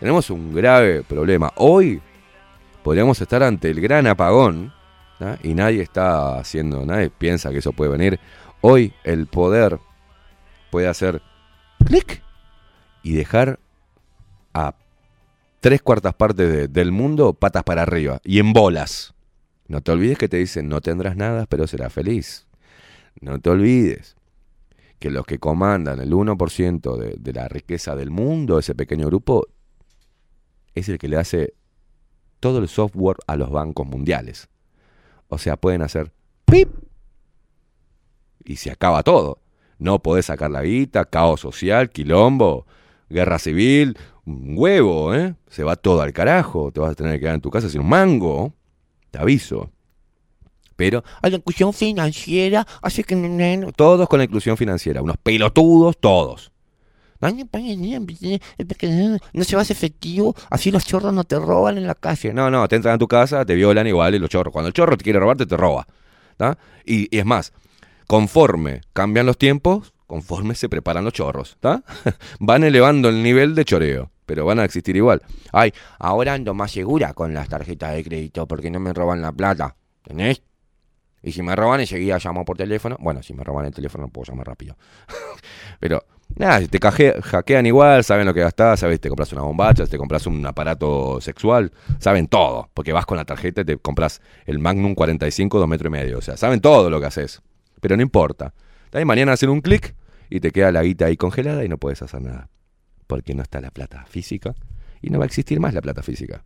[0.00, 1.52] tenemos un grave problema.
[1.54, 2.00] Hoy
[2.82, 4.72] podríamos estar ante el gran apagón
[5.42, 8.18] y nadie está haciendo, nadie piensa que eso puede venir.
[8.62, 9.78] Hoy el poder
[10.70, 11.20] puede hacer
[11.84, 12.22] clic
[13.02, 13.58] y dejar
[14.54, 14.74] a
[15.60, 19.14] tres cuartas partes de- del mundo patas para arriba y en bolas.
[19.68, 22.46] No te olvides que te dicen no tendrás nada, pero serás feliz.
[23.20, 24.16] No te olvides
[24.98, 29.46] que los que comandan el 1% de, de la riqueza del mundo, ese pequeño grupo,
[30.74, 31.54] es el que le hace
[32.40, 34.48] todo el software a los bancos mundiales.
[35.28, 36.12] O sea, pueden hacer
[36.46, 36.68] pip
[38.44, 39.38] y se acaba todo.
[39.78, 42.66] No podés sacar la guita, caos social, quilombo,
[43.08, 45.34] guerra civil, un huevo, ¿eh?
[45.48, 47.80] Se va todo al carajo, te vas a tener que quedar en tu casa sin
[47.80, 48.52] un mango,
[49.10, 49.70] te aviso.
[50.76, 56.52] Pero hay la inclusión financiera, así que todos con la inclusión financiera, unos pelotudos, todos.
[59.32, 62.32] No se va a hacer efectivo, así los chorros no te roban en la calle.
[62.32, 64.52] No, no, te entran a tu casa, te violan igual y los chorros.
[64.52, 65.86] Cuando el chorro te quiere robarte, te roba.
[66.86, 67.52] Y, y es más,
[68.06, 71.56] conforme cambian los tiempos, conforme se preparan los chorros.
[72.40, 75.22] Van elevando el nivel de choreo, pero van a existir igual.
[75.52, 79.30] Ay, ahora ando más segura con las tarjetas de crédito porque no me roban la
[79.30, 79.76] plata.
[80.02, 80.42] ¿Tenés?
[81.22, 82.96] Y si me roban, enseguida llamo por teléfono.
[83.00, 84.76] Bueno, si me roban el teléfono, no puedo llamar rápido.
[85.80, 86.04] Pero,
[86.36, 89.86] nada, si te caje- hackean igual, saben lo que gastás, sabes, te compras una bombacha,
[89.86, 94.20] te compras un aparato sexual, saben todo, porque vas con la tarjeta y te compras
[94.46, 96.18] el Magnum 45, 2 metros y medio.
[96.18, 97.42] O sea, saben todo lo que haces.
[97.80, 98.52] Pero no importa.
[98.90, 99.94] También mañana hacen un clic
[100.30, 102.48] y te queda la guita ahí congelada y no puedes hacer nada.
[103.06, 104.54] Porque no está la plata física
[105.02, 106.44] y no va a existir más la plata física.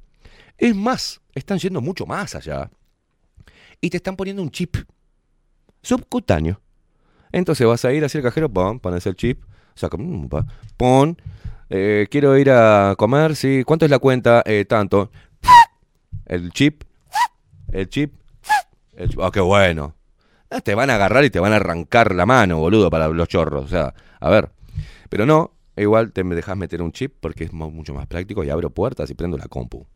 [0.56, 2.70] Es más, están yendo mucho más allá
[3.84, 4.76] y te están poniendo un chip
[5.82, 6.60] subcutáneo.
[7.32, 9.42] Entonces vas a ir hacia el cajero, pon, pones el chip,
[9.74, 10.28] saca, mm,
[10.76, 11.16] pon,
[11.68, 14.42] eh, quiero ir a comer, sí, ¿cuánto es la cuenta?
[14.46, 15.10] Eh, tanto.
[16.26, 16.84] El chip,
[17.72, 18.14] el chip.
[19.20, 19.94] Ah, qué bueno.
[20.50, 23.28] Ah, Te van a agarrar y te van a arrancar la mano, boludo, para los
[23.28, 23.64] chorros.
[23.64, 24.50] O sea, a ver.
[25.10, 28.50] Pero no, igual te dejas meter un chip porque es mu- mucho más práctico y
[28.50, 29.86] abro puertas y prendo la compu.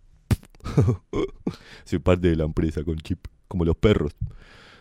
[1.85, 4.12] Soy parte de la empresa con chip, como los perros.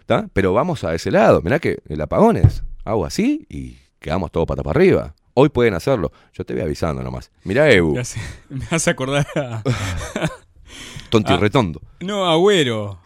[0.05, 0.29] ¿Tá?
[0.33, 1.41] Pero vamos a ese lado.
[1.41, 5.15] Mirá que el apagón es hago así y quedamos todo pata para arriba.
[5.33, 6.11] Hoy pueden hacerlo.
[6.33, 7.29] Yo te voy avisando nomás.
[7.43, 8.19] Mirá, Ebu, Me hace,
[8.49, 9.61] me hace acordar a.
[11.09, 11.37] tonti Ah.
[11.37, 11.81] retondo.
[11.99, 12.99] No, agüero.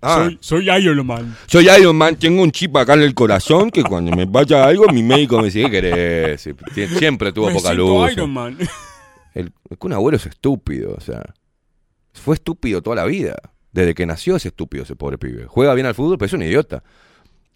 [0.00, 0.24] Ah.
[0.24, 1.36] Soy, soy Iron Man.
[1.46, 4.86] Soy Iron Man, tengo un chip acá en el corazón que cuando me vaya algo,
[4.92, 6.46] mi médico me dice, ¿qué querés?
[6.46, 8.12] Sie- Siempre tuvo Me poca luz.
[8.12, 8.58] Iron Man.
[9.34, 11.22] El, el Kun Agüero es estúpido, o sea.
[12.12, 13.36] Fue estúpido toda la vida.
[13.72, 15.46] Desde que nació es estúpido ese pobre pibe.
[15.46, 16.82] Juega bien al fútbol, pero es un idiota.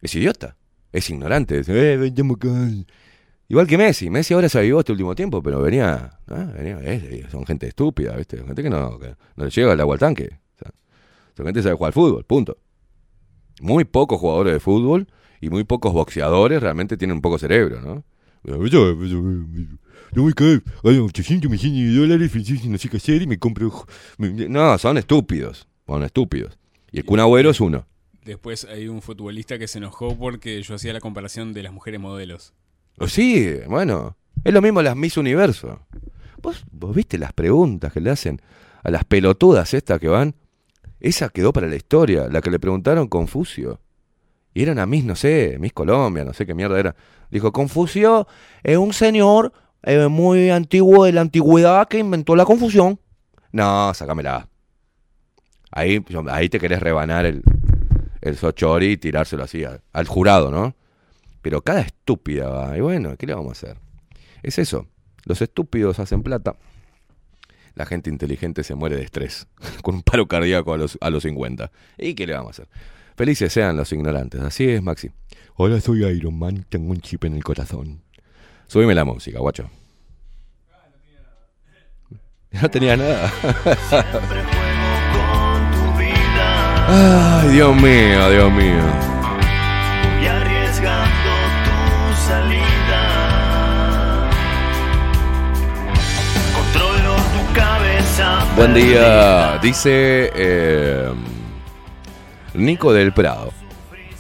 [0.01, 0.57] Es idiota.
[0.93, 1.59] Es ignorante.
[1.61, 2.49] Es, "Eh, vengamos acá".
[3.49, 4.11] Igual que Messi.
[4.11, 6.19] Messi ahora se avivó este último tiempo, pero venía.
[6.29, 8.39] ah, venía son gente estúpida, ¿viste?
[8.39, 8.99] Gente que no,
[9.37, 10.41] no le llega el agua al tanque.
[10.63, 10.65] O
[11.37, 12.57] son gente que sabe jugar al fútbol, punto.
[13.61, 15.07] Muy pocos jugadores de fútbol
[15.41, 18.05] y muy pocos boxeadores realmente tienen un poco cerebro, ¿no?
[20.13, 23.27] No voy a caer, hay 800 millones de dólares, Francisco, no sé qué hacer y
[23.27, 23.73] me compro...
[24.19, 26.59] me- No, son estúpidos, son estúpidos.
[26.91, 27.87] Y el Kun Agüero es uno.
[28.25, 32.01] Después hay un futbolista que se enojó porque yo hacía la comparación de las mujeres
[32.01, 32.55] modelos.
[32.99, 35.81] Oh, Sí, bueno, es lo mismo las Miss Universo.
[36.43, 38.41] ¿Vos, vos viste las preguntas que le hacen
[38.83, 40.35] a las pelotudas estas que van?
[40.99, 43.81] Esa quedó para la historia, la que le preguntaron Confucio.
[44.55, 46.97] Y era una Miss, no sé, Miss Colombia, no sé qué mierda era.
[47.31, 48.27] Dijo, Confucio
[48.63, 49.53] es un señor
[49.83, 52.99] eh, muy antiguo de la antigüedad que inventó la confusión.
[53.53, 54.49] No, sácamela.
[55.71, 57.43] Ahí, ahí te querés rebanar el,
[58.21, 60.75] el sochori y tirárselo así al, al jurado, ¿no?
[61.43, 62.77] Pero cada estúpida va.
[62.77, 63.79] Y bueno, ¿qué le vamos a hacer?
[64.43, 64.87] Es eso.
[65.25, 66.57] Los estúpidos hacen plata.
[67.75, 69.47] La gente inteligente se muere de estrés.
[69.83, 71.71] Con un paro cardíaco a los, a los 50.
[71.99, 72.69] ¿Y qué le vamos a hacer?
[73.17, 74.41] Felices sean los ignorantes.
[74.41, 75.11] Así es, Maxi.
[75.57, 76.67] Hola, soy Iron Man.
[76.69, 78.03] Tengo un chip en el corazón.
[78.67, 79.71] Subime la música, guacho.
[82.51, 83.33] No tenía nada.
[86.89, 88.81] Ay, Dios mío, Dios mío.
[90.23, 91.31] y arriesgando
[91.65, 93.01] tu salida.
[96.55, 98.45] Controlo tu cabeza.
[98.55, 101.13] Buen día, dice eh,
[102.55, 103.53] Nico del Prado.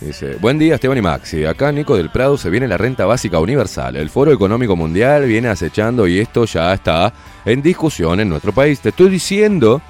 [0.01, 1.45] Dice, buen día Esteban y Maxi.
[1.45, 3.95] Acá Nico del Prado se viene la renta básica universal.
[3.95, 7.13] El Foro Económico Mundial viene acechando y esto ya está
[7.45, 8.81] en discusión en nuestro país.
[8.81, 9.81] Te estoy diciendo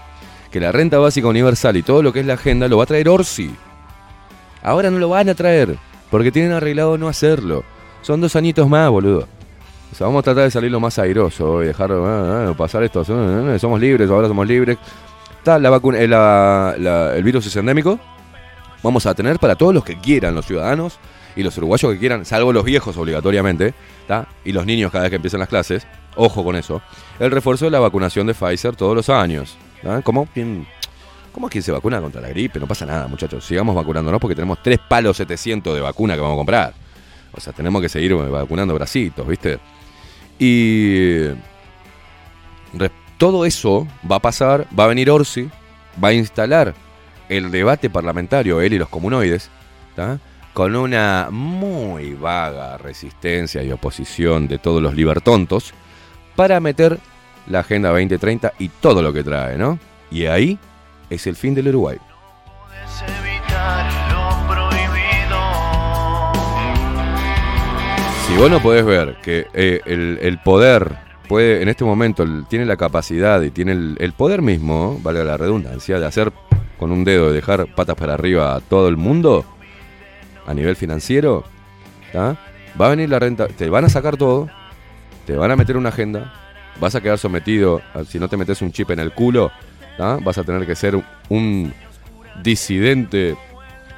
[0.56, 2.86] que la renta básica universal y todo lo que es la agenda lo va a
[2.86, 3.54] traer Orsi.
[4.62, 5.76] Ahora no lo van a traer
[6.10, 7.62] porque tienen arreglado no hacerlo.
[8.00, 9.28] Son dos añitos más, boludo.
[9.92, 12.82] O sea, vamos a tratar de salir lo más airoso y dejar ah, ah, pasar
[12.84, 13.00] esto.
[13.06, 14.78] ah, somos libres, ahora somos libres.
[15.36, 18.00] Está la vacuna, eh, la- el virus es endémico.
[18.82, 20.98] Vamos a tener para todos los que quieran, los ciudadanos
[21.36, 23.74] y los uruguayos que quieran, salvo los viejos obligatoriamente,
[24.42, 25.86] y los niños cada vez que empiezan las clases.
[26.14, 26.80] Ojo con eso.
[27.18, 29.58] El refuerzo de la vacunación de Pfizer todos los años.
[30.02, 30.26] ¿Cómo?
[30.32, 30.66] ¿Quién,
[31.32, 32.58] ¿Cómo quien se vacuna contra la gripe?
[32.58, 33.44] No pasa nada, muchachos.
[33.44, 36.74] Sigamos vacunándonos porque tenemos tres palos 700 de vacuna que vamos a comprar.
[37.32, 39.58] O sea, tenemos que seguir vacunando bracitos, ¿viste?
[40.38, 41.28] Y
[43.18, 45.48] todo eso va a pasar, va a venir Orsi,
[46.02, 46.74] va a instalar
[47.28, 49.50] el debate parlamentario, él y los comunoides,
[50.52, 55.72] con una muy vaga resistencia y oposición de todos los libertontos,
[56.34, 56.98] para meter
[57.48, 59.78] la Agenda 2030 y todo lo que trae, ¿no?
[60.10, 60.58] Y ahí
[61.10, 61.98] es el fin del Uruguay.
[68.26, 70.98] Si vos no podés ver que eh, el, poder
[71.28, 76.00] puede, en este momento, tiene la capacidad y tiene el, poder mismo, valga la redundancia,
[76.00, 76.32] de hacer
[76.78, 79.44] con un dedo, de dejar patas para arriba a todo el mundo,
[80.46, 81.44] a nivel financiero,
[82.14, 84.48] va a venir la renta, te van a sacar todo,
[85.24, 86.34] te van a meter una agenda,
[86.80, 89.50] vas a quedar sometido, si no te metes un chip en el culo,
[89.98, 91.72] vas a tener que ser un,
[92.42, 93.36] disidente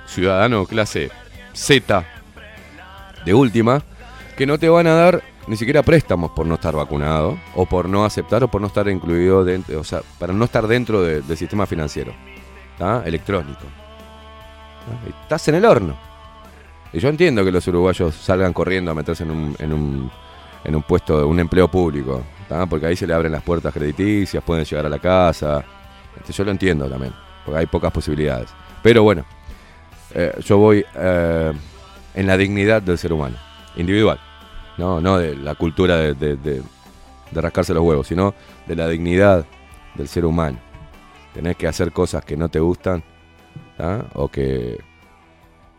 [0.07, 1.11] ciudadano clase
[1.53, 2.05] Z
[3.25, 3.83] de última,
[4.37, 7.89] que no te van a dar ni siquiera préstamos por no estar vacunado, o por
[7.89, 11.23] no aceptar, o por no estar incluido dentro, o sea, para no estar dentro de-
[11.23, 12.13] del sistema financiero,
[13.05, 13.63] electrónico.
[13.63, 15.23] ¿tá?
[15.23, 15.97] Estás en el horno.
[16.93, 20.11] Y yo entiendo que los uruguayos salgan corriendo a meterse en un, en un,
[20.65, 22.23] en un puesto, un empleo público,
[22.69, 25.65] porque ahí se le abren las puertas crediticias, pueden llegar a la casa.
[26.17, 27.13] Este, yo lo entiendo también,
[27.45, 28.49] porque hay pocas posibilidades.
[28.83, 29.25] Pero bueno,
[30.15, 31.53] eh, yo voy eh,
[32.15, 33.37] en la dignidad del ser humano,
[33.77, 34.19] individual,
[34.79, 36.63] no, no de la cultura de, de-
[37.33, 38.35] rascarse los huevos, sino
[38.67, 39.45] de la dignidad
[39.95, 40.59] del ser humano.
[41.35, 43.05] Tenés que hacer cosas que no te gustan,
[44.15, 44.79] o que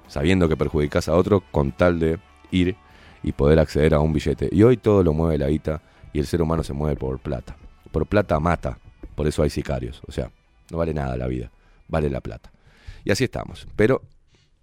[0.08, 2.20] sabiendo que perjudicas a otro con tal de
[2.52, 2.76] ir
[3.24, 4.48] y poder acceder a un billete.
[4.52, 5.82] Y hoy todo lo mueve la guita
[6.14, 7.56] y el ser humano se mueve por plata.
[7.92, 8.78] Por plata mata,
[9.16, 10.02] por eso hay sicarios.
[10.08, 10.32] O sea,
[10.72, 11.52] no vale nada la vida,
[11.88, 12.52] vale la plata.
[13.04, 13.68] Y así estamos.
[13.76, 14.02] Pero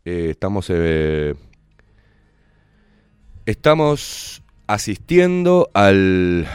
[0.05, 1.35] eh, estamos, eh,
[3.45, 6.47] estamos asistiendo al,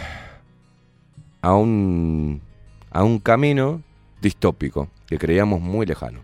[1.42, 2.42] a, un,
[2.90, 3.84] a un camino
[4.22, 6.22] distópico que creíamos muy lejano.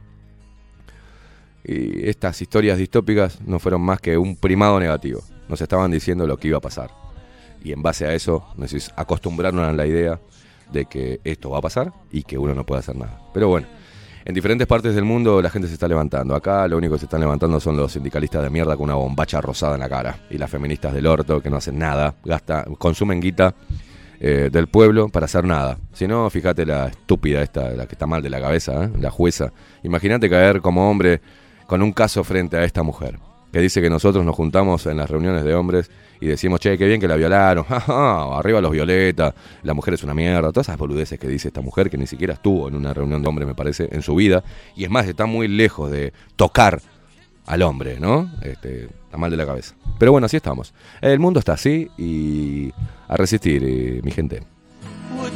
[1.63, 5.21] Y estas historias distópicas no fueron más que un primado negativo.
[5.49, 7.06] Nos estaban diciendo lo que iba a pasar.
[7.67, 10.19] Y en base a eso hiz- acostumbraron a la idea
[10.71, 13.19] de que esto va a pasar y que uno no puede hacer nada.
[13.33, 13.67] Pero bueno,
[14.23, 16.33] en diferentes partes del mundo la gente se está levantando.
[16.33, 19.41] Acá lo único que se están levantando son los sindicalistas de mierda con una bombacha
[19.41, 20.17] rosada en la cara.
[20.29, 23.53] Y las feministas del orto que no hacen nada, gasta, consumen guita
[24.21, 25.77] eh, del pueblo para hacer nada.
[25.91, 28.89] Si no, fíjate la estúpida esta, la que está mal de la cabeza, ¿eh?
[28.97, 29.51] la jueza.
[29.83, 31.19] Imagínate caer como hombre
[31.65, 33.19] con un caso frente a esta mujer,
[33.51, 36.85] que dice que nosotros nos juntamos en las reuniones de hombres y decimos, che, qué
[36.85, 39.33] bien que la violaron, arriba los violetas,
[39.63, 42.33] la mujer es una mierda, todas esas boludeces que dice esta mujer que ni siquiera
[42.33, 44.43] estuvo en una reunión de hombres, me parece, en su vida,
[44.75, 46.81] y es más, está muy lejos de tocar
[47.45, 48.29] al hombre, ¿no?
[48.41, 49.75] Este, está mal de la cabeza.
[49.97, 50.73] Pero bueno, así estamos.
[51.01, 52.71] El mundo está así y
[53.07, 54.43] a resistir, eh, mi gente.
[55.15, 55.33] Would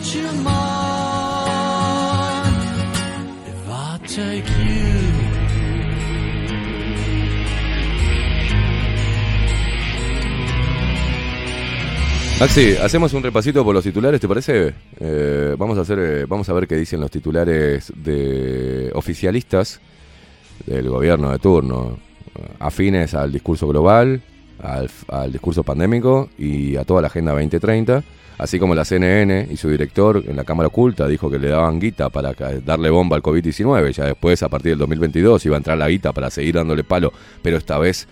[12.42, 14.74] Maxi, hacemos un repasito por los titulares, ¿te parece?
[15.00, 19.80] Eh, vamos a hacer, eh, vamos a ver qué dicen los titulares de oficialistas
[20.66, 22.00] del gobierno de turno,
[22.58, 24.24] afines al discurso global,
[24.58, 28.04] al, discurso pandémico y a toda la Agenda 2030,
[28.40, 31.80] así como la CNN y su director en la Cámara Oculta dijo que le daban
[31.80, 32.34] guita para
[32.66, 36.12] darle bomba al COVID-19, ya después a partir del 2022 iba a entrar la guita
[36.12, 37.14] para seguir dándole palo,
[37.44, 38.08] pero esta vez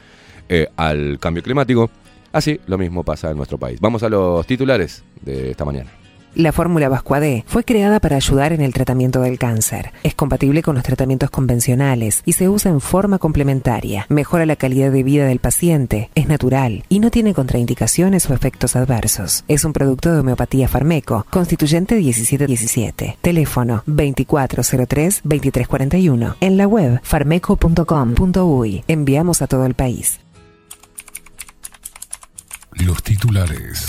[0.49, 1.89] eh, al cambio climático.
[2.31, 3.80] Así lo mismo pasa en nuestro país.
[3.80, 5.89] Vamos a los titulares de esta mañana.
[6.35, 9.93] La fórmula Vascuade fue creada para ayudar en el tratamiento del cáncer.
[10.03, 14.06] Es compatible con los tratamientos convencionales y se usa en forma complementaria.
[14.10, 18.76] Mejora la calidad de vida del paciente, es natural y no tiene contraindicaciones o efectos
[18.76, 19.43] adversos.
[19.47, 23.18] Es un producto de homeopatía Farmeco, constituyente 1717.
[23.22, 26.35] Teléfono 2403-2341.
[26.41, 28.84] En la web farmeco.com.uy.
[28.88, 30.19] Enviamos a todo el país.
[32.80, 33.85] Los titulares.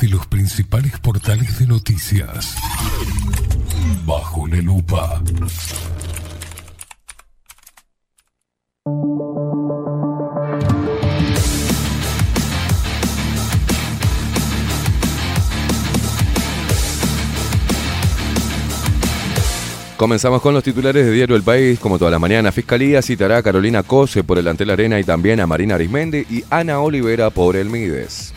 [0.00, 2.56] De los principales portales de noticias.
[4.06, 5.22] Bajo la lupa.
[19.98, 22.52] Comenzamos con los titulares de Diario El País, como toda la mañana.
[22.52, 26.44] Fiscalía citará a Carolina Cose por el Antel Arena y también a Marina Arismendi y
[26.50, 28.32] Ana Olivera por el Mides.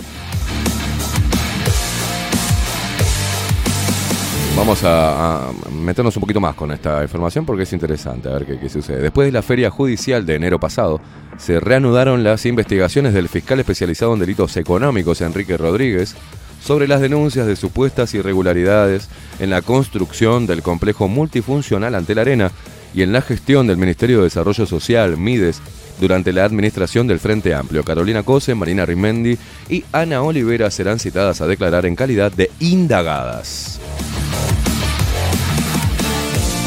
[4.57, 8.47] Vamos a, a meternos un poquito más con esta información porque es interesante a ver
[8.47, 8.99] qué, qué sucede.
[8.99, 10.99] Después de la feria judicial de enero pasado,
[11.37, 16.15] se reanudaron las investigaciones del fiscal especializado en delitos económicos, Enrique Rodríguez,
[16.61, 19.09] sobre las denuncias de supuestas irregularidades
[19.39, 22.51] en la construcción del complejo multifuncional ante la arena
[22.93, 25.61] y en la gestión del Ministerio de Desarrollo Social, MIDES,
[25.99, 27.83] durante la administración del Frente Amplio.
[27.83, 29.37] Carolina Cose, Marina Rimendi
[29.69, 33.79] y Ana Olivera serán citadas a declarar en calidad de indagadas.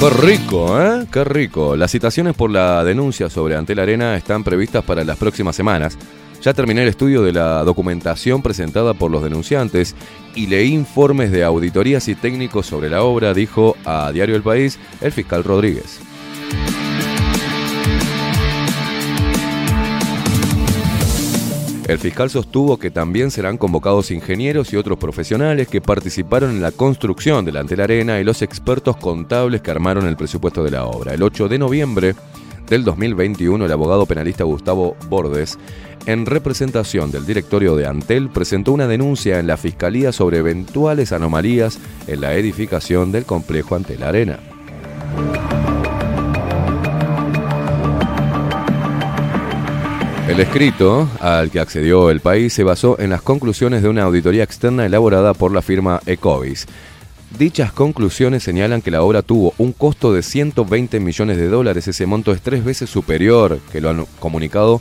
[0.01, 1.07] Qué rico, ¿eh?
[1.11, 1.77] Qué rico.
[1.77, 5.97] Las citaciones por la denuncia sobre Antel Arena están previstas para las próximas semanas.
[6.45, 9.97] Ya terminé el estudio de la documentación presentada por los denunciantes
[10.35, 14.79] y leí informes de auditorías y técnicos sobre la obra, dijo a Diario El País
[15.01, 16.01] el fiscal Rodríguez.
[21.89, 26.73] El fiscal sostuvo que también serán convocados ingenieros y otros profesionales que participaron en la
[26.73, 30.85] construcción de la Antel Arena y los expertos contables que armaron el presupuesto de la
[30.85, 31.15] obra.
[31.15, 32.15] El 8 de noviembre
[32.69, 35.59] del 2021, el abogado penalista Gustavo Bordes,
[36.07, 41.79] en representación del directorio de Antel, presentó una denuncia en la Fiscalía sobre eventuales anomalías
[42.07, 44.39] en la edificación del complejo Antel Arena.
[50.29, 54.43] El escrito al que accedió el país se basó en las conclusiones de una auditoría
[54.43, 56.67] externa elaborada por la firma Ecovis.
[57.39, 61.89] Dichas conclusiones señalan que la obra tuvo un costo de 120 millones de dólares.
[61.89, 64.81] Ese monto es tres veces superior que lo han comunicado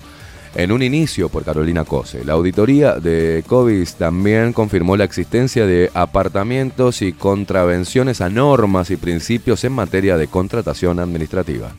[0.54, 2.24] en un inicio por Carolina Cose.
[2.24, 8.98] La auditoría de Covis también confirmó la existencia de apartamentos y contravenciones a normas y
[8.98, 11.72] principios en materia de contratación administrativa.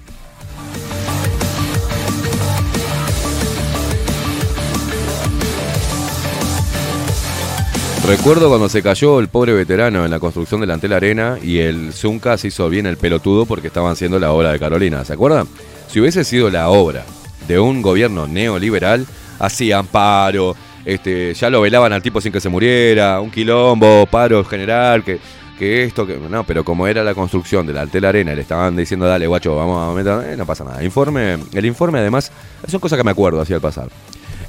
[8.07, 11.95] Recuerdo cuando se cayó el pobre veterano en la construcción del Antel Arena y el
[11.95, 15.05] Zunca se hizo bien el pelotudo porque estaban haciendo la obra de Carolina.
[15.07, 15.49] ¿Se acuerdan?
[15.89, 17.07] Si hubiese sido la obra
[17.49, 19.07] de un gobierno neoliberal,
[19.39, 20.55] hacían paro,
[20.85, 25.19] este, ya lo velaban al tipo sin que se muriera, un quilombo, paro general, que,
[25.59, 26.19] que esto, que.
[26.19, 29.91] No, pero como era la construcción del Antel Arena le estaban diciendo, dale, guacho, vamos
[29.91, 30.33] a meter.
[30.33, 30.85] eh, no pasa nada.
[30.85, 32.31] Informe, el informe además,
[32.69, 33.89] son cosas que me acuerdo así al pasar.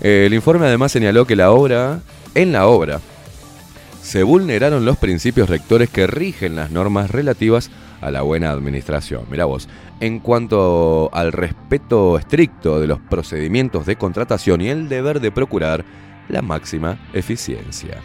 [0.01, 2.01] Eh, el informe además señaló que la obra,
[2.33, 2.99] en la obra,
[4.05, 7.71] se vulneraron los principios rectores que rigen las normas relativas
[8.01, 9.23] a la buena administración.
[9.31, 9.67] Mira vos,
[9.99, 15.83] en cuanto al respeto estricto de los procedimientos de contratación y el deber de procurar
[16.29, 17.97] la máxima eficiencia.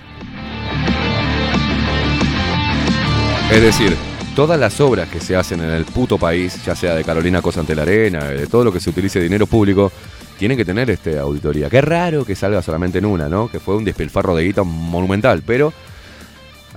[3.53, 3.95] Es decir,
[4.35, 7.61] todas las obras que se hacen en el puto país, ya sea de Carolina Cosa
[7.61, 9.93] ante la Arena, de todo lo que se utilice dinero público,
[10.39, 11.69] tienen que tener este auditoría.
[11.69, 13.49] Qué raro que salga solamente en una, ¿no?
[13.49, 15.75] Que fue un despilfarro de guita monumental, pero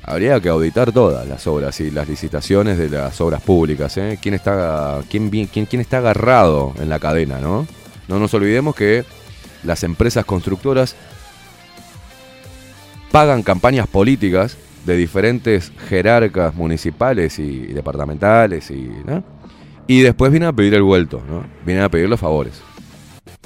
[0.03, 4.19] habría que auditar todas las obras y las licitaciones de las obras públicas, ¿eh?
[4.21, 7.65] ¿Quién está, quién, quién, quién está agarrado en la cadena, ¿no?
[8.07, 9.05] No nos olvidemos que
[9.63, 10.95] las empresas constructoras
[13.11, 19.23] pagan campañas políticas de diferentes jerarcas municipales y departamentales y, ¿no?
[19.88, 21.45] y después vienen a pedir el vuelto, ¿no?
[21.65, 22.53] Vienen a pedir los favores.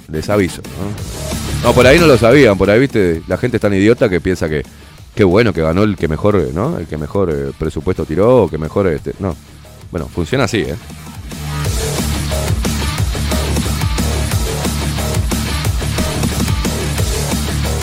[0.10, 1.68] Les aviso, ¿no?
[1.68, 4.22] No, por ahí no lo sabían, por ahí, viste, la gente es tan idiota que
[4.22, 4.64] piensa que
[5.18, 6.78] qué bueno que ganó el que mejor, eh, ¿no?
[6.78, 9.36] El que mejor eh, presupuesto tiró, o que mejor este, no.
[9.92, 10.76] Bueno, funciona así, ¿eh?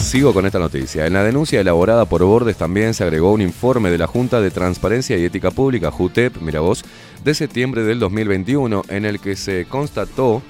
[0.00, 1.06] Sigo con esta noticia.
[1.06, 4.52] En la denuncia elaborada por Bordes también se agregó un informe de la Junta de
[4.52, 6.84] Transparencia y Ética Pública, JUTEP, mira vos,
[7.24, 10.40] de septiembre del 2021, en el que se constató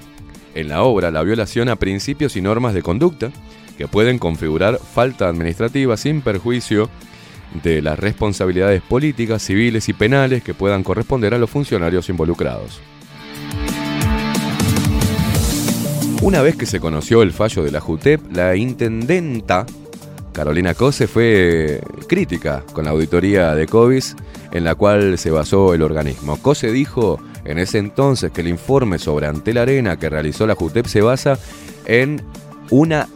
[0.53, 3.31] en la obra la violación a principios y normas de conducta
[3.77, 6.89] que pueden configurar falta administrativa sin perjuicio
[7.63, 12.81] de las responsabilidades políticas, civiles y penales que puedan corresponder a los funcionarios involucrados.
[16.21, 19.65] Una vez que se conoció el fallo de la JUTEP, la intendenta
[20.35, 24.15] Carolina Cose fue crítica con la auditoría de COVIS
[24.51, 26.37] en la cual se basó el organismo.
[26.41, 30.87] Cose dijo en ese entonces que el informe sobre Antel Arena que realizó la JUTEP
[30.87, 31.39] se basa
[31.85, 32.21] en
[32.69, 33.07] una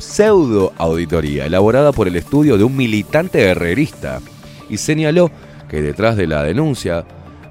[0.00, 4.20] pseudo auditoría elaborada por el estudio de un militante herrerista
[4.68, 5.30] y señaló
[5.68, 7.04] que detrás de la denuncia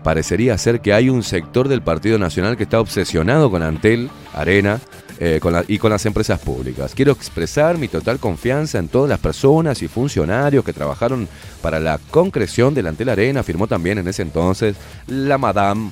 [0.03, 4.80] parecería ser que hay un sector del Partido Nacional que está obsesionado con Antel, Arena
[5.19, 6.93] eh, y con las empresas públicas.
[6.95, 11.27] Quiero expresar mi total confianza en todas las personas y funcionarios que trabajaron
[11.61, 14.76] para la concreción del Antel Arena, afirmó también en ese entonces
[15.07, 15.91] la Madame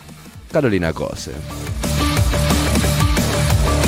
[0.51, 1.31] Carolina Cose.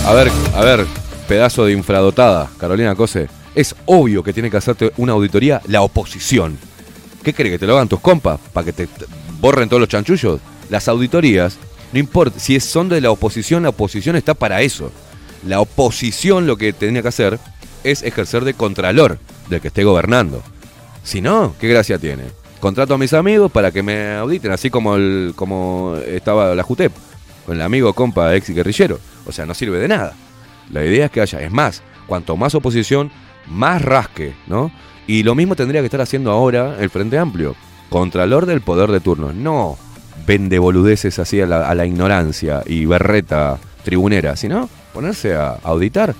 [0.05, 0.85] A ver, a ver,
[1.29, 3.29] pedazo de infradotada, Carolina Cose.
[3.53, 6.57] Es obvio que tiene que hacerte una auditoría la oposición.
[7.23, 8.39] ¿Qué cree que te lo hagan tus compas?
[8.51, 8.87] ¿Para que te
[9.39, 10.41] borren todos los chanchullos?
[10.71, 11.59] Las auditorías,
[11.93, 14.91] no importa, si son de la oposición, la oposición está para eso.
[15.45, 17.39] La oposición lo que tenía que hacer
[17.83, 19.19] es ejercer de contralor
[19.49, 20.41] del que esté gobernando.
[21.03, 22.23] Si no, ¿qué gracia tiene?
[22.59, 26.91] Contrato a mis amigos para que me auditen, así como, el, como estaba la JUTEP,
[27.45, 28.99] con el amigo compa ex guerrillero.
[29.27, 30.15] O sea, no sirve de nada.
[30.71, 33.11] La idea es que haya, es más, cuanto más oposición,
[33.47, 34.71] más rasque, ¿no?
[35.07, 37.55] Y lo mismo tendría que estar haciendo ahora el Frente Amplio.
[37.89, 39.33] Contralor del poder de turno.
[39.33, 39.77] No
[40.27, 46.13] vende boludeces así a la, a la ignorancia y berreta tribunera, sino ponerse a auditar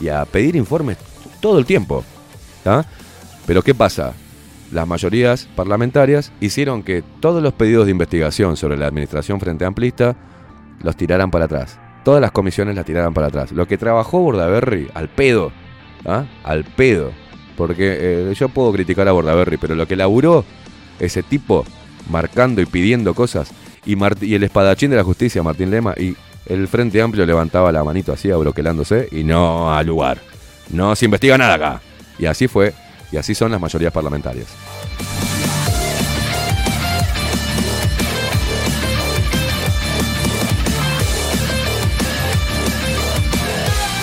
[0.00, 0.98] y a pedir informes
[1.40, 2.04] todo el tiempo.
[2.62, 2.86] ¿tá?
[3.46, 4.12] Pero ¿qué pasa?
[4.72, 10.16] Las mayorías parlamentarias hicieron que todos los pedidos de investigación sobre la administración frente amplista
[10.82, 11.78] los tiraran para atrás.
[12.06, 13.50] Todas las comisiones las tiraran para atrás.
[13.50, 15.50] Lo que trabajó Bordaberry al pedo,
[16.04, 16.24] ¿ah?
[16.44, 17.10] al pedo.
[17.56, 20.44] Porque eh, yo puedo criticar a Bordaberry, pero lo que laburó
[21.00, 21.66] ese tipo
[22.08, 23.50] marcando y pidiendo cosas,
[23.84, 26.14] y, y el espadachín de la justicia, Martín Lema, y
[26.46, 30.18] el Frente Amplio levantaba la manito así, abroquelándose, y no al lugar.
[30.70, 31.80] No se investiga nada acá.
[32.20, 32.72] Y así fue,
[33.10, 34.46] y así son las mayorías parlamentarias.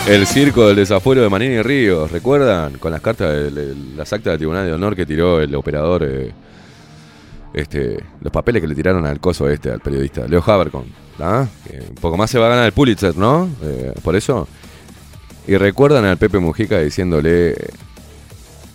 [0.08, 2.74] El circo del desafuero de Manini Ríos, ¿recuerdan?
[2.78, 6.04] Con las cartas, de, de- las actas del Tribunal de Honor que tiró el operador,
[6.06, 6.32] eh,
[7.54, 10.86] este, los papeles que le tiraron al coso este, al periodista, Leo Habercon.
[11.20, 11.48] ¿ah?
[11.90, 13.50] Un poco más se va a ganar el Pulitzer, ¿no?
[13.64, 14.48] Eh, por eso.
[15.48, 17.56] Y recuerdan al Pepe Mujica diciéndole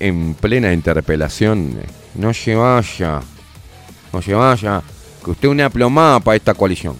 [0.01, 1.75] en plena interpelación,
[2.15, 3.21] no se vaya,
[4.15, 4.81] no se vaya,
[5.23, 6.97] que usted una plomada para esta coalición.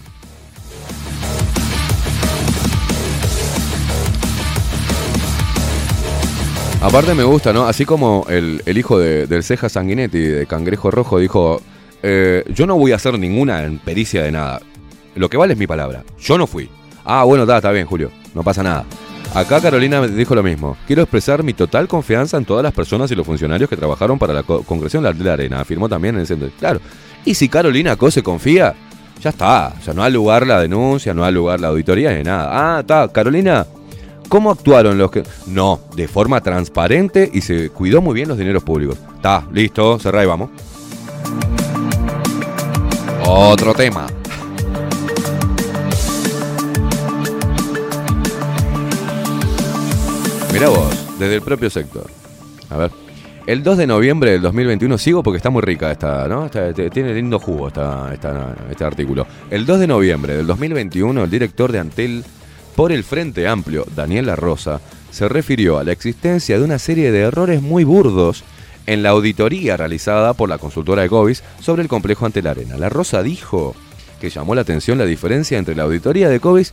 [6.81, 7.65] Aparte me gusta, ¿no?
[7.67, 11.61] Así como el, el hijo de- del ceja sanguinetti, de Cangrejo Rojo, dijo,
[12.01, 14.61] eh, yo no voy a hacer ninguna pericia de nada.
[15.15, 16.03] Lo que vale es mi palabra.
[16.19, 16.69] Yo no fui.
[17.03, 18.11] Ah, bueno, está, está bien, Julio.
[18.33, 18.85] No pasa nada.
[19.33, 20.77] Acá Carolina dijo lo mismo.
[20.87, 24.33] Quiero expresar mi total confianza en todas las personas y los funcionarios que trabajaron para
[24.33, 25.59] la co- concreción de la arena.
[25.59, 26.57] Afirmó también en ese entonces.
[26.57, 26.79] Claro.
[27.25, 28.73] Y si Carolina Cose confía,
[29.21, 29.73] ya está.
[29.77, 32.77] O sea, no ha lugar la denuncia, no ha lugar la auditoría ni nada.
[32.77, 33.11] Ah, está.
[33.11, 33.67] Carolina,
[34.29, 35.23] ¿Cómo actuaron los que.?
[35.47, 38.97] No, de forma transparente y se cuidó muy bien los dineros públicos.
[39.15, 40.49] Está, listo, cerrá y vamos.
[43.25, 44.05] Otro tema.
[50.51, 52.05] Mira vos, desde el propio sector.
[52.69, 52.91] A ver.
[53.45, 56.45] El 2 de noviembre del 2021, sigo porque está muy rica esta, ¿no?
[56.45, 59.25] Esta- te- tiene lindo jugo esta, esta- este artículo.
[59.49, 62.23] El 2 de noviembre del 2021, el director de Antel
[62.79, 64.79] por el Frente Amplio, Daniel La Rosa,
[65.11, 68.45] se refirió a la existencia de una serie de errores muy burdos
[68.85, 72.77] en la auditoría realizada por la consultora de Covis sobre el complejo ante la arena.
[72.77, 73.75] La Rosa dijo
[74.21, 76.71] que llamó la atención la diferencia entre la auditoría de Covis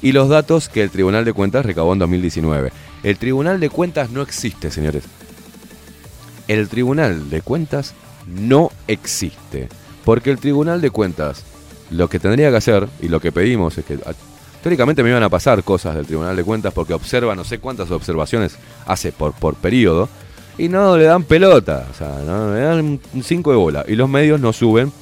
[0.00, 2.70] y los datos que el Tribunal de Cuentas recabó en 2019.
[3.02, 5.02] El Tribunal de Cuentas no existe, señores.
[6.46, 7.94] El Tribunal de Cuentas
[8.28, 9.68] no existe.
[10.04, 11.42] Porque el Tribunal de Cuentas
[11.90, 13.98] lo que tendría que hacer, y lo que pedimos es que
[14.62, 17.90] teóricamente me iban a pasar cosas del Tribunal de Cuentas porque observa no sé cuántas
[17.90, 18.56] observaciones
[18.86, 20.08] hace por, por periodo
[20.58, 23.94] y no le dan pelota, o sea, no, le dan un 5 de bola y
[23.94, 24.92] los medios no suben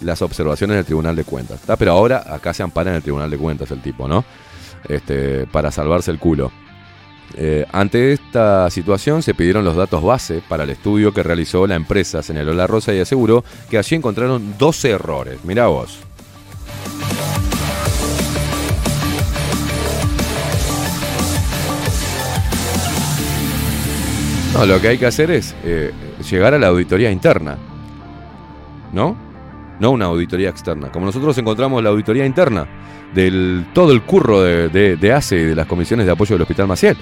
[0.00, 1.60] las observaciones del Tribunal de Cuentas.
[1.60, 1.76] ¿tá?
[1.76, 4.24] Pero ahora acá se ampara en el Tribunal de Cuentas el tipo, ¿no?
[4.88, 6.50] Este, para salvarse el culo.
[7.34, 11.74] Eh, ante esta situación se pidieron los datos base para el estudio que realizó la
[11.74, 15.44] empresa, señaló La Rosa y aseguró que allí encontraron 12 errores.
[15.44, 15.98] Mirá vos.
[24.56, 25.92] No, lo que hay que hacer es eh,
[26.30, 27.56] llegar a la auditoría interna.
[28.92, 29.16] ¿No?
[29.80, 30.90] No una auditoría externa.
[30.90, 32.66] Como nosotros encontramos la auditoría interna
[33.14, 36.42] del todo el curro de, de, de ACE y de las comisiones de apoyo del
[36.42, 36.96] Hospital Maciel.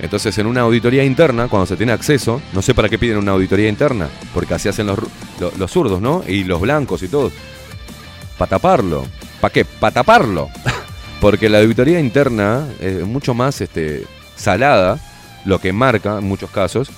[0.00, 3.32] Entonces, en una auditoría interna, cuando se tiene acceso, no sé para qué piden una
[3.32, 5.08] auditoría interna, porque así hacen los, ru-
[5.40, 6.22] lo- los zurdos, ¿no?
[6.26, 7.30] Y los blancos y todo.
[8.36, 9.04] Para taparlo.
[9.40, 9.64] ¿Para qué?
[9.64, 10.48] Para taparlo.
[11.20, 14.04] porque la auditoría interna es mucho más este,
[14.34, 14.98] salada,
[15.44, 16.90] lo que marca en muchos casos,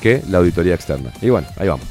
[0.00, 1.12] que la auditoría externa.
[1.20, 1.86] Y bueno, ahí vamos.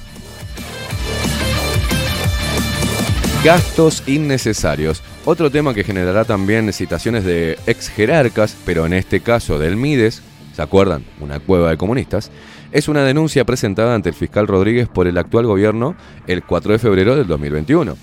[3.43, 5.01] Gastos innecesarios.
[5.25, 10.21] Otro tema que generará también citaciones de ex jerarcas, pero en este caso del Mides,
[10.55, 11.03] ¿se acuerdan?
[11.19, 12.29] Una cueva de comunistas.
[12.71, 15.95] Es una denuncia presentada ante el fiscal Rodríguez por el actual gobierno
[16.27, 17.97] el 4 de febrero del 2021.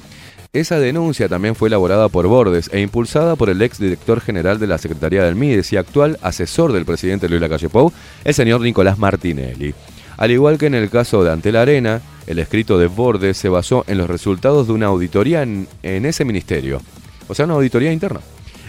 [0.54, 4.66] Esa denuncia también fue elaborada por Bordes e impulsada por el ex director general de
[4.66, 7.92] la Secretaría del Mides y actual asesor del presidente Luis Lacalle Pou,
[8.24, 9.74] el señor Nicolás Martinelli.
[10.16, 13.84] Al igual que en el caso de Antel Arena, el escrito de Bordes se basó
[13.88, 16.80] en los resultados de una auditoría en, en ese ministerio,
[17.28, 18.20] o sea, una auditoría interna.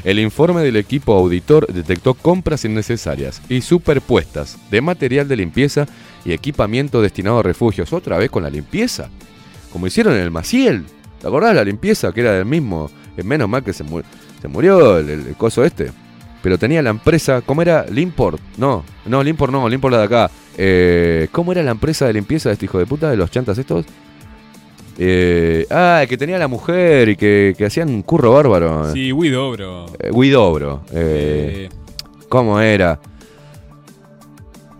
[0.03, 5.87] El informe del equipo auditor detectó compras innecesarias y superpuestas de material de limpieza
[6.25, 7.93] y equipamiento destinado a refugios.
[7.93, 9.09] Otra vez con la limpieza,
[9.71, 10.83] como hicieron en el Maciel.
[11.21, 12.89] ¿Te acordás la limpieza que era del mismo?
[13.17, 14.01] Eh, menos mal que se, mu-
[14.41, 15.91] se murió el, el- coso este.
[16.41, 17.85] Pero tenía la empresa, ¿cómo era?
[17.91, 18.39] Limport.
[18.57, 20.31] No, no, Limport no, Limport la de acá.
[20.57, 23.57] Eh, ¿Cómo era la empresa de limpieza de este hijo de puta de los chantas
[23.57, 23.85] estos?
[24.97, 28.91] Eh, ah, que tenía la mujer y que, que hacían un curro bárbaro.
[28.93, 29.85] Sí, Widobro.
[29.99, 30.81] Eh, Guidobro.
[30.93, 31.69] Eh,
[32.29, 32.99] ¿Cómo era?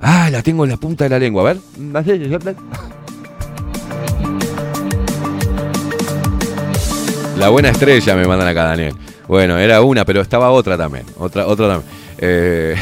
[0.01, 1.41] Ah, la tengo en la punta de la lengua.
[1.49, 1.57] A ver.
[7.39, 8.93] La buena estrella me mandan acá, Daniel.
[9.25, 11.05] Bueno, era una, pero estaba otra también.
[11.17, 11.91] Otra, otra también.
[12.17, 12.75] Eh,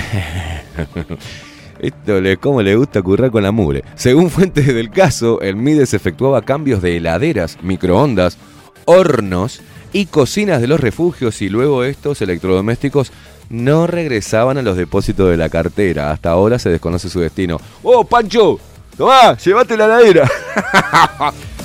[1.79, 3.83] Esto le, cómo le gusta currar con la mugre.
[3.93, 8.39] Según fuentes del caso, el Mides efectuaba cambios de heladeras, microondas,
[8.85, 9.61] hornos
[9.93, 13.11] y cocinas de los refugios y luego estos electrodomésticos
[13.49, 16.11] no regresaban a los depósitos de la cartera.
[16.11, 17.61] Hasta ahora se desconoce su destino.
[17.83, 18.59] ¡Oh, Pancho!
[18.97, 19.37] ¡Tomá!
[19.37, 20.27] ¡Llévate la heladera!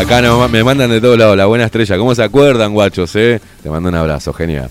[0.00, 1.98] Acá no- me mandan de todos lados la buena estrella.
[1.98, 3.38] ¿Cómo se acuerdan, guachos, eh?
[3.62, 4.70] Te mando un abrazo, genial.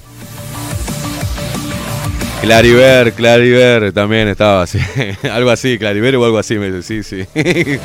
[2.41, 4.79] Clariver, Clariver también estaba así.
[5.31, 7.27] algo así, Clariver o algo así, me dice, sí, sí.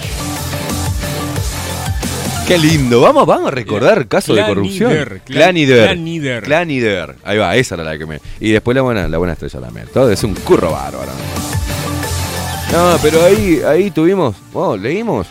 [2.48, 3.00] Qué lindo.
[3.00, 4.90] Vamos, vamos a recordar casos de corrupción.
[4.90, 6.44] Clanider, Clan- Clanider.
[6.44, 7.16] Clanider.
[7.24, 8.20] Ahí va, esa era la que me.
[8.40, 9.86] Y después la buena, la buena estrella también.
[9.92, 11.12] Todo es un curro bárbaro.
[12.72, 14.34] No, pero ahí, ahí tuvimos.
[14.52, 15.26] Oh, leímos.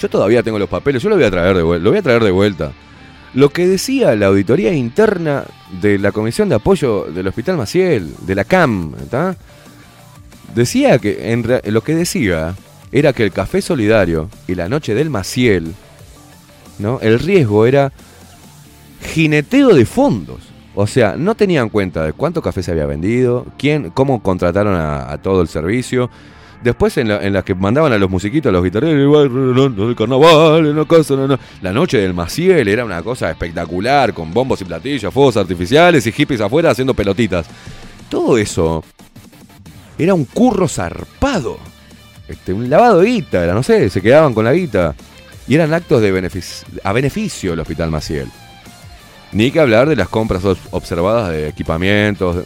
[0.00, 1.84] Yo todavía tengo los papeles, yo lo voy a traer de vuelta.
[1.84, 2.72] Lo voy a traer de vuelta.
[3.34, 5.44] Lo que decía la auditoría interna
[5.80, 9.36] de la Comisión de Apoyo del Hospital Maciel, de la CAM, ¿está?
[10.54, 12.56] Decía que, en lo que decía
[12.90, 15.74] era que el café solidario y la noche del Maciel,
[16.78, 16.98] ¿no?
[17.02, 17.92] El riesgo era
[19.12, 20.40] jineteo de fondos.
[20.74, 25.18] O sea, no tenían cuenta de cuánto café se había vendido, quién, cómo contrataron a
[25.18, 26.10] todo el servicio.
[26.62, 30.86] Después en, la- en las que mandaban a los musiquitos, a los guitarreros, el carnaval,
[30.86, 31.38] cosa, no.
[31.62, 36.12] La noche del Maciel era una cosa espectacular, con bombos y platillos, fuegos artificiales y
[36.12, 37.46] hippies afuera haciendo pelotitas.
[38.10, 38.84] Todo eso
[39.98, 41.58] era un curro zarpado.
[42.28, 44.94] Este, un lavado de guita, era, no sé, se quedaban con la guita.
[45.48, 48.28] Y eran actos de benefic- a beneficio del Hospital Maciel.
[49.32, 52.44] Ni que hablar de las compras obs- observadas de equipamientos.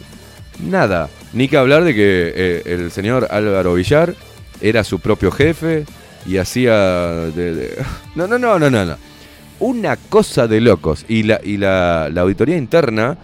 [0.63, 1.09] Nada.
[1.35, 4.15] Ni que hablar de que eh, el señor Álvaro Villar
[4.61, 5.85] era su propio jefe
[6.25, 7.25] y hacía...
[8.15, 8.95] No, no, no, no, no, no.
[9.59, 11.05] Una cosa de locos.
[11.09, 13.17] Y la, y la, la auditoría interna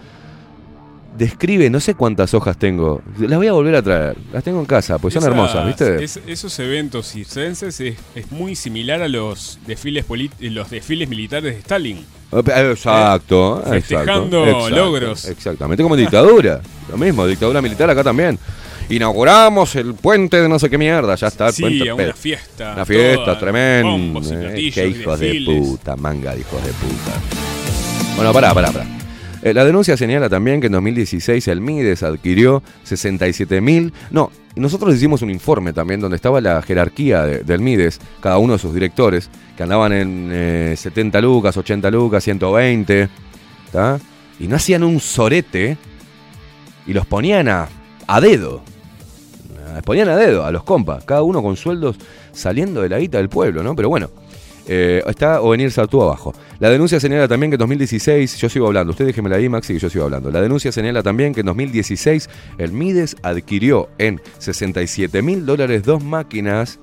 [1.16, 3.02] describe, no sé cuántas hojas tengo.
[3.18, 4.16] Las voy a volver a traer.
[4.32, 6.02] Las tengo en casa, pues son hermosas, ¿viste?
[6.02, 10.04] es- esos eventos circenses es, es muy similar a los desfiles
[10.40, 11.98] los desfiles militares de Stalin.
[11.98, 12.38] Eh,
[12.70, 15.24] Exacto, exacto, Festejando exacto, logros.
[15.26, 16.60] Exactamente como en dictadura.
[16.90, 18.38] Lo mismo, dictadura militar acá también.
[18.88, 21.88] Inauguramos el puente de no sé qué mierda, ya está el Sí, puente.
[21.90, 24.20] a una fiesta, Una fiesta tremenda.
[24.54, 27.12] eh, qué hijos de puta, manga de hijos de puta.
[28.16, 28.86] Bueno, pará, pará, pará.
[29.42, 33.92] Eh, la denuncia señala también que en 2016 el MIDES adquirió 67 mil.
[34.10, 38.52] No, nosotros hicimos un informe también donde estaba la jerarquía de- del MIDES, cada uno
[38.52, 43.08] de sus directores, que andaban en eh, 70 lucas, 80 lucas, 120,
[43.72, 43.98] ¿tá?
[44.38, 45.76] Y no hacían un sorete
[46.86, 47.68] y los ponían a,
[48.06, 48.62] a dedo.
[49.74, 51.96] Les ponían a dedo a los compas, cada uno con sueldos
[52.32, 53.74] saliendo de la guita del pueblo, ¿no?
[53.74, 54.10] Pero bueno,
[54.66, 56.32] eh, está Ovenir Sartú abajo.
[56.58, 59.78] La denuncia señala también que en 2016, yo sigo hablando, usted déjeme ahí, Maxi, que
[59.78, 60.30] yo sigo hablando.
[60.30, 62.28] La denuncia señala también que en 2016
[62.58, 66.78] el Mides adquirió en 67 mil dólares dos máquinas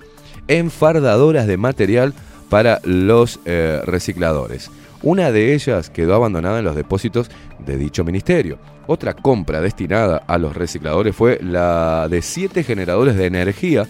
[0.48, 2.14] enfardadoras de material
[2.50, 4.70] para los eh, recicladores.
[5.02, 7.30] Una de ellas quedó abandonada en los depósitos
[7.60, 8.58] de dicho ministerio.
[8.86, 13.88] Otra compra destinada a los recicladores fue la de siete generadores de energía.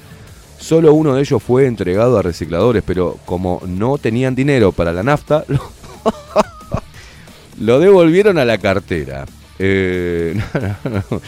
[0.60, 5.04] Solo uno de ellos fue entregado a recicladores, pero como no tenían dinero para la
[5.04, 5.46] nafta,
[7.60, 9.26] lo, devolvieron a la cartera.
[9.58, 10.40] Eh.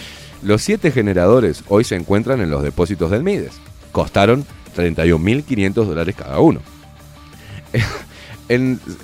[0.44, 3.54] Los siete generadores hoy se encuentran en los depósitos del Mides.
[3.92, 4.44] Costaron
[4.76, 6.62] 31.500 dólares cada uno.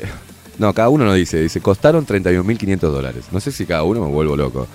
[0.57, 3.25] No, cada uno no dice, dice, costaron 31.500 dólares.
[3.31, 4.67] No sé si cada uno me vuelvo loco.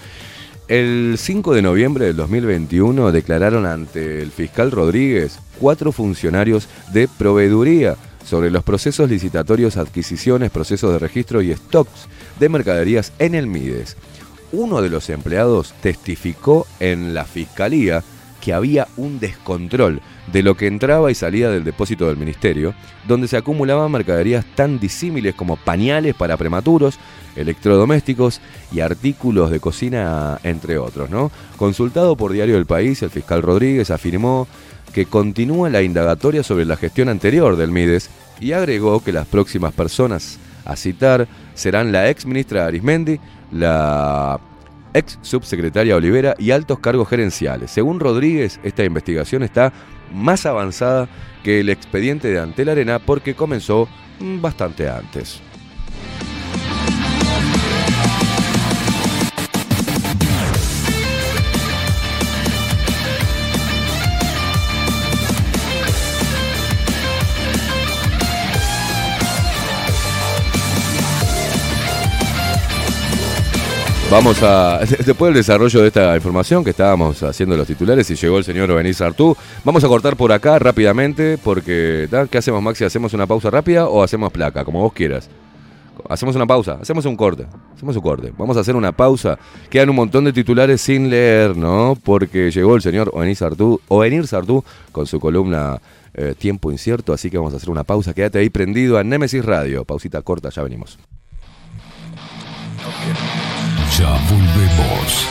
[0.72, 7.96] El 5 de noviembre del 2021 declararon ante el fiscal Rodríguez cuatro funcionarios de proveeduría
[8.24, 12.08] sobre los procesos licitatorios, adquisiciones, procesos de registro y stocks
[12.40, 13.98] de mercaderías en el MIDES.
[14.52, 18.02] Uno de los empleados testificó en la fiscalía
[18.40, 20.00] que había un descontrol
[20.30, 22.74] de lo que entraba y salía del depósito del ministerio,
[23.08, 26.98] donde se acumulaban mercaderías tan disímiles como pañales para prematuros,
[27.34, 28.40] electrodomésticos
[28.70, 31.10] y artículos de cocina, entre otros.
[31.56, 34.46] Consultado por Diario del País, el fiscal Rodríguez afirmó
[34.92, 39.72] que continúa la indagatoria sobre la gestión anterior del MIDES y agregó que las próximas
[39.72, 43.18] personas a citar serán la ex ministra Arismendi,
[43.50, 44.38] la
[44.94, 47.70] ex subsecretaria Olivera y altos cargos gerenciales.
[47.70, 49.72] Según Rodríguez, esta investigación está
[50.12, 51.08] más avanzada
[51.42, 53.88] que el expediente de Antel Arena porque comenzó
[54.20, 55.40] mm, bastante antes.
[74.12, 78.36] Vamos a, después del desarrollo de esta información que estábamos haciendo los titulares y llegó
[78.36, 79.34] el señor Beniz Artú,
[79.64, 82.06] vamos a cortar por acá rápidamente porque.
[82.30, 82.84] ¿qué hacemos Maxi?
[82.84, 84.66] ¿Hacemos una pausa rápida o hacemos placa?
[84.66, 85.30] Como vos quieras.
[86.10, 88.34] Hacemos una pausa, hacemos un corte, hacemos un corte.
[88.36, 89.38] Vamos a hacer una pausa.
[89.70, 91.96] Quedan un montón de titulares sin leer, ¿no?
[92.04, 94.62] Porque llegó el señor Oenir Sartú, Oenir Sartú
[94.92, 95.80] con su columna
[96.12, 98.12] eh, Tiempo Incierto, así que vamos a hacer una pausa.
[98.12, 99.86] Quédate ahí prendido a Nemesis Radio.
[99.86, 100.98] Pausita corta, ya venimos.
[103.98, 105.26] Ya volvemos.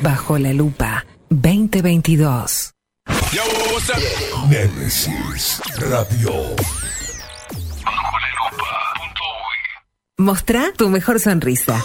[0.00, 2.72] Bajo la lupa 2022.
[4.48, 6.32] Nemesis Radio.
[10.18, 11.84] Mostrá tu mejor sonrisa.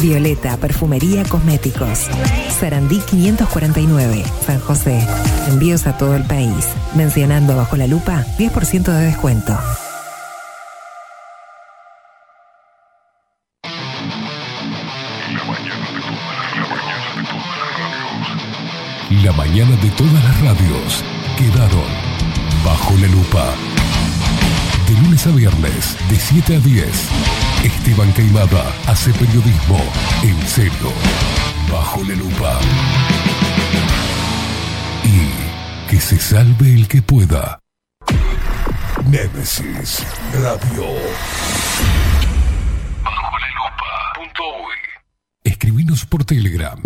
[0.00, 2.06] Violeta Perfumería Cosméticos.
[2.58, 5.06] Sarandí 549, San José.
[5.48, 6.68] Envíos a todo el país.
[6.94, 9.58] Mencionando bajo la lupa, 10% de descuento.
[19.22, 21.04] La mañana de todas las radios
[21.36, 21.84] quedaron
[22.64, 23.67] bajo la lupa.
[24.88, 26.86] De lunes a viernes, de 7 a 10,
[27.62, 29.78] Esteban Caimada hace periodismo
[30.22, 30.92] en serio,
[31.70, 32.58] bajo la lupa.
[35.04, 37.60] Y que se salve el que pueda.
[39.06, 40.86] Némesis Radio.
[45.44, 46.80] Escribinos por Telegram.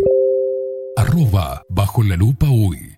[0.97, 2.92] Arroba bajo la lupa uy.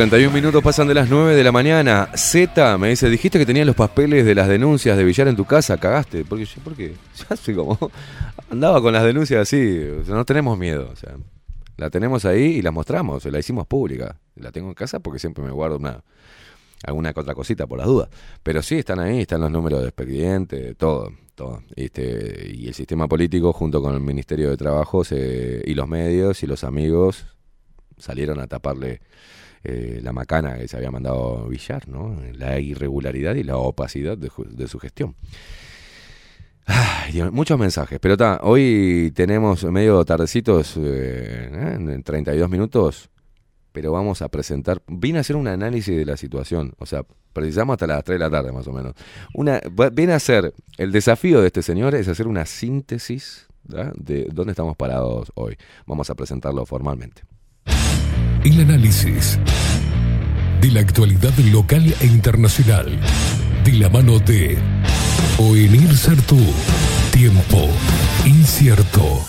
[0.00, 2.08] 31 minutos pasan de las 9 de la mañana.
[2.14, 5.44] Z me dice, dijiste que tenías los papeles de las denuncias de Villar en tu
[5.44, 6.24] casa, cagaste.
[6.24, 6.94] Porque porque
[7.28, 7.78] ya sé como
[8.50, 9.78] andaba con las denuncias así,
[10.08, 11.16] no tenemos miedo, o sea,
[11.76, 14.18] La tenemos ahí y la mostramos, la hicimos pública.
[14.36, 16.02] La tengo en casa porque siempre me guardo una
[16.82, 18.08] alguna otra cosita por las dudas.
[18.42, 21.62] Pero sí están ahí, están los números de expediente, todo, todo.
[21.76, 26.46] Este, y el sistema político junto con el Ministerio de Trabajo y los medios y
[26.46, 27.26] los amigos
[27.98, 29.02] salieron a taparle
[29.62, 31.84] eh, la macana que se había mandado Villar.
[32.34, 35.14] La irregularidad y la opacidad de, su gestión.
[36.66, 41.76] Ay, muchos mensajes, pero está, hoy tenemos medio tardecitos, eh, ¿eh?
[41.76, 43.10] en 32 minutos,
[43.72, 47.74] pero vamos a presentar, vine a hacer un análisis de la situación, o sea, precisamos
[47.74, 48.94] hasta las 3 de la tarde más o menos.
[49.34, 49.60] Una,
[50.14, 55.32] a ser, el desafío de este señor es hacer una síntesis de dónde estamos parados
[55.34, 55.56] hoy.
[55.86, 57.22] Vamos a presentarlo formalmente.
[58.44, 59.38] El análisis
[60.60, 62.98] de la actualidad local e internacional.
[63.64, 64.56] De la mano de
[65.38, 66.38] Oenir Sartú.
[67.12, 67.68] Tiempo
[68.26, 69.20] incierto.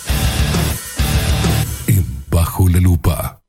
[1.88, 3.42] En Bajo la Lupa.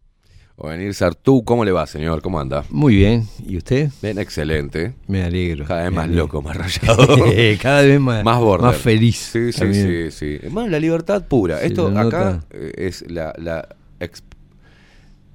[0.57, 2.23] O venir Sartú, ¿cómo le va, señor?
[2.23, 2.65] ¿Cómo anda?
[2.71, 3.91] Muy bien, ¿y usted?
[4.01, 4.95] Bien, excelente.
[5.09, 5.65] Me alegro.
[5.67, 6.23] Cada vez más alegro.
[6.25, 7.09] loco, más rayado.
[7.61, 8.67] Cada vez más, más border.
[8.69, 9.17] más feliz.
[9.33, 10.11] Sí, sí, también.
[10.13, 10.49] sí, sí.
[10.51, 11.61] Más la libertad pura.
[11.63, 12.45] Esto acá nota.
[12.53, 13.67] eh, es la, la,
[13.99, 14.23] ex-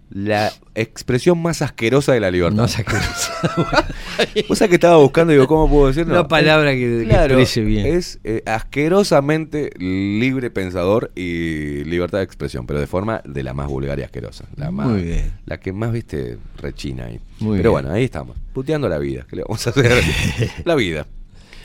[0.10, 2.58] la expresión más asquerosa de la libertad.
[2.62, 3.34] Más asquerosa.
[4.56, 6.14] Sabés que estaba buscando digo, ¿cómo puedo decirlo?
[6.14, 7.86] Una palabra que- que exprese bien.
[7.88, 13.68] Es eh, asquerosamente libre pensador y libertad de expresión, pero de forma de la más
[13.68, 14.46] vulgar y asquerosa.
[14.56, 15.34] La más, Muy bien.
[15.46, 17.20] La que más, viste, rechina ahí.
[17.40, 17.84] Muy pero bien.
[17.84, 18.38] bueno, ahí estamos.
[18.54, 19.26] Puteando la vida.
[19.30, 20.04] ¿Qué le vamos a hacer?
[20.66, 21.06] la vida.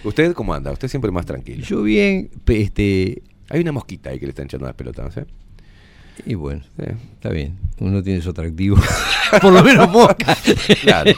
[0.04, 0.72] ¿Usted cómo anda?
[0.72, 1.64] Usted siempre más tranquilo.
[1.64, 5.26] Yo bien, este, Hay una mosquita ahí que le está echando las pelotas, ¿eh?
[6.26, 6.62] Y bueno,
[7.14, 7.56] está bien.
[7.78, 8.76] Uno tiene su atractivo.
[9.42, 10.36] Por lo menos mosca.
[10.82, 11.12] Claro.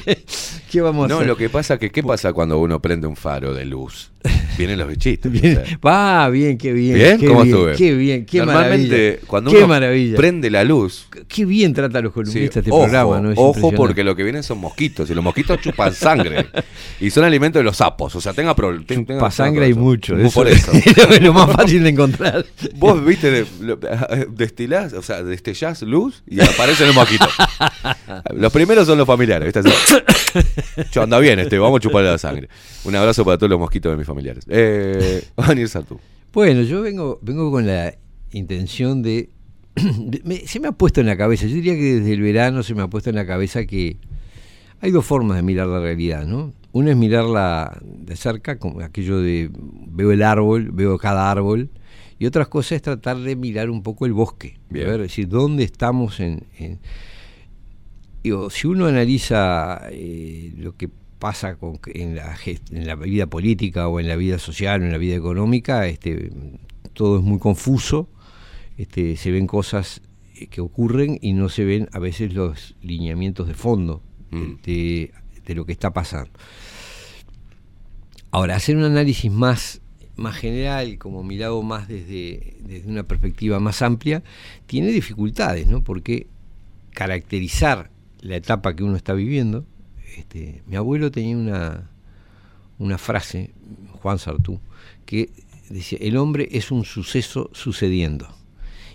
[0.71, 1.27] ¿Qué vamos a No, hacer?
[1.27, 4.11] lo que pasa que, ¿qué pasa cuando uno prende un faro de luz?
[4.59, 5.31] Vienen los bichitos.
[5.31, 5.59] Bien.
[5.59, 5.79] o sea.
[5.85, 6.95] Va, bien, qué bien.
[6.95, 7.19] ¿Bien?
[7.19, 7.77] qué ¿Cómo bien, estuve?
[7.77, 9.19] Qué bien, qué Normalmente, maravilla.
[9.27, 10.17] cuando qué uno maravilla.
[10.17, 13.33] prende la luz, Qué bien trata a los columnistas Sí, este ojo, programa, ¿no?
[13.33, 16.47] Es ojo porque lo que vienen son mosquitos y los mosquitos chupan sangre
[17.01, 18.15] y son alimentos de los sapos.
[18.15, 18.85] O sea, tenga problemas.
[19.19, 20.17] Pa' sangre hay mucho.
[20.17, 20.73] Eso, Por eso.
[21.11, 22.47] es lo más fácil de encontrar.
[22.77, 23.47] Vos viste, de,
[24.31, 27.31] destilás, o sea, destellás luz y aparecen los mosquitos.
[28.35, 29.53] Los primeros son los familiares.
[29.53, 29.71] ¿viste?
[30.93, 32.49] Yo anda bien, este, vamos a chuparle la sangre.
[32.85, 34.45] Un abrazo para todos los mosquitos de mis familiares.
[34.49, 35.69] Eh, Daniel.
[36.32, 37.95] Bueno, yo vengo, vengo con la
[38.32, 39.31] intención de,
[40.24, 42.74] me- se me ha puesto en la cabeza, yo diría que desde el verano se
[42.74, 43.97] me ha puesto en la cabeza que
[44.81, 46.53] hay dos formas de mirar la realidad, ¿no?
[46.73, 51.70] Una es mirarla de cerca, como aquello de veo el árbol, veo cada árbol,
[52.19, 54.86] y otra cosa es tratar de mirar un poco el bosque, Bien.
[54.86, 56.43] a ver, es decir, dónde estamos en...
[56.59, 56.81] en-
[58.23, 60.89] digo, si uno analiza eh, lo que
[61.25, 64.93] pasa con, en, la, en la vida política o en la vida social o en
[64.93, 66.31] la vida económica, este,
[66.93, 68.11] todo es muy confuso,
[68.77, 70.03] este, se ven cosas
[70.35, 74.03] eh, que ocurren y no se ven a veces los lineamientos de fondo
[74.35, 74.63] Mm.
[74.65, 75.13] de,
[75.47, 76.31] de lo que está pasando.
[78.31, 79.81] Ahora, hacer un análisis más,
[80.17, 84.23] más general, como mirado más desde, desde una perspectiva más amplia,
[84.67, 85.85] tiene dificultades, ¿no?
[85.85, 86.27] Porque
[86.91, 87.91] caracterizar
[88.21, 89.67] la etapa que uno está viviendo,
[90.16, 91.91] este, mi abuelo tenía una,
[92.78, 93.51] una frase,
[93.93, 94.61] Juan Sartú,
[95.07, 95.31] que
[95.69, 98.28] decía, el hombre es un suceso sucediendo.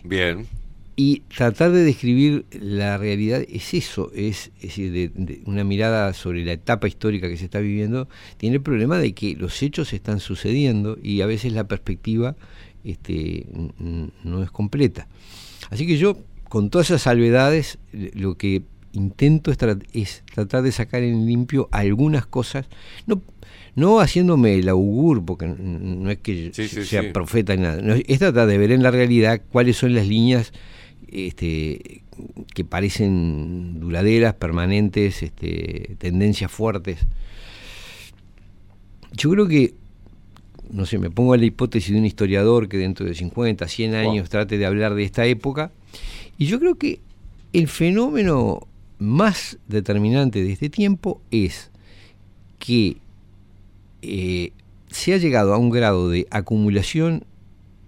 [0.03, 0.47] Bien.
[0.95, 6.13] Y tratar de describir la realidad es eso, es, es decir, de, de una mirada
[6.13, 9.93] sobre la etapa histórica que se está viviendo, tiene el problema de que los hechos
[9.93, 12.35] están sucediendo y a veces la perspectiva
[12.83, 13.45] este,
[14.23, 15.07] no es completa.
[15.69, 16.17] Así que yo,
[16.47, 18.63] con todas esas salvedades, lo que
[18.93, 22.67] intento es, tra- es tratar de sacar en limpio algunas cosas,
[23.07, 23.21] no,
[23.75, 27.09] no haciéndome el augur, porque no es que Sí, sí, sea sí.
[27.13, 30.51] profeta ni nada, no, es tratar de ver en la realidad cuáles son las líneas
[31.11, 32.01] este,
[32.53, 36.99] que parecen duraderas, permanentes, este, tendencias fuertes.
[39.13, 39.73] Yo creo que,
[40.71, 43.95] no sé, me pongo a la hipótesis de un historiador que dentro de 50, 100
[43.95, 45.71] años trate de hablar de esta época,
[46.37, 46.99] y yo creo que
[47.53, 48.67] el fenómeno
[48.99, 51.71] más determinante de este tiempo es
[52.59, 52.97] que
[54.01, 54.51] eh,
[54.89, 57.23] se ha llegado a un grado de acumulación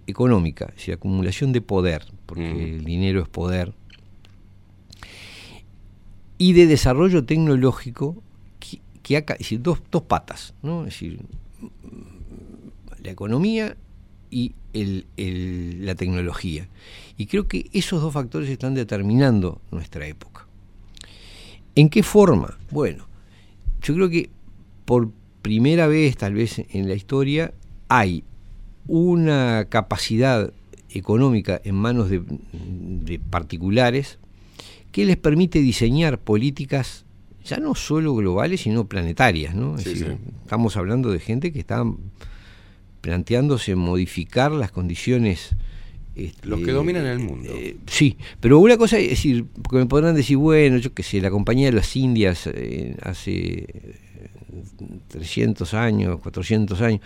[0.06, 2.60] económica, es decir, acumulación de poder, porque Mm.
[2.60, 3.72] el dinero es poder,
[6.38, 8.22] y de desarrollo tecnológico
[8.58, 10.80] que, que ha es decir, dos, dos patas, ¿no?
[10.86, 11.20] Es decir,
[13.02, 13.76] la economía
[14.30, 16.68] y el- el- la tecnología.
[17.16, 20.31] Y creo que esos dos factores están determinando nuestra época.
[21.74, 22.58] ¿En qué forma?
[22.70, 23.06] Bueno,
[23.82, 24.30] yo creo que
[24.84, 25.10] por
[25.42, 27.52] primera vez, tal vez en la historia,
[27.88, 28.24] hay
[28.86, 30.52] una capacidad
[30.90, 32.22] económica en manos de,
[32.52, 34.18] de particulares
[34.90, 37.04] que les permite diseñar políticas
[37.44, 39.54] ya no solo globales, sino planetarias.
[39.54, 39.76] ¿no?
[39.76, 40.30] Es Sí, decir, sí.
[40.42, 41.82] Estamos hablando de gente que está
[43.00, 45.56] planteándose modificar las condiciones.
[46.14, 47.50] Este, Los que dominan el mundo.
[47.54, 51.20] eh, sí, pero una cosa es decir, porque me podrán decir, bueno, yo qué sé,
[51.20, 53.96] la compañía de las Indias eh, hace eh,
[55.08, 57.00] 300 años, 400 años.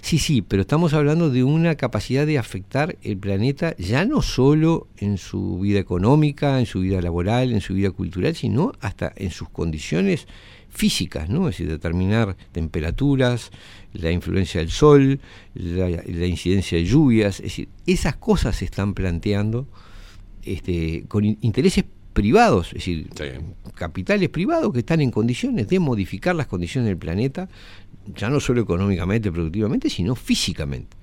[0.00, 4.86] Sí, sí, pero estamos hablando de una capacidad de afectar el planeta ya no solo
[4.98, 9.30] en su vida económica, en su vida laboral, en su vida cultural, sino hasta en
[9.30, 10.26] sus condiciones
[10.68, 11.48] físicas, ¿no?
[11.48, 13.50] Es decir, determinar temperaturas,
[14.00, 15.20] la influencia del sol,
[15.54, 19.66] la, la incidencia de lluvias, es decir, esas cosas se están planteando
[20.42, 23.10] este, con in- intereses privados, es decir,
[23.74, 27.48] capitales privados que están en condiciones de modificar las condiciones del planeta,
[28.14, 30.96] ya no solo económicamente, productivamente, sino físicamente.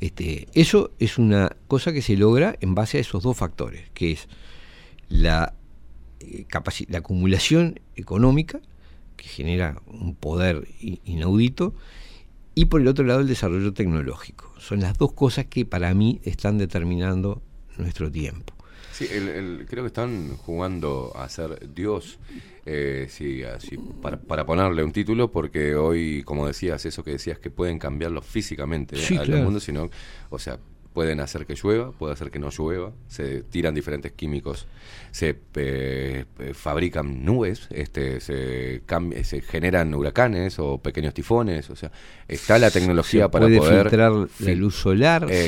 [0.00, 4.12] Este, eso es una cosa que se logra en base a esos dos factores, que
[4.12, 4.28] es
[5.08, 5.54] la,
[6.20, 6.46] eh,
[6.88, 8.60] la acumulación económica,
[9.16, 11.74] que genera un poder inaudito,
[12.54, 14.52] y por el otro lado el desarrollo tecnológico.
[14.58, 17.42] Son las dos cosas que para mí están determinando
[17.78, 18.54] nuestro tiempo.
[18.92, 22.18] Sí, el- el- creo que están jugando a ser Dios,
[22.64, 27.38] eh, sí, así, para, para ponerle un título, porque hoy, como decías, eso que decías
[27.40, 29.42] que pueden cambiarlo físicamente eh, Sí, al claro.
[29.42, 29.90] mundo, sino,
[30.30, 30.60] o sea,
[30.94, 34.66] pueden hacer que llueva, puede hacer que no llueva, se tiran diferentes químicos,
[35.10, 36.24] se eh,
[36.54, 38.80] fabrican nubes, este, se,
[39.24, 41.90] se generan huracanes o pequeños tifones, o sea,
[42.28, 45.46] está la tecnología se para puede poder filtrar la luz solar, se puede,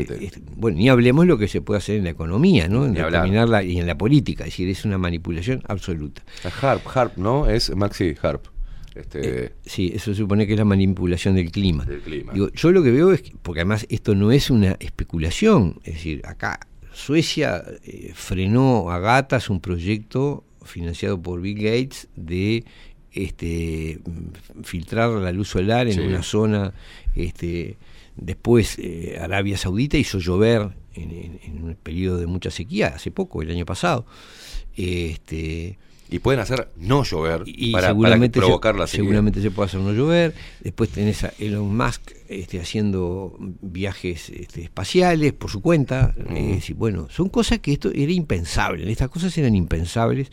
[0.00, 0.30] Exactamente.
[0.56, 2.84] bueno, ni hablemos lo que se puede hacer en la economía, ¿no?
[2.84, 6.22] En la- y en la política, es decir, es una manipulación absoluta.
[6.60, 7.48] Harp, Harp, ¿no?
[7.48, 8.44] Es Maxi Harp.
[8.94, 11.84] Este, Sí, eso supone que es la manipulación del clima.
[11.84, 12.32] Del clima.
[12.32, 15.94] Digo, yo lo que veo es, que- porque además esto no es una especulación, es
[15.94, 16.60] decir, acá
[16.92, 22.64] Suecia eh, frenó a gatas un proyecto financiado por Bill Gates de
[23.12, 23.98] este,
[24.62, 26.00] filtrar la luz solar en Sí.
[26.00, 26.74] una zona,
[27.14, 27.76] este,
[28.16, 33.10] después eh, Arabia Saudita hizo llover en, en- en un periodo de mucha sequía, hace
[33.10, 34.04] poco, el año pasado.
[34.76, 35.78] Este,
[36.12, 37.94] y pueden hacer no llover y para,
[38.30, 39.04] provocar se, la sequía.
[39.04, 44.62] seguramente se puede hacer no llover después tenés a Elon Musk este, haciendo viajes este,
[44.62, 46.58] espaciales por su cuenta Mm.
[46.76, 50.30] Bueno son cosas que esto era impensable estas cosas eran impensables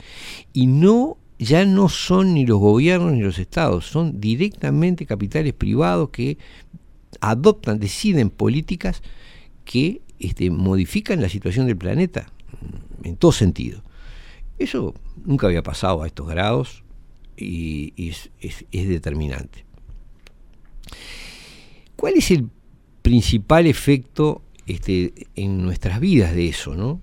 [0.53, 6.09] y no ya no son ni los gobiernos ni los estados son directamente capitales privados
[6.09, 6.37] que
[7.21, 9.01] adoptan deciden políticas
[9.65, 13.83] que este, modifican la situación del planeta mm, en todo sentido
[14.59, 14.93] eso
[15.25, 16.83] nunca había pasado a estos grados
[17.37, 19.65] y, y es, es- es determinante.
[21.95, 22.47] ¿Cuál es el
[23.01, 26.75] principal efecto este, en nuestras vidas de eso?
[26.75, 27.01] ¿no?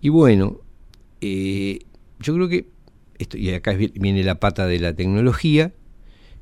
[0.00, 0.58] Y bueno,
[1.20, 1.80] eh,
[2.20, 2.66] yo creo que,
[3.18, 5.72] esto, y acá vi- viene la pata de la tecnología,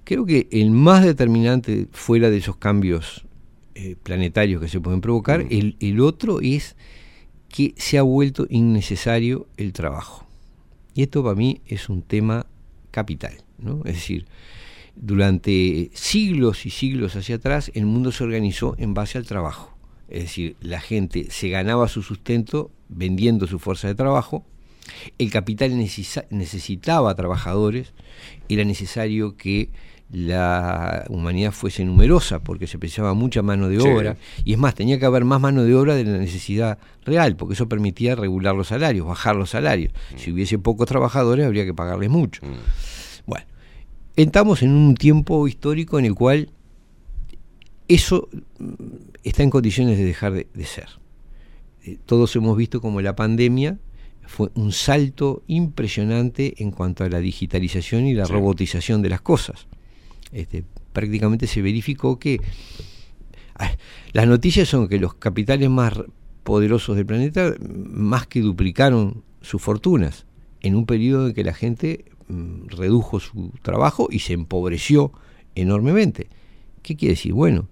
[0.04, 3.26] creo que el más determinante fuera de esos cambios
[3.74, 6.76] eh, planetarios que se pueden provocar, el, el otro es
[7.54, 10.26] que se ha vuelto innecesario el trabajo.
[10.92, 12.46] Y esto para mí es un tema
[12.90, 13.78] capital, ¿no?
[13.84, 14.26] Es decir,
[14.96, 19.72] durante siglos y siglos hacia atrás el mundo se organizó en base al trabajo.
[20.08, 24.44] Es decir, la gente se ganaba su sustento vendiendo su fuerza de trabajo,
[25.18, 27.92] el capital necesitaba trabajadores,
[28.48, 29.70] era necesario que
[30.12, 33.88] la humanidad fuese numerosa porque se precisaba mucha mano de Sí.
[33.88, 37.36] obra y es más, tenía que haber más mano de obra de la necesidad real
[37.36, 39.92] porque eso permitía regular los salarios, bajar los salarios.
[40.16, 42.42] Si hubiese pocos trabajadores habría que pagarles mucho.
[43.26, 43.46] Bueno,
[44.16, 46.50] entramos en un tiempo histórico en el cual
[47.88, 48.72] eso mm,
[49.24, 50.88] está en condiciones de dejar de, de ser.
[51.84, 53.78] Eh, Todos hemos visto como la pandemia
[54.26, 58.32] fue un salto impresionante en cuanto a la digitalización y la Sí.
[58.32, 59.66] robotización de las cosas.
[60.34, 62.40] Este, prácticamente se verificó que
[63.54, 63.70] ah,
[64.12, 65.94] las noticias son que los capitales más
[66.42, 70.26] poderosos del planeta más que duplicaron sus fortunas
[70.60, 75.12] en un periodo en que la gente mm, redujo su trabajo y se empobreció
[75.54, 76.28] enormemente.
[76.82, 77.32] ¿Qué quiere decir?
[77.32, 77.68] Bueno,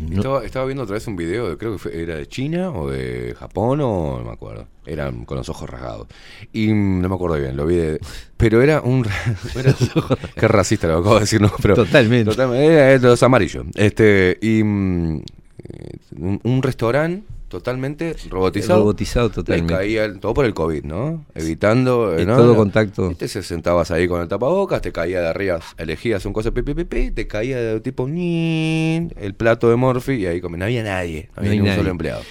[0.00, 2.70] no- Estaba, estaba viendo otra vez un video, de- creo que fue- era de China
[2.70, 4.66] o de Japón o no me acuerdo.
[4.86, 6.06] Eran con los ojos rasgados.
[6.52, 8.00] Y mm, no me acuerdo bien, lo vi de...
[8.36, 9.04] Pero era un...
[9.56, 9.74] era-
[10.34, 11.50] qué racista lo acabo de decir, ¿no?
[11.62, 11.74] Pero,
[12.30, 12.66] Totalmente.
[12.74, 13.66] Era de los amarillos.
[13.74, 18.80] Este, y mm, eh, un, un restaurante totalmente robotizado.
[18.80, 19.72] Robotizado totalmente.
[19.72, 21.24] Le caía todo por el COVID, ¿no?
[21.34, 22.14] Evitando.
[22.26, 22.36] ¿no?
[22.36, 23.14] todo contacto.
[23.14, 26.62] Te se sentabas ahí con el tapabocas, te caía de arriba, elegías un coso, pi,
[26.62, 30.58] pi, te caía de tipo ñin, el plato de Morphy y ahí comía.
[30.58, 32.22] No había nadie, no había No ni un solo empleado.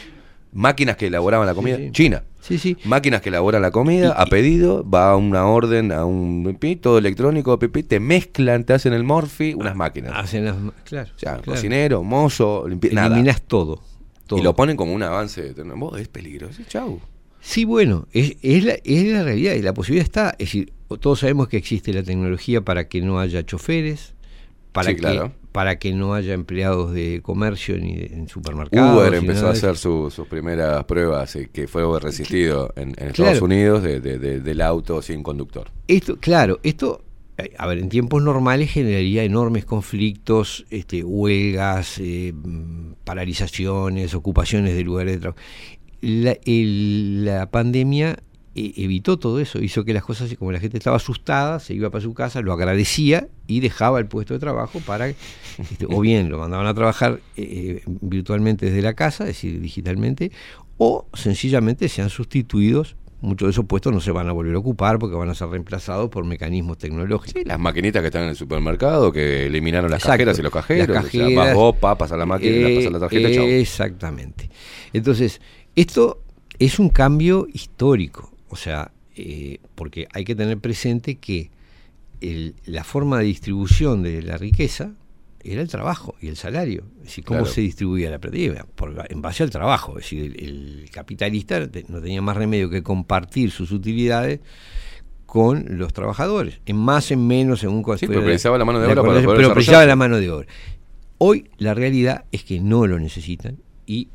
[0.53, 1.91] Máquinas que elaboraban la comida, sí.
[1.91, 2.23] China.
[2.39, 2.77] Sí, sí.
[2.85, 6.97] Máquinas que elaboran la comida a pedido, va a una orden, a un pi, todo
[6.97, 10.13] electrónico, pi, pi, te mezclan, te hacen el Morphy, unas máquinas.
[10.15, 10.55] Hacen las,
[10.85, 11.09] claro.
[11.15, 11.43] O sea, claro.
[11.45, 13.07] cocinero, mozo, limpi- nada.
[13.07, 13.81] Eliminas todo,
[14.27, 14.39] todo.
[14.39, 15.53] Y lo ponen como un avance.
[15.75, 16.61] Vos, es peligroso.
[16.67, 16.99] Chau.
[17.39, 20.29] Sí, bueno, es, es, la, es la realidad y la posibilidad está.
[20.31, 24.15] Es decir, todos sabemos que existe la tecnología para que no haya choferes,
[24.73, 25.31] para, Sí, que, claro.
[25.51, 28.95] para que no haya empleados de comercio ni de, en supermercados.
[28.95, 33.09] Uber empezó a de hacer su- sus primeras pruebas y que fue resistido en, en
[33.09, 33.41] Estados.
[33.41, 35.69] Unidos de- de- de- del auto sin conductor.
[35.87, 37.06] Esto, claro, esto, eh,
[37.57, 42.33] a ver, en tiempos normales generaría enormes conflictos, este, huelgas, eh,
[43.03, 45.41] paralizaciones, ocupaciones de lugares de trabajo.
[46.01, 48.19] La, pandemia
[48.55, 51.91] eh, evitó todo eso, hizo que las cosas, como la gente estaba asustada, se iba
[51.91, 56.29] para su casa, lo agradecía y dejaba el puesto de trabajo para, este, o bien
[56.29, 60.31] lo mandaban a trabajar eh, virtualmente desde la casa, es decir, digitalmente,
[60.77, 62.95] o sencillamente sean sustituidos.
[63.19, 65.47] Muchos de esos puestos no se van a volver a ocupar porque van a ser
[65.49, 67.41] reemplazados por mecanismos tecnológicos.
[67.45, 70.13] Las maquinitas que están en el supermercado, que eliminaron las Exacto.
[70.17, 70.87] cajeras y los cajeros.
[70.89, 73.45] Las o sea, cajeras, vas vos, la máquina, eh, pasas la tarjeta, chau.
[73.47, 74.49] Exactamente.
[74.93, 75.41] Entonces,
[75.75, 76.21] esto
[76.59, 78.31] es un cambio histórico.
[78.49, 81.49] O sea, eh, porque hay que tener presente que
[82.21, 84.91] el- la forma de distribución de la riqueza
[85.43, 86.83] era el trabajo y el salario.
[86.99, 87.53] Es decir, cómo Claro.
[87.53, 89.97] se distribuía la plata Por- en base al trabajo.
[89.97, 90.43] Es decir, el,
[90.83, 94.39] el capitalista no tenía más remedio que compartir sus utilidades
[95.25, 98.85] con los trabajadores, en más, en menos, según cuál Sí, pero precisaba la mano de
[98.87, 100.47] obra cual- para poder Pero precisaba la mano de obra.
[101.17, 104.07] Hoy la realidad es que no lo necesitan y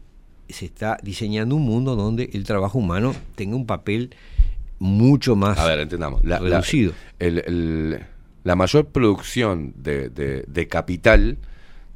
[0.49, 4.15] se está diseñando un mundo donde el trabajo humano tenga un papel
[4.79, 6.25] mucho más A ver, entendamos.
[6.25, 6.93] La, la- reducido.
[7.19, 8.01] el- el-
[8.45, 11.39] la mayor producción de, de- de capital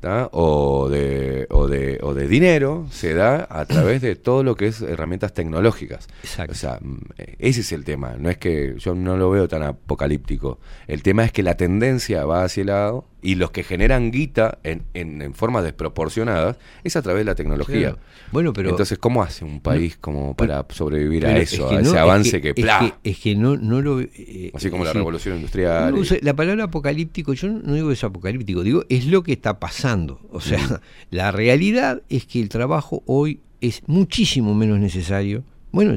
[0.01, 0.29] ¿tá?
[0.33, 4.67] o, de, o, de, o de dinero se da a través de todo lo que
[4.69, 6.07] es herramientas tecnológicas.
[6.23, 6.53] Exacto.
[6.53, 6.99] O sea, mm,
[7.39, 8.15] ese es el tema.
[8.19, 10.59] No es que yo no lo veo tan apocalíptico.
[10.87, 14.59] El tema es que la tendencia va hacia el lado y los que generan guita
[14.63, 17.81] en, en, en formas desproporcionadas es a través de la tecnología.
[17.91, 17.99] Claro.
[18.31, 21.79] Bueno, pero Entonces, ¿cómo hace un país como para sobrevivir a eso, es que a
[21.79, 22.79] no, ese es avance que, es ¡plá!
[23.03, 24.01] que- es que no, no lo.
[24.01, 25.95] eh, Así como es la decir, revolución industrial.
[25.95, 29.59] no la palabra apocalíptico, yo no digo que es apocalíptico, digo es lo que está
[29.59, 30.21] pasando.
[30.31, 30.75] O sea, Mm.
[31.17, 35.43] la realidad es que el trabajo hoy es muchísimo menos necesario.
[35.73, 35.97] Bueno,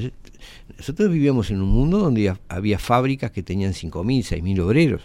[0.78, 5.04] nosotros vivíamos en un mundo donde ha- había fábricas que tenían 5.000, 6.000 obreros.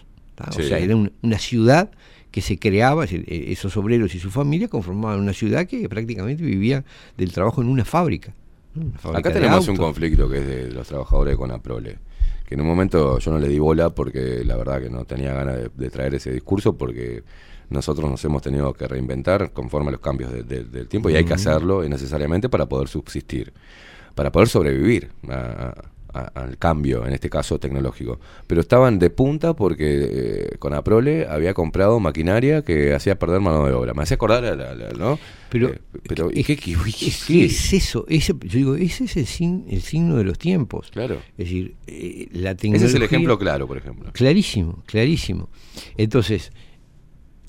[0.49, 1.91] O sea, era un- una ciudad
[2.35, 6.83] que se creaba, eh, esos obreros y su familia conformaban una ciudad que prácticamente vivía
[7.17, 8.35] del trabajo en una fábrica.
[8.75, 8.87] ¿no?
[8.87, 11.99] Una fábrica Acá tenemos un conflicto que es de los trabajadores de Conaprole.
[12.45, 15.33] Que en un momento yo no le di bola porque la verdad que no tenía
[15.33, 17.23] ganas de, de traer ese discurso porque
[17.71, 21.15] nosotros nos hemos tenido que reinventar conforme a los cambios de- de- del tiempo y
[21.15, 23.53] hay que hacerlo necesariamente para poder subsistir,
[24.17, 25.73] para poder sobrevivir a-
[26.15, 28.21] a- al cambio, en este caso tecnológico.
[28.47, 29.85] Pero estaban de punta porque
[30.53, 33.95] eh, Conaprole había comprado maquinaria que hacía perder mano de obra.
[33.95, 35.19] Me hacía acordar a la, la- ¿no?
[35.51, 35.79] Pero, Eh,
[36.09, 37.45] pero ¿y es, qué, qué- qué- es- qué?
[37.45, 38.05] es eso?
[38.09, 40.91] Ese, yo digo, ese es el, sin- el signo de los tiempos.
[40.91, 41.17] Claro.
[41.39, 42.89] Es decir, eh, la Ese tecnología...
[42.89, 44.11] es el ejemplo claro, por ejemplo.
[44.13, 45.49] Clarísimo, clarísimo.
[45.97, 46.53] Entonces,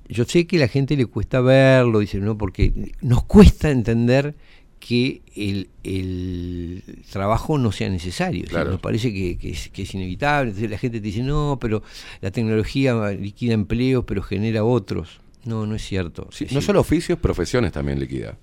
[0.08, 4.36] yo sé que a la gente le cuesta verlo, dice, no, porque nos cuesta entender
[4.80, 8.44] que el, el trabajo no sea necesario.
[8.44, 8.72] O sea, Claro.
[8.72, 10.50] nos parece que, que es, que es inevitable.
[10.52, 11.82] Entonces la gente te dice, no, pero
[12.22, 15.20] la tecnología liquida empleos, pero genera otros.
[15.46, 16.28] No, no es cierto.
[16.32, 18.38] Sí, Es no decir, solo oficios, profesiones también liquida.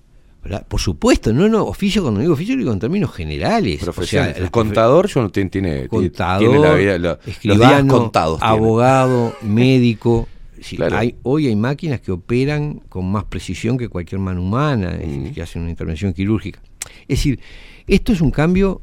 [0.67, 3.75] Por supuesto, no, no, oficio, cuando digo oficio, digo en términos generales.
[3.81, 4.37] O sea, Profesiones.
[4.37, 8.39] el contador yo no tiene, tiene, contador, tiene la vida, la- los días escribano, contados.
[8.39, 8.53] tiene.
[8.53, 10.27] abogado, médico.
[10.63, 10.97] Sí, Claro.
[10.97, 15.33] hay, hoy hay máquinas que operan con más precisión que cualquier mano humana, es decir,
[15.33, 16.61] que hacen una intervención quirúrgica.
[17.01, 17.39] Es decir,
[17.85, 18.81] esto es un cambio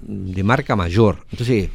[0.00, 1.24] de marca mayor.
[1.30, 1.68] Entonces,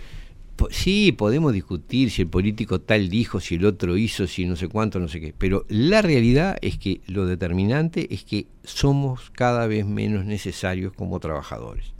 [0.55, 4.55] po- sí, podemos discutir si el político tal dijo, si el otro hizo, si no
[4.55, 9.29] sé cuánto, no sé qué, pero la realidad es que lo determinante es que somos
[9.31, 11.93] cada vez menos necesarios como trabajadores.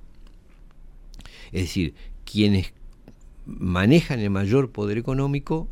[1.51, 1.93] Es decir,
[2.29, 2.73] quienes
[3.45, 5.67] manejan el mayor poder económico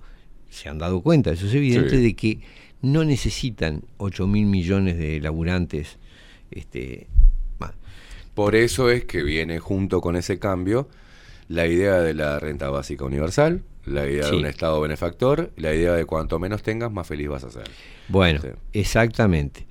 [0.53, 2.01] se han dado cuenta, eso es evidente, Sí.
[2.03, 2.39] de que
[2.81, 5.97] no necesitan 8 mil millones de laburantes.
[6.51, 7.07] Este,
[8.33, 10.89] Por eso es que viene junto con ese cambio
[11.49, 15.93] la idea de la renta básica universal, la idea de un Estado benefactor, la idea
[15.93, 17.63] de cuanto menos tengas, más feliz vas a ser.
[18.07, 18.47] Bueno, Sí.
[18.73, 19.67] exactamente.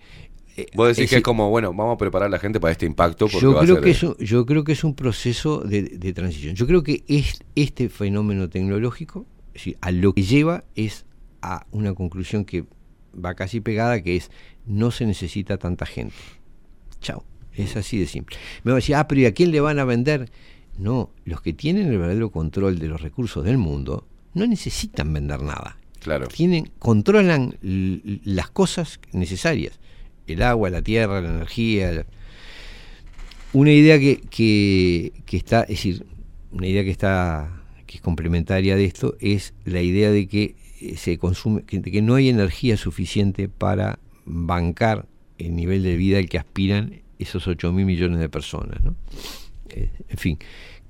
[0.74, 2.86] Vos decís es que es como, bueno, vamos a preparar a la gente para este
[2.86, 3.26] impacto.
[3.26, 5.60] Porque yo va a creo ser- que es un, yo creo que es un proceso
[5.60, 6.54] de, de transición.
[6.54, 11.04] Yo creo que es, este fenómeno tecnológico, decir, a lo que lleva es
[11.42, 12.64] a una conclusión que
[13.14, 14.30] va casi pegada, que es
[14.66, 16.14] no se necesita tanta gente.
[17.00, 17.24] Chao.
[17.54, 18.36] Es así de simple.
[18.64, 20.30] Me va a decir, ah, pero ¿y a quién le van a vender?
[20.78, 25.42] No, los que tienen el verdadero control de los recursos del mundo no necesitan vender
[25.42, 25.76] nada.
[26.00, 26.28] Claro.
[26.28, 29.78] Tienen, controlan las cosas necesarias.
[30.26, 31.92] El agua, la tierra, la energía.
[31.92, 32.06] la-
[33.52, 36.06] Una idea que, que, que está, es decir,
[36.52, 37.61] una idea que está
[37.92, 42.14] que es complementaria de esto es la idea de que eh, se consume, que, no
[42.14, 45.06] hay energía suficiente para bancar
[45.36, 48.82] el nivel de vida al que aspiran esos 8 mil millones de personas.
[48.82, 48.94] ¿no?
[49.68, 50.38] Eh, en fin,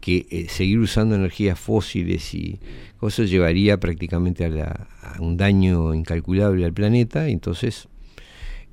[0.00, 2.60] que eh, seguir usando energías fósiles y
[2.98, 7.28] cosas llevaría prácticamente a, a un daño incalculable al planeta.
[7.28, 7.88] Entonces,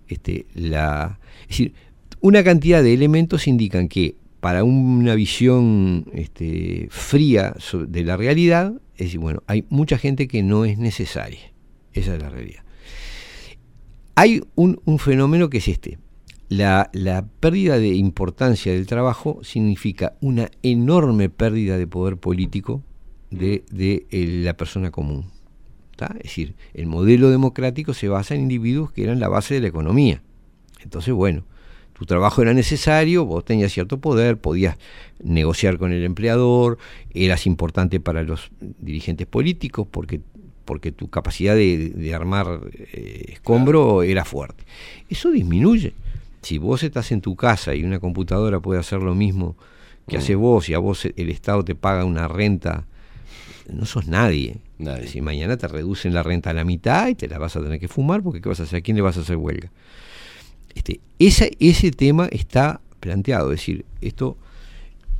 [0.07, 1.73] este, la, es decir,
[2.21, 7.55] una cantidad de elementos indican que para una visión este, fría
[7.87, 11.51] de la realidad, es decir, bueno, hay mucha gente que no es necesaria.
[11.93, 12.63] Esa es la realidad.
[14.15, 15.97] Hay un, fenómeno que es este.
[16.49, 16.89] La,
[17.39, 22.83] pérdida de importancia del trabajo significa una enorme pérdida de poder político
[23.31, 25.31] de, eh, la persona común.
[26.17, 29.67] Es decir, el modelo democrático se basa en individuos que eran la base de la
[29.67, 30.21] economía.
[30.81, 31.43] Entonces, bueno,
[31.99, 34.77] tu trabajo era necesario, vos tenías cierto poder, podías
[35.21, 36.77] negociar con el empleador,
[37.13, 40.21] eras importante para los dirigentes políticos porque,
[40.63, 42.61] porque tu capacidad de, de armar
[42.93, 44.63] eh, escombro era fuerte.
[45.09, 45.91] Eso disminuye.
[46.41, 49.57] Si vos estás en tu casa y una computadora puede hacer lo mismo
[50.07, 52.85] que hace vos y a vos el Estado te paga una renta,
[53.69, 54.55] no sos nadie.
[55.05, 57.77] Si mañana te reducen la renta a la mitad y te la vas a tener
[57.77, 58.79] que fumar porque ¿qué vas a hacer?
[58.79, 59.69] ¿A quién le vas a hacer huelga?
[60.75, 64.37] Este, esa, ese tema está planteado, es decir, esto,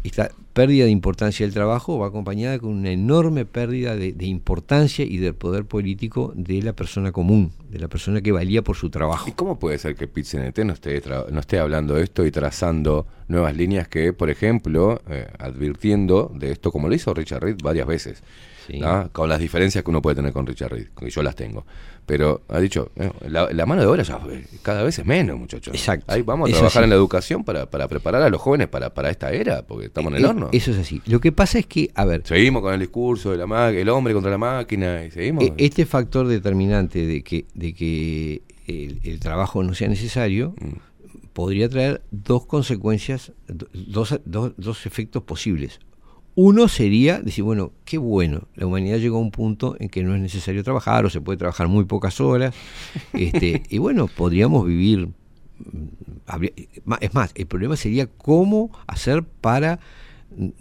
[0.03, 5.17] esta pérdida de importancia del trabajo va acompañada con una enorme pérdida de, importancia y
[5.17, 9.29] del poder político de la persona común, de la persona que valía por su trabajo.
[9.29, 13.07] ¿Y cómo puede ser que PITCNT no esté, no esté hablando de esto y trazando
[13.29, 17.87] nuevas líneas que, por ejemplo, eh, advirtiendo de esto, como lo hizo Richard Reed varias
[17.87, 18.23] veces,
[18.77, 19.09] ¿no?
[19.11, 21.65] con las diferencias que uno puede tener con Richard Reed, que yo las tengo?
[22.05, 25.37] Pero ha dicho, eh, la, la mano de obra ya eh, cada vez es menos,
[25.39, 25.73] muchachos.
[25.75, 26.05] Exacto.
[26.11, 29.09] Ahí vamos a trabajar en la educación para, para preparar a los jóvenes para, para
[29.11, 30.49] esta era, porque estamos en el Eh, horno.
[30.51, 31.01] Eso es así.
[31.05, 33.87] Lo que pasa es que, a ver, Seguimos con el discurso de la ma- el
[33.89, 35.43] hombre contra la máquina y seguimos.
[35.45, 40.55] E- Este factor determinante de que, de que el, el trabajo no sea necesario
[41.33, 45.79] podría traer dos consecuencias, do- dos, dos, dos efectos posibles.
[46.41, 50.15] Uno sería decir, bueno, qué bueno, la humanidad llegó a un punto en que no
[50.15, 52.55] es necesario trabajar o se puede trabajar muy pocas horas.
[53.13, 55.09] este, y bueno, podríamos vivir.
[55.57, 59.81] mm, Es más, el problema sería cómo hacer para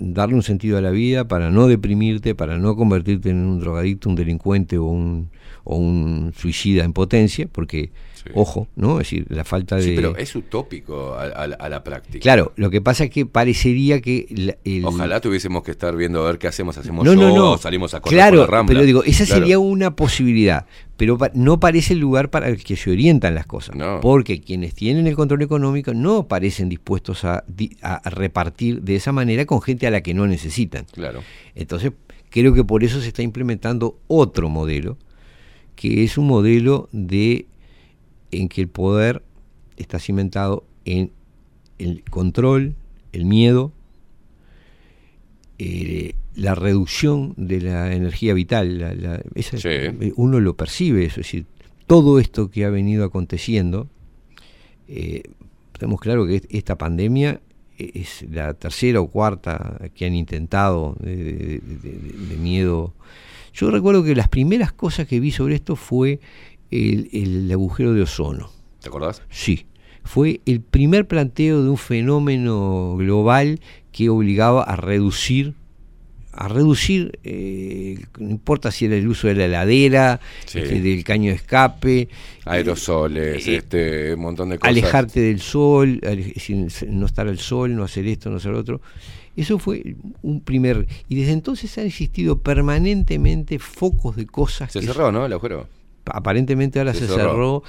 [0.01, 4.09] darle un sentido a la vida, para no deprimirte, para no convertirte en un drogadicto,
[4.09, 5.31] un delincuente o un,
[5.63, 7.93] o un suicida en potencia, porque,
[8.35, 9.01] ojo, ¿no?
[9.01, 9.83] Es decir, la falta de...
[9.83, 12.21] Sí, pero es utópico a, a la- a la práctica.
[12.21, 14.27] Claro, lo que pasa es que parecería que...
[14.31, 17.37] la- el- Ojalá tuviésemos que estar viendo a ver qué hacemos, hacemos no, no, show,
[17.37, 17.59] no.
[17.59, 18.75] salimos a correr claro, por la rambla.
[18.75, 19.41] pero digo, esa Claro.
[19.41, 20.67] sería una posibilidad,
[20.97, 25.07] pero no parece el lugar para el que se orientan las cosas, porque quienes tienen
[25.07, 29.87] el control económico no parecen dispuestos a, di- a repartir de esa manera con gente
[29.87, 30.87] a la que no necesitan.
[30.93, 31.23] Claro.
[31.55, 31.93] Entonces,
[32.31, 34.99] creo que por eso se está implementando otro modelo,
[35.77, 37.47] que es un modelo de
[38.31, 39.23] en que el poder
[39.77, 41.11] está cimentado en
[41.79, 42.75] el control,
[43.13, 43.73] el miedo,
[45.59, 48.79] eh, la reducción de la energía vital.
[48.79, 49.59] la- la- esa-
[50.17, 51.47] Uno lo percibe, eso, es decir,
[51.87, 53.89] todo esto que ha venido aconteciendo,
[54.89, 55.23] eh,
[55.79, 57.41] tenemos claro que est- esta pandemia
[57.77, 62.93] es la tercera o cuarta que han intentado de, de- de- de- de miedo.
[63.55, 66.21] Yo recuerdo que las primeras cosas que vi sobre esto fue
[66.71, 68.51] el, el agujero de ozono.
[68.83, 69.23] ¿Te acordás?
[69.31, 69.67] Sí.
[70.05, 73.61] Fue el primer planteo de un fenómeno global
[73.93, 75.55] que obligaba a reducir,
[76.33, 80.61] a reducir, eh, no importa si era el uso de la heladera, Sí.
[80.61, 82.09] este, del caño de escape,
[82.45, 84.71] Aerosoles, Eh, este, un montón de cosas.
[84.71, 86.01] alejarte del sol,
[86.89, 88.81] no estar al sol, no hacer esto, no hacer otro.
[89.37, 90.87] Eso fue un primer...
[91.09, 95.27] Y desde entonces han existido permanentemente focos de cosas Se que cerró, ¿no?
[95.27, 95.69] El agujero.
[96.13, 97.17] Aparentemente ahora Se se, cerró.
[97.31, 97.63] cerró.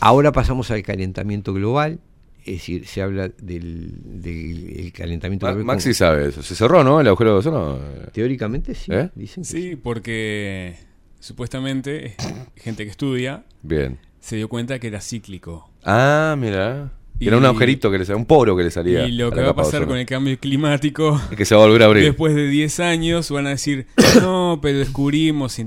[0.00, 2.00] Ahora pasamos al calentamiento global,
[2.44, 5.66] es decir, se habla del, del el calentamiento Ma- global.
[5.66, 6.42] Maxi como- sabe eso.
[6.42, 7.00] Se cerró, ¿no?
[7.00, 7.78] El agujero de ozono.
[8.12, 9.10] Teóricamente sí, ¿Eh?
[9.14, 10.76] dicen que Sí, porque
[11.20, 12.14] supuestamente
[12.56, 13.98] gente que estudia Bien.
[14.20, 15.70] se dio cuenta que era cíclico.
[15.84, 16.92] Ah, mira.
[17.26, 19.06] Era un Y- agujerito que le salía, un poro que le salía.
[19.06, 21.20] Y lo que va a pasar con el cambio climático.
[21.30, 22.04] Es que se va a volver a abrir.
[22.04, 23.86] Después de 10 años van a decir,
[24.22, 25.58] no, pero descubrimos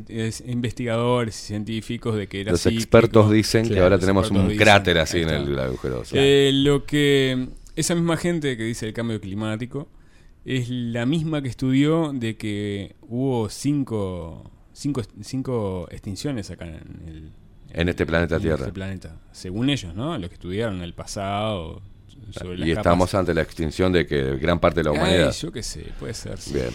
[0.45, 2.80] investigadores y científicos de que era Los cíclico".
[2.82, 6.03] expertos dicen que ahora tenemos un dicen, cráter así en el agujero.
[6.14, 9.88] Eh, lo que esa misma gente que dice el cambio climático
[10.45, 17.32] es la misma que estudió de que hubo cinco, cinco, cinco extinciones acá en el
[17.78, 18.62] En este planeta en Tierra.
[18.62, 20.18] este planeta, según ellos, ¿no?
[20.18, 21.82] Los que estudiaron el pasado
[22.32, 22.86] sobre las Y capas.
[22.86, 25.36] estamos ante la extinción de que gran parte de la Ay, humanidad.
[25.36, 26.38] yo qué sé, puede ser.
[26.40, 26.54] sí.
[26.54, 26.70] Bien.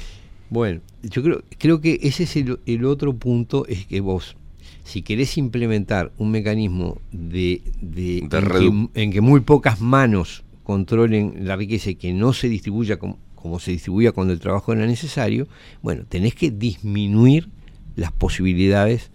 [0.50, 4.36] Bueno, yo creo, creo que ese es el, el otro punto, es que vos,
[4.84, 10.42] si querés implementar un mecanismo de, de- en, redu- que, en que muy pocas manos
[10.64, 14.72] controlen la riqueza y que no se distribuya como, como se distribuía cuando el trabajo
[14.72, 15.46] era necesario,
[15.82, 17.48] bueno, tenés que disminuir
[17.96, 19.09] las posibilidades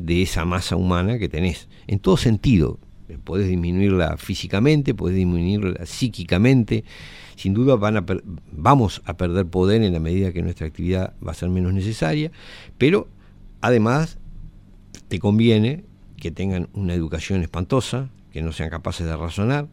[0.00, 2.80] de esa masa humana que tenés, en todo sentido.
[3.24, 6.84] Podés disminuirla físicamente, podés disminuirla psíquicamente,
[7.36, 8.04] sin duda van a
[8.52, 12.30] vamos a perder poder en la medida que nuestra actividad va a ser menos necesaria,
[12.78, 13.08] pero
[13.60, 14.18] además
[15.08, 15.84] te conviene
[16.16, 19.68] que tengan una educación espantosa, que no sean capaces de razonar,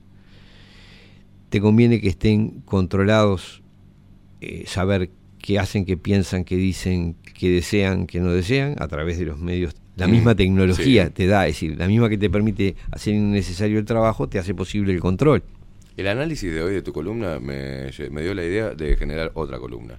[1.50, 3.62] te conviene que estén controlados,
[4.42, 9.20] eh, saber qué hacen, qué piensan, qué dicen, qué desean, qué no desean, a través
[9.20, 9.76] de los medios.
[9.98, 11.12] La Mm, misma tecnología sí.
[11.12, 14.54] te da, es decir, la misma que te permite hacer innecesario el trabajo, te hace
[14.54, 15.44] posible el control.
[15.98, 19.58] El análisis de hoy de tu columna me, me dio la idea de generar otra
[19.58, 19.96] columna,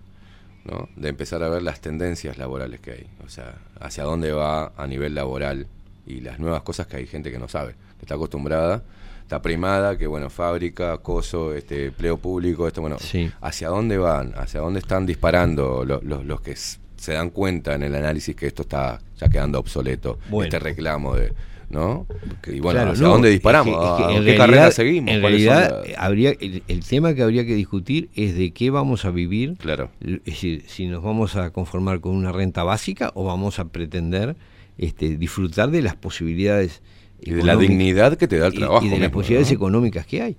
[0.64, 0.88] ¿no?
[0.96, 4.86] De empezar a ver las tendencias laborales que hay, o sea, hacia dónde va a
[4.86, 5.66] nivel laboral
[6.06, 8.84] y las nuevas cosas que hay gente que no sabe, que está acostumbrada,
[9.22, 13.28] está primada, que bueno, fábrica, acoso, este empleo público, esto bueno, Sí.
[13.40, 17.82] hacia dónde van, hacia dónde están disparando lo- lo- los que se dan cuenta en
[17.82, 20.44] el análisis que esto está ya quedando obsoleto, Bueno.
[20.44, 21.32] este reclamo de,
[21.70, 22.06] ¿no?
[22.46, 23.74] Y bueno, Claro, ¿hacia no, dónde es disparamos?
[23.76, 25.14] que- es que ¿A ¿Qué realidad- carrera seguimos?
[25.14, 28.52] En ¿Cuáles son realidad, las- habría, el, el tema que habría que discutir es de
[28.52, 29.56] qué vamos a vivir.
[29.58, 29.90] Claro.
[30.00, 34.36] Es decir, si nos vamos a conformar con una renta básica o vamos a pretender
[34.78, 36.82] este, disfrutar de las posibilidades
[37.20, 39.56] Y de la dignidad que te da el trabajo Y, de las posibilidades ¿no?
[39.56, 40.36] económicas que hay.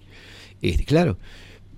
[0.61, 1.17] Este, claro.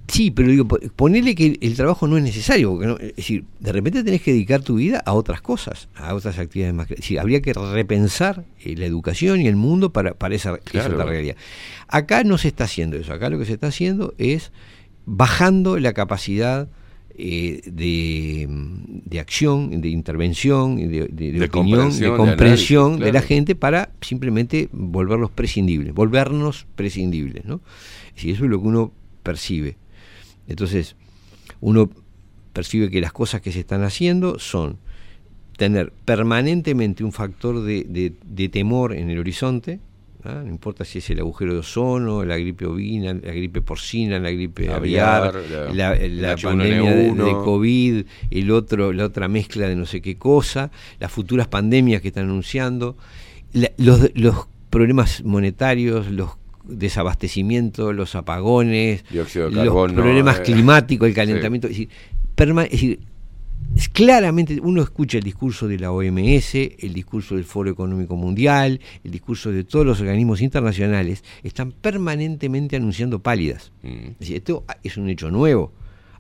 [0.08, 3.46] Sí, pero digo, po- ponele que el, trabajo no es necesario, porque no- es decir,
[3.60, 6.92] de repente tenés que dedicar tu vida a otras cosas, a otras actividades más.
[6.92, 10.62] Es decir, habría que repensar eh, la educación y el mundo para, para esa, esa
[10.64, 10.94] Claro.
[10.96, 11.36] otra realidad.
[11.88, 14.52] Acá no se está haciendo eso, acá lo que se está haciendo es
[15.06, 16.68] bajando la capacidad
[17.18, 23.06] eh, de, de acción, de intervención, de, de- de De opinión, comprensión, de comprensión análisis,
[23.06, 27.46] de la gente para simplemente volverlos prescindibles, volvernos prescindibles.
[27.46, 27.62] ¿no?
[28.16, 28.92] Si eso es lo que uno
[29.24, 29.78] percibe.
[30.48, 30.96] Entonces,
[31.60, 31.90] uno
[32.54, 34.78] percibe que las cosas que se están haciendo son
[35.58, 39.80] tener permanentemente un factor de, de- de temor en el horizonte,
[40.24, 40.42] ¿ah?
[40.44, 44.32] no importa si es el agujero de ozono, la gripe ovina, la gripe porcina, la
[44.32, 46.42] gripe Aviar, aviar, la- la, el la H1N1.
[46.44, 51.12] pandemia de, de COVID, el otro, la otra mezcla de no sé qué cosa, las
[51.12, 52.98] futuras pandemias que están anunciando,
[53.54, 56.32] la- los, los problemas monetarios, los
[56.78, 61.16] desabastecimientos, los apagones, Dióxido de los carbono, problemas eh, climáticos, el sí.
[61.16, 61.90] calentamiento, es decir,
[62.36, 63.00] perma- es decir,
[63.76, 68.80] es claramente uno escucha el discurso de la OMS, el discurso del Foro Económico Mundial,
[69.04, 73.72] el discurso de todos los organismos internacionales, están permanentemente anunciando pálidas.
[73.84, 73.88] Mm.
[74.14, 75.72] Es decir, esto es un hecho nuevo.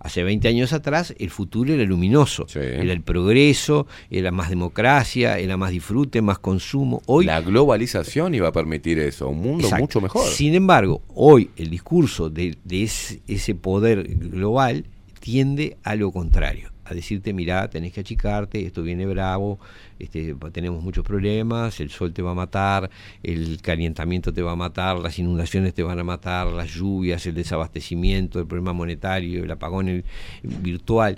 [0.04, 5.58] Hace 20 años atrás el futuro era luminoso, era el progreso, era más democracia, era
[5.58, 7.04] más disfrute, más consumo.
[7.06, 9.84] Hoy La globalización iba a permitir eso, un mundo Exacto.
[9.84, 10.28] mucho mejor.
[10.28, 14.86] Sin embargo, hoy el discurso de, de ese, ese poder global
[15.20, 19.60] tiende a lo contrario, a decirte, mirá, tenés que achicarte, esto viene bravo,
[19.98, 22.90] este, tenemos muchos problemas, el sol te va a matar,
[23.24, 27.36] el calentamiento te va a matar, las inundaciones te van a matar, las lluvias, el
[27.36, 30.04] desabastecimiento, el problema monetario, el apagón el-
[30.44, 31.18] virtual.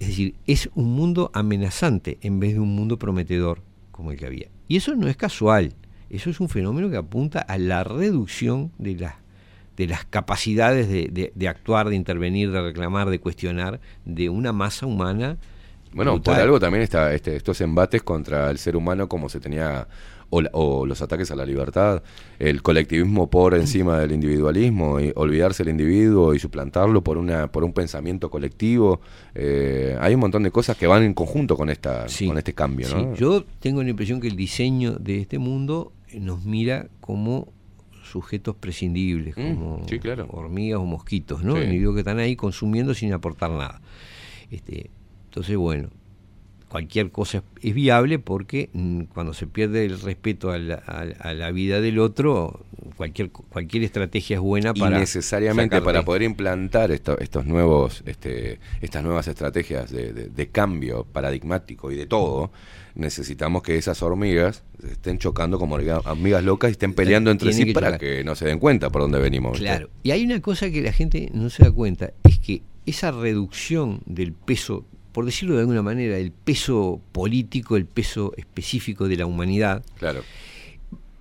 [0.00, 3.60] Es decir, es un mundo amenazante en vez de un mundo prometedor
[3.92, 4.48] como el que había.
[4.68, 5.72] Y eso no es casual,
[6.10, 9.14] eso es un fenómeno que apunta a la reducción de las
[9.76, 14.52] de las capacidades de, de- de actuar, de intervenir, de reclamar, de cuestionar de una
[14.52, 15.36] masa humana.
[15.92, 16.34] Bueno, brutal.
[16.34, 19.86] por algo también está este, estos embates contra el ser humano como se tenía,
[20.30, 22.02] o, la- o los ataques a la libertad,
[22.40, 27.62] el colectivismo por encima del individualismo, y olvidarse del individuo y suplantarlo por una por
[27.62, 29.00] un pensamiento colectivo.
[29.36, 32.88] Eh, hay un montón de cosas que van en conjunto con esta con este cambio,
[32.88, 37.52] Sí, yo tengo la impresión que el diseño de este mundo nos mira como
[38.14, 40.26] sujetos prescindibles, Mm, como sí, claro.
[40.30, 41.56] hormigas o mosquitos, ¿no?
[41.56, 41.62] Sí.
[41.64, 43.80] Individuos que están ahí consumiendo sin aportar nada.
[44.52, 44.90] Este,
[45.26, 45.88] entonces, bueno,
[46.68, 51.28] cualquier cosa es, es viable porque mm, cuando se pierde el respeto a la, a-
[51.28, 52.64] a la vida del otro,
[52.96, 54.98] cualquier, cualquier estrategia es buena y para...
[54.98, 55.84] necesariamente sacarte.
[55.84, 61.90] para poder implantar esto- estos nuevos este, estas nuevas estrategias de, de- de cambio paradigmático
[61.90, 62.52] y de todo
[62.94, 67.66] necesitamos que esas hormigas estén chocando como hormiga- hormigas locas y estén peleando entre Tienen
[67.66, 68.00] sí que para chocar.
[68.00, 69.66] que no se den cuenta por dónde venimos ¿viste?
[69.66, 69.90] Claro.
[70.02, 74.00] Y hay una cosa que la gente no se da cuenta, es que esa reducción
[74.06, 79.26] del peso, por decirlo de alguna manera, el peso político, el peso específico de la
[79.26, 80.22] humanidad, claro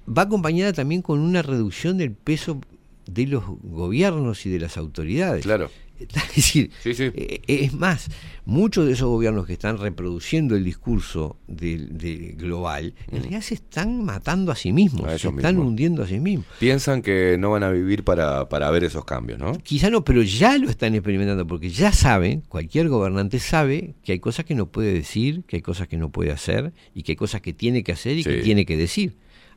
[0.06, 2.60] va acompañada también con una reducción del peso
[3.06, 5.44] de los gobiernos y de las autoridades.
[5.44, 5.70] Claro.
[6.30, 6.72] Es decir,
[7.16, 8.10] eh, es más,
[8.46, 13.54] muchos de esos gobiernos que están reproduciendo el discurso del del global, en realidad se
[13.56, 15.68] están matando a sí mismos, A se están mismos.
[15.68, 16.46] hundiendo a sí mismos.
[16.60, 19.54] piensan que no van a vivir para, para ver esos cambios ¿no?
[19.64, 24.20] Quizá no, pero ya lo están experimentando, porque ya saben, cualquier gobernante sabe que hay
[24.20, 27.16] cosas que no puede decir, que hay cosas que no puede hacer, y que hay
[27.16, 29.16] cosas que tiene que hacer y que tiene que decir.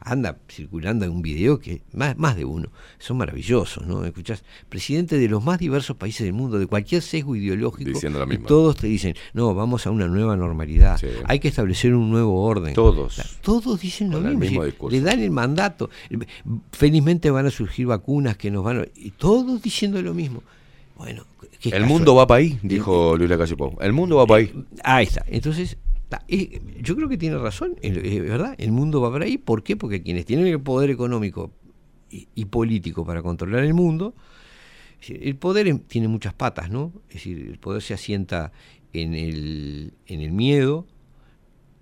[0.09, 2.69] Anda circulando en un video que, más, más de uno,
[2.99, 4.05] son maravillosos, ¿no?
[4.05, 8.25] Escuchás, presidente de los más diversos países del mundo, de cualquier sesgo ideológico, Diciendo lo
[8.27, 8.47] y mismo.
[8.47, 12.73] todos te dicen, no, vamos a una nueva normalidad, hay que establecer un nuevo orden.
[12.73, 13.21] Todos.
[13.43, 15.91] Todos dicen lo mismo, decir, le dan el mandato.
[16.71, 18.85] Felizmente van a surgir vacunas que nos van a...
[18.95, 20.45] Y todos diciendo lo mismo.
[20.97, 21.25] Bueno,
[21.63, 25.05] el mundo va para ahí dijo Luis Lacalle Pou el mundo va para ahí Ahí
[25.05, 25.25] está.
[25.29, 25.77] Entonces,
[26.81, 29.39] yo creo que tiene razón, verdad, el mundo va por ahí.
[29.39, 29.77] ¿Por qué?
[29.77, 31.53] Porque quienes tienen el poder económico
[32.11, 34.15] y, político para controlar el mundo,
[35.09, 36.93] el poder em- tiene muchas patas, ¿no?
[37.09, 38.53] Es decir, el poder se asienta
[38.93, 40.87] en el, en el miedo,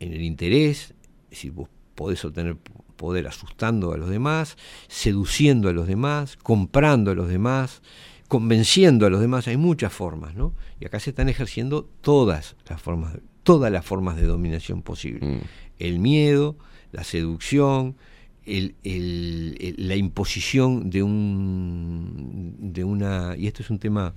[0.01, 0.95] en el interés,
[1.25, 2.57] es decir, vos podés obtener
[2.97, 4.57] poder asustando a los demás,
[4.89, 7.83] seduciendo a los demás, comprando a los demás,
[8.29, 10.55] convenciendo a los demás, hay muchas formas, ¿no?
[10.81, 15.41] Y acá se están ejerciendo todas las formas, todas las formas de dominación posible.
[15.79, 16.57] El miedo,
[16.91, 17.95] la seducción,
[18.45, 24.15] el- el- el- la imposición de un de una y esto es un tema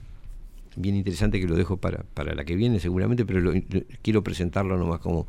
[0.75, 3.61] bien interesante que lo dejo para, para la que viene seguramente, pero lo- lo-
[4.01, 5.27] quiero presentarlo nomás como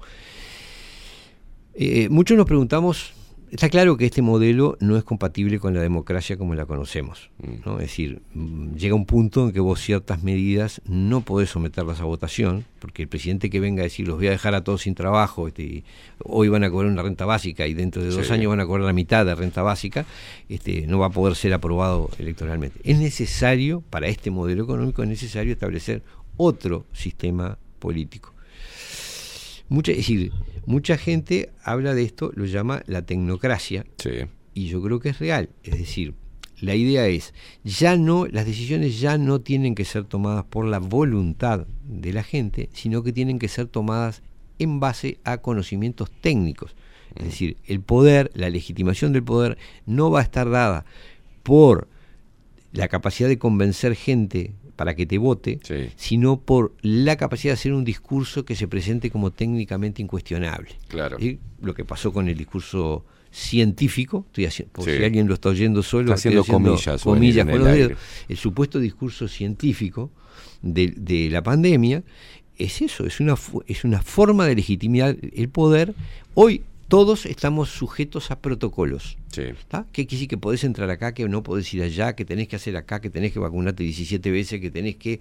[1.74, 3.12] eh, muchos nos preguntamos,
[3.50, 7.30] está claro que este modelo no es compatible con la democracia como la conocemos.
[7.64, 7.74] ¿no?
[7.76, 12.04] Es decir, mm, llega un punto en que vos ciertas medidas no podés someterlas a
[12.04, 14.94] votación, porque el presidente que venga a decir, los voy a dejar a todos sin
[14.94, 15.84] trabajo, este, y
[16.24, 18.32] hoy van a cobrar una renta básica y dentro de dos Sí.
[18.32, 20.04] años van a cobrar la mitad de renta básica,
[20.48, 22.78] este, no va a poder ser aprobado electoralmente.
[22.84, 26.02] Es necesario, para este modelo económico, es necesario establecer
[26.36, 28.32] otro sistema político.
[29.68, 30.32] Mucha, es decir,
[30.66, 33.84] mucha gente habla de esto, lo llama la tecnocracia,
[34.54, 35.50] y yo creo que es real.
[35.62, 36.14] Es decir,
[36.60, 40.78] la idea es, ya no, las decisiones ya no tienen que ser tomadas por la
[40.78, 44.22] voluntad de la gente, sino que tienen que ser tomadas
[44.58, 46.74] en base a conocimientos técnicos.
[47.14, 50.84] Es decir, el poder, la legitimación del poder, no va a estar dada
[51.42, 51.88] por
[52.72, 55.58] la capacidad de convencer gente para que te vote,
[55.96, 60.76] sino por la capacidad de hacer un discurso que se presente como técnicamente incuestionable.
[60.86, 61.16] Claro.
[61.18, 64.96] Y Lo que pasó con el discurso científico, estoy haciendo, por Sí.
[64.96, 67.98] si alguien lo está oyendo solo, Está estoy haciendo comillas, comillas con el los dedos.
[68.28, 70.12] El supuesto discurso científico
[70.62, 72.04] de, de la pandemia
[72.56, 73.34] es eso, es una,
[73.66, 75.92] es una forma de legitimar el poder.
[76.34, 79.18] Hoy todos estamos sujetos a protocolos.
[79.68, 79.84] ¿tá?
[79.92, 82.56] Que quiere decir que podés entrar acá, que no podés ir allá, que tenés que
[82.56, 85.20] hacer acá, que tenés que vacunarte 17 veces, que tenés que...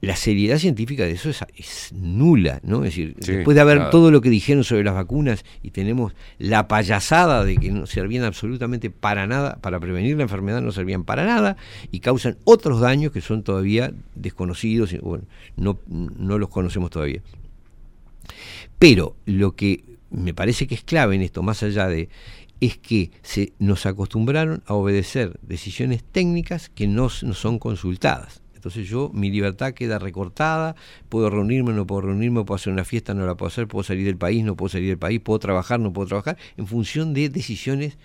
[0.00, 2.84] La seriedad científica de eso es, es nula, ¿no?
[2.84, 3.90] Es decir, Sí, después de haber nada.
[3.90, 8.22] todo lo que dijeron sobre las vacunas y tenemos la payasada de que no servían
[8.22, 11.56] absolutamente para nada, para prevenir la enfermedad no servían para nada
[11.90, 15.24] y causan otros daños que son todavía desconocidos, y, bueno,
[15.56, 17.20] no, no los conocemos todavía.
[18.84, 22.10] Pero lo que me parece que es clave en esto, más allá de,
[22.60, 28.42] es que se nos acostumbraron a obedecer decisiones técnicas que no, no son consultadas.
[28.54, 30.76] Entonces yo, mi libertad queda recortada,
[31.08, 34.04] puedo reunirme, no puedo reunirme, puedo hacer una fiesta, no la puedo hacer, puedo salir
[34.04, 37.30] del país, no puedo salir del país, puedo trabajar, no puedo trabajar, en función de
[37.30, 37.96] decisiones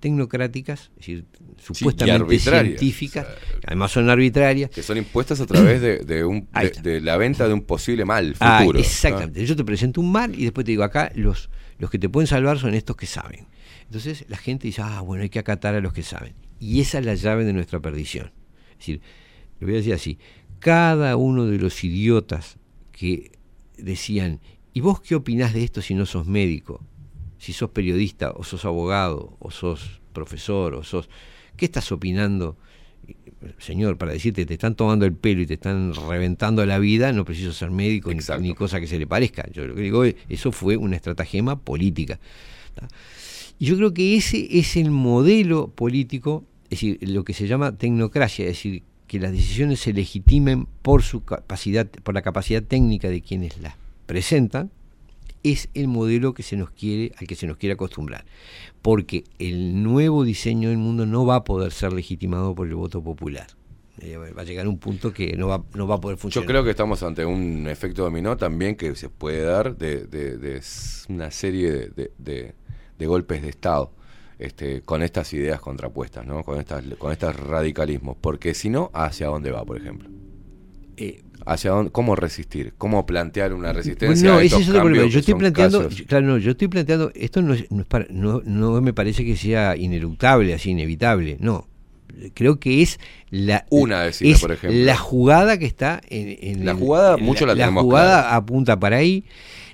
[0.00, 1.24] tecnocráticas, es decir,
[1.58, 3.26] supuestamente científicas,
[3.66, 7.16] además son arbitrarias, que son impuestas a través de, de un, Ahí de, de la
[7.16, 8.78] venta de un posible mal Ah, futuro.
[8.78, 9.44] exactamente.
[9.44, 12.26] Yo te presento un mal y después te digo, acá los, los que te pueden
[12.26, 13.46] salvar son estos que saben.
[13.86, 16.34] Entonces la gente dice, ah, bueno, hay que acatar a los que saben.
[16.60, 18.32] Y esa es la llave de nuestra perdición.
[18.72, 19.00] Es decir,
[19.60, 20.18] le voy a decir así,
[20.58, 22.58] cada uno de los idiotas
[22.92, 23.32] que
[23.76, 24.40] decían,
[24.72, 26.84] ¿y vos qué opinás de esto si no sos médico?
[27.38, 31.08] Si sos periodista, o sos abogado, o sos profesor, o sos...
[31.56, 32.56] ¿Qué estás opinando?
[33.58, 37.24] Señor, para decirte, te están tomando el pelo y te están reventando la vida, no
[37.24, 39.48] preciso ser médico ni, ni cosa que se le parezca.
[39.52, 42.18] Yo lo que digo es, eso fue una estratagema política.
[43.58, 48.44] yo creo que ese es el modelo político, es decir, lo que se llama tecnocracia,
[48.44, 53.22] es decir, que las decisiones se legitimen por su capacidad, por la capacidad técnica de
[53.22, 53.74] quienes las
[54.06, 54.70] presentan,
[55.52, 58.24] es el modelo que se nos quiere, al que se nos quiere acostumbrar.
[58.82, 63.02] Porque el nuevo diseño del mundo no va a poder ser legitimado por el voto
[63.02, 63.46] popular.
[64.00, 66.46] Eh, va a llegar un punto que no va, no va a poder Yo funcionar.
[66.46, 70.62] creo que estamos ante un efecto dominó también que se puede dar de, de-
[71.08, 72.54] una serie de, de- de-
[72.96, 73.92] de golpes de Estado
[74.38, 76.44] este, con estas ideas contrapuestas, ¿no?
[76.44, 78.16] con, estas, con estos radicalismos.
[78.20, 80.08] Porque si no, ¿hacia dónde va, por ejemplo?
[80.96, 82.74] Eh, ¿Hacia dónde, ¿Cómo resistir?
[82.78, 85.06] ¿Cómo plantear una resistencia no, a ese estos es otro problema.
[85.08, 86.02] Yo estoy planteando, casos?
[86.06, 89.24] claro, no, yo estoy planteando, esto no es, no, es para- no, no me parece
[89.24, 91.66] que sea ineluctable, así inevitable, no.
[92.34, 92.98] Creo que es
[93.30, 94.80] la Una, es por ejemplo.
[94.84, 98.36] la jugada que está en, en La jugada, mucho la tenemos jugada clara.
[98.36, 99.24] apunta para ahí.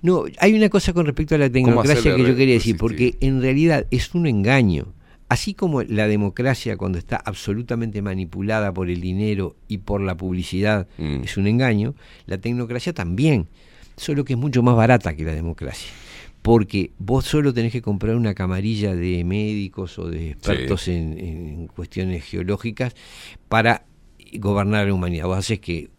[0.03, 3.41] No, hay una cosa con respecto a la tecnocracia que yo quería decir, porque en
[3.41, 4.93] realidad es un engaño.
[5.35, 10.87] Así como la democracia cuando está absolutamente manipulada por el dinero y por la publicidad
[10.97, 11.25] Mm.
[11.25, 11.97] es un engaño,
[12.27, 13.49] la tecnocracia también,
[13.97, 15.91] solo que es mucho más barata que la democracia.
[16.41, 21.67] Porque vos solo tenés que comprar una camarilla de médicos o de expertos en, en
[21.67, 22.95] cuestiones geológicas
[23.49, 23.87] para
[24.35, 25.27] gobernar la humanidad.
[25.27, 25.91] Vos haces que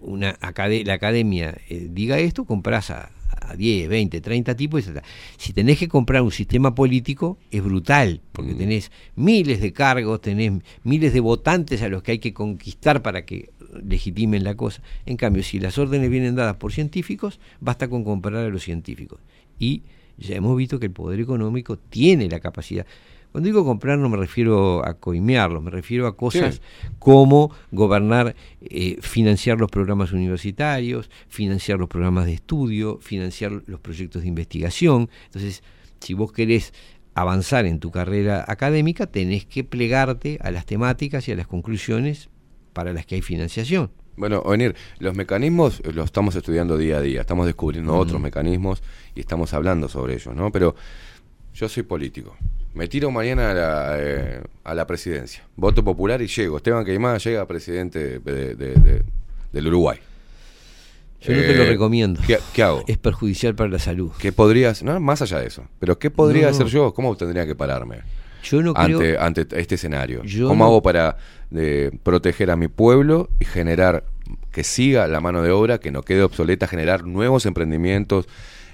[0.00, 3.10] una la academia eh, diga esto, compras a,
[3.48, 4.86] a 10, 20, 30 tipos.
[4.86, 4.92] y.
[5.36, 10.52] Si tenés que comprar un sistema político, es brutal, porque tenés miles de cargos, tenés
[10.84, 13.50] miles de votantes a los que hay que conquistar para que
[13.84, 14.82] legitimen la cosa.
[15.06, 19.20] En cambio, si las órdenes vienen dadas por científicos, basta con comprar a los científicos.
[19.58, 19.82] Y
[20.16, 22.86] ya hemos visto que el poder económico tiene la capacidad.
[23.32, 26.88] Cuando digo comprar no me refiero a coimearlos, me refiero a cosas Sí.
[26.98, 34.22] como gobernar, eh, financiar los programas universitarios, financiar los programas de estudio, financiar los proyectos
[34.22, 35.10] de investigación.
[35.26, 35.62] Entonces,
[36.00, 36.72] si vos querés
[37.14, 42.28] avanzar en tu carrera académica, tenés que plegarte a las temáticas y a las conclusiones
[42.72, 43.90] para las que hay financiación.
[44.16, 48.82] Bueno, Ovenir, los mecanismos eh, los estamos estudiando día a día, estamos descubriendo otros mecanismos
[49.14, 50.50] y estamos hablando sobre ellos, ¿no?
[50.50, 50.74] Pero
[51.54, 52.36] yo soy político,
[52.74, 56.56] me tiro mañana a la, eh, a la presidencia, voto popular y llego.
[56.58, 59.02] Esteban Queimada llega presidente de- de- de-
[59.52, 59.98] del Uruguay.
[61.20, 62.20] Yo no te lo Eh, recomiendo.
[62.24, 62.84] ¿Qué, qué hago?
[62.86, 64.12] Es perjudicial para la salud.
[64.20, 66.54] ¿Qué podrías, no, más allá de eso, pero qué podría No, no.
[66.54, 66.94] hacer yo?
[66.94, 67.98] ¿Cómo tendría que pararme?
[68.44, 70.22] Yo no ante, creo- ante este escenario.
[70.22, 71.16] Yo ¿Cómo no- hago para
[71.56, 74.04] eh, proteger a mi pueblo y generar
[74.52, 78.28] que siga la mano de obra, que no quede obsoleta, generar nuevos emprendimientos,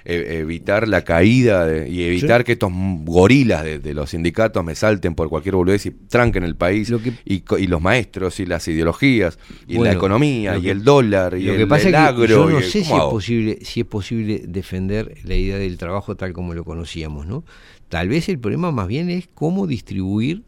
[0.05, 2.71] evitar la caída de- y evitar que estos
[3.03, 6.93] gorilas de, de los sindicatos me salten por cualquier boludez y tranquen el país
[7.25, 11.57] y, los maestros y las ideologías y la economía y el dólar y lo el,
[11.57, 12.25] que pasa el es que agro.
[12.27, 15.57] yo no y el- sé ¿cómo si es posible si es posible defender la idea
[15.57, 17.43] del trabajo tal como lo conocíamos no
[17.89, 20.43] tal vez el problema más bien es cómo distribuir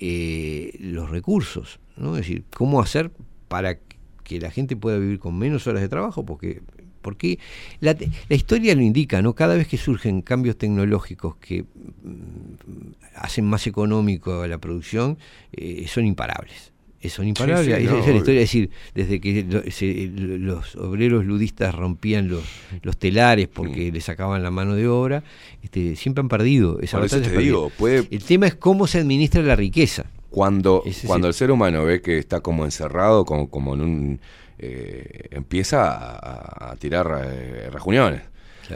[0.00, 3.10] eh, los recursos no es decir cómo hacer
[3.48, 3.78] para
[4.24, 6.62] que la gente pueda vivir con menos horas de trabajo porque
[7.04, 7.38] porque
[7.78, 7.94] la,
[8.28, 9.34] la historia lo indica, ¿no?
[9.34, 15.18] Cada vez que surgen cambios tecnológicos que mm, hacen más económico la producción,
[15.52, 16.72] eh, son imparables.
[17.00, 17.66] Eh, Son imparables.
[17.66, 20.74] sí, Esa- no, esa es la historia, es decir, desde que lo- se- lo- los
[20.76, 22.42] obreros ludistas rompían los,
[22.82, 25.22] los telares porque le sacaban la mano de obra,
[25.62, 27.30] este, siempre han perdido esa batalla.
[27.30, 30.06] te digo, puede- El tema es cómo se administra la riqueza.
[30.30, 31.28] Cuando, cuando sí.
[31.28, 34.20] el ser humano ve que está como encerrado, como, como en un...
[34.66, 35.84] eh, empieza
[36.70, 37.68] a, tirar eh.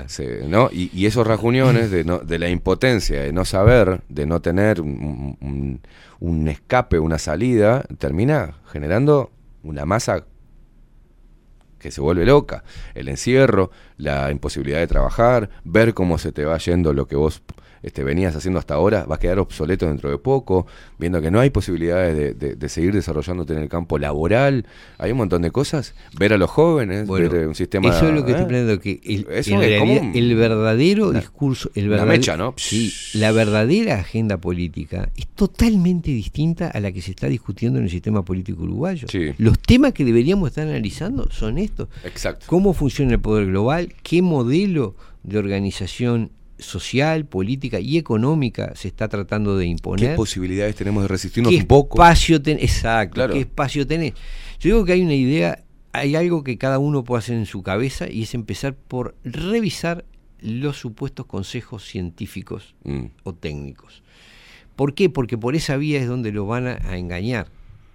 [0.07, 0.68] Se- ¿no?
[0.70, 4.81] y, y esos rajuniones de, no- de la impotencia, de no saber, de no tener
[4.83, 5.81] un, un-
[6.20, 9.31] un escape, una salida, termina generando
[9.62, 10.25] una masa
[11.78, 12.65] que se vuelve loca.
[12.94, 17.41] El encierro, la imposibilidad de trabajar, ver cómo se te va yendo lo que vos
[17.82, 20.66] este, venías haciendo hasta ahora, va a quedar obsoleto dentro de poco,
[20.98, 24.66] viendo que no hay posibilidades de, de- de seguir desarrollándote en el campo laboral,
[24.98, 27.89] hay un montón de cosas, ver a los jóvenes, Bueno, ver eh, un sistema...
[27.90, 28.34] Eso es lo que ¿eh?
[28.34, 31.97] estoy planteando, que el, Eso en es realidad como un- el verdadero discurso, el una
[31.98, 32.55] verdade- mecha, ¿no?
[32.57, 37.84] Sí, la verdadera agenda política es totalmente distinta a la que se está discutiendo en
[37.84, 39.07] el sistema político uruguayo.
[39.08, 39.32] Sí.
[39.39, 41.89] Los temas que deberíamos estar analizando son estos.
[42.05, 42.47] Exacto.
[42.48, 43.92] ¿Cómo funciona el poder global?
[44.02, 50.10] ¿Qué modelo de organización social, política y económica se está tratando de imponer?
[50.10, 51.96] ¿Qué posibilidades tenemos de resistirnos ¿Qué un poco?
[52.02, 52.36] espacio?
[52.44, 53.34] Exacto, Claro.
[53.34, 54.12] ¿qué espacio tenés?
[54.60, 57.62] Yo digo que hay una idea, hay algo que cada uno puede hacer en su
[57.62, 60.04] cabeza y es empezar por revisar
[60.40, 63.06] los supuestos consejos científicos Mm.
[63.24, 64.02] o técnicos.
[64.76, 65.10] ¿Por qué?
[65.10, 67.48] Porque por esa vía es donde lo van a, a engañar.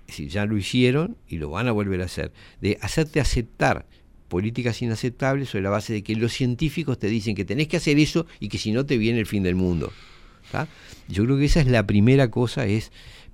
[0.10, 3.86] si ya lo hicieron y lo van a volver a hacer, de hacerte aceptar
[4.34, 8.00] políticas inaceptables sobre la base de que los científicos te dicen que tenés que hacer
[8.00, 9.94] eso y que si no te viene el fin del mundo.
[10.52, 10.68] ¿tá?
[11.08, 12.92] Yo creo que esa es la primera cosa, es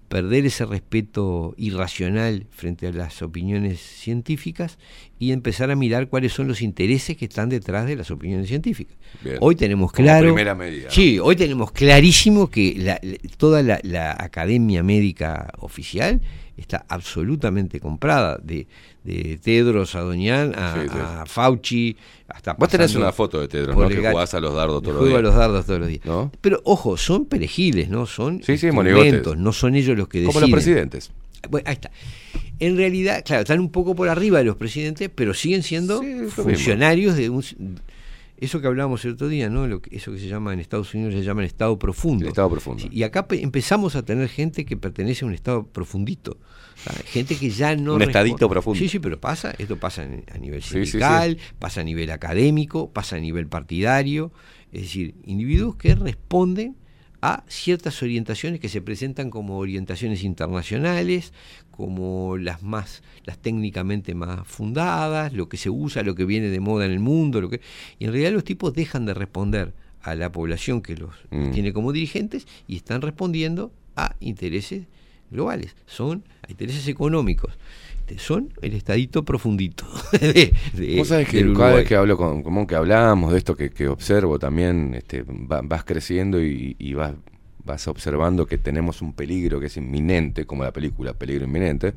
[0.10, 4.78] perder ese respeto irracional frente a las opiniones científicas
[5.20, 8.98] y empezar a mirar cuáles son los intereses que están detrás de las opiniones científicas.
[9.24, 9.38] Bien.
[9.40, 10.92] Hoy tenemos Como claro, primera medida, ¿no?
[10.92, 13.00] sí, hoy tenemos clarísimo que la-
[13.38, 16.20] toda la, la academia médica oficial
[16.58, 18.68] está absolutamente comprada, de,
[19.04, 20.98] de Tedros a Doñán a, Sí, sí.
[21.00, 21.98] a Fauci,
[22.28, 23.88] hasta Vos tenés una foto de Tedros, ¿no?
[23.88, 25.24] Que jugás a los dardos todos los Juego a días.
[25.32, 26.06] los dardos todos los días.
[26.06, 26.32] ¿No?
[26.42, 28.06] Pero ojo, son perejiles, ¿no?
[28.06, 29.38] Son Sí, monigotes.
[29.38, 30.34] no son ellos los que deciden.
[30.34, 31.12] Como los presidentes.
[31.50, 31.92] Bueno, ahí está.
[32.60, 37.16] En realidad, claro, están un poco por arriba de los presidentes, pero siguen siendo funcionarios
[37.16, 37.44] de un...
[38.38, 39.68] Eso que hablábamos el otro día, ¿no?
[39.68, 42.24] Lo que, eso que se llama en Estados Unidos se llama el Estado profundo.
[42.24, 42.84] El Estado profundo.
[42.84, 46.38] Sí, y acá pe- empezamos a tener gente que pertenece a un Estado profundito.
[47.08, 47.96] Gente que ya no...
[47.96, 48.80] Un estadito profundo.
[48.80, 50.92] Sí, sí, pero pasa, esto pasa a nivel Sí, sí, sí.
[50.92, 54.32] sindical, pasa a nivel académico, pasa a nivel partidario.
[54.72, 56.76] Es decir, individuos que responden
[57.22, 61.34] a ciertas orientaciones que se presentan como orientaciones internacionales,
[61.72, 66.60] como las más, las técnicamente más fundadas, lo que se usa, lo que viene de
[66.62, 67.60] moda en el mundo, lo que
[67.98, 71.52] y en realidad los tipos dejan de responder a la población que los Mm.
[71.52, 74.84] tiene como dirigentes y están respondiendo a intereses
[75.32, 77.54] globales, son intereses económicos.
[78.08, 79.86] Este, Son el estadito profundito.
[80.20, 83.56] de- de- Vos sabés que cada vez que hablo con, como que hablamos de esto
[83.56, 87.14] que, que observo también, este, va- vas creciendo y, y vas,
[87.64, 91.94] vas observando que tenemos un peligro que es inminente, como la película Peligro Inminente,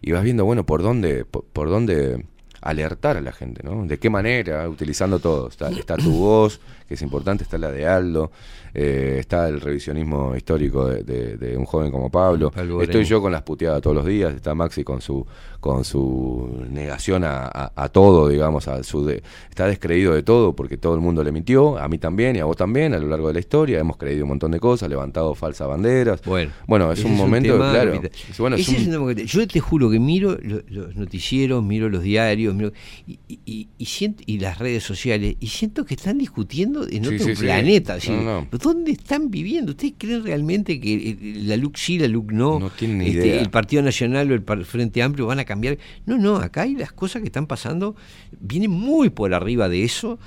[0.00, 2.24] y vas viendo, bueno, por dónde, por, por dónde
[2.60, 3.84] alertar a la gente, ¿no?
[3.86, 5.48] De qué manera, utilizando todo.
[5.48, 8.30] Está, está tu voz, que es importante, está la de Aldo,
[8.74, 12.50] eh, está el revisionismo histórico de, de- de un joven como Pablo.
[12.50, 15.26] Pablo Estoy yo con las puteadas todos los días, está Maxi con su
[15.60, 20.54] con su negación a, a- a todo, digamos, a su de- está descreído de todo
[20.54, 23.08] porque todo el mundo le mintió, a mí también y a vos también a lo
[23.08, 26.22] largo de la historia, hemos creído un montón de cosas, levantado falsas banderas.
[26.24, 28.00] Bueno, bueno es un momento, tema, claro.
[28.38, 32.02] bueno, es un- un tema yo te juro que miro lo- los noticieros, miro los
[32.02, 32.72] diarios, miro-
[33.06, 37.34] y- y siento, y las redes sociales, y siento que están discutiendo en Sí, otro
[37.34, 37.94] sí, planeta.
[37.94, 38.48] así, No, no.
[38.58, 39.72] ¿Dónde están viviendo?
[39.72, 42.58] ¿Ustedes creen realmente que eh, la LUC sí, la LUC no?
[42.60, 43.40] No tienen ni Este, idea.
[43.40, 45.78] El Partido Nacional o el Frente Amplio van a cambiar.
[46.04, 47.96] No, no, acá hay las cosas que están pasando,
[48.40, 50.18] vienen muy por arriba de eso.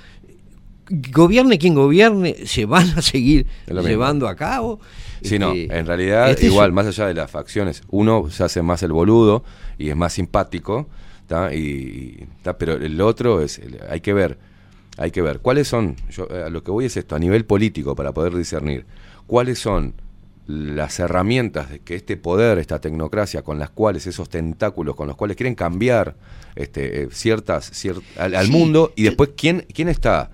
[1.12, 4.80] Gobierne quien gobierne, se van a seguir llevando a cabo.
[5.22, 8.42] Sí, no, Este, en realidad, este es igual, más allá de las facciones, uno se
[8.42, 9.44] hace más el boludo
[9.78, 10.88] y es más simpático,
[11.28, 11.54] ¿tá?
[11.54, 12.58] Y, ¿tá?
[12.58, 14.38] pero el otro es, hay que ver,
[15.00, 17.44] hay que ver, cuáles son, yo eh, a lo que voy es esto, a nivel
[17.46, 18.84] político, para poder discernir,
[19.26, 19.94] cuáles son
[20.46, 25.16] las herramientas de que este poder, esta tecnocracia, con las cuales esos tentáculos, con los
[25.16, 26.16] cuales quieren cambiar
[26.54, 30.30] este, eh, ciertas, cier- al, al Sí, mundo, y después quién, quién está,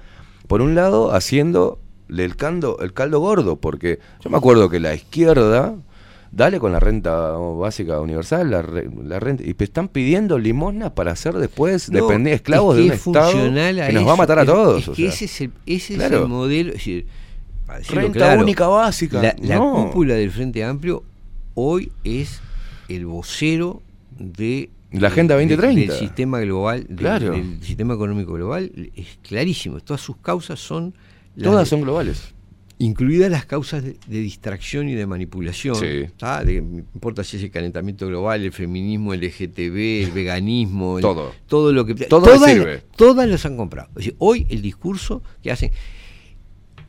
[0.48, 1.78] por un lado, haciendo
[2.08, 5.74] el caldo, el caldo gordo, porque yo me acuerdo que la izquierda,
[6.36, 11.12] dale con la renta básica universal, la, re- la renta, y están pidiendo limosna para
[11.12, 13.32] hacer después No, depender esclavos es que de un es Estado
[13.88, 14.88] que nos va a matar a Es- todos.
[14.88, 15.08] O que sea.
[15.08, 16.72] ese es el, ese es el modelo.
[16.72, 17.06] decir,
[17.88, 19.22] Renta claro, única básica.
[19.22, 19.86] La, la No.
[19.86, 21.02] cúpula del Frente Amplio
[21.54, 22.40] hoy es
[22.88, 23.82] el vocero
[24.18, 25.92] de La Agenda de- 2030.
[25.92, 27.30] del sistema global, del, Claro.
[27.32, 28.70] del sistema económico global.
[28.94, 29.80] Es clarísimo.
[29.80, 30.94] Todas sus causas son
[31.42, 32.34] Todas de- son globales.
[32.78, 35.76] Incluidas las causas de, de distracción y de manipulación.
[35.76, 36.06] Sí.
[36.20, 41.32] no importa si es el calentamiento global, el feminismo, el LGTB, el veganismo, el- Todo.
[41.46, 42.82] todo lo que Todo todas, sirve.
[42.96, 43.88] todas los han comprado.
[43.90, 45.70] Es decir, hoy el discurso que hacen,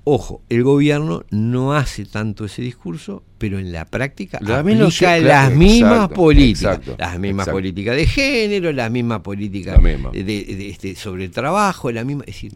[0.04, 5.24] ojo, el gobierno no hace tanto ese discurso, pero en la práctica La aplica claro,
[5.26, 7.58] las mismas exacto, políticas, exacto, las mismas exacto.
[7.58, 10.12] políticas de género, las mismas políticas La misma.
[10.12, 12.52] de, de- este, sobre el trabajo, la misma, es decir,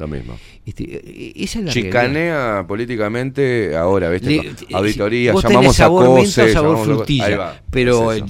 [0.65, 1.73] este, eh, esa es la realidad.
[1.73, 4.29] Chicanea políticamente ahora, ¿viste?
[4.29, 8.23] Le- eh, Auditorías, vos llamamos a COSE, sabor llamamos frutilla, pero es,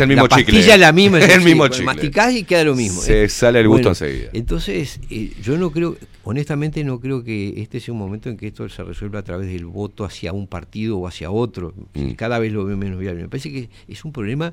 [0.00, 0.44] el mismo la chicle.
[0.54, 1.84] pastilla es la misma, Es el mismo chicle.
[1.86, 3.00] masticás y queda lo mismo.
[3.00, 3.28] Se eh.
[3.28, 4.30] sale el gusto Bueno, enseguida.
[4.32, 8.46] Entonces, eh, yo no creo, honestamente no creo que este sea un momento en que
[8.48, 11.74] esto se resuelva a través del voto hacia un partido o hacia otro.
[12.06, 12.10] Mm.
[12.12, 13.22] Cada vez lo veo menos viable.
[13.22, 14.52] Me parece que es un problema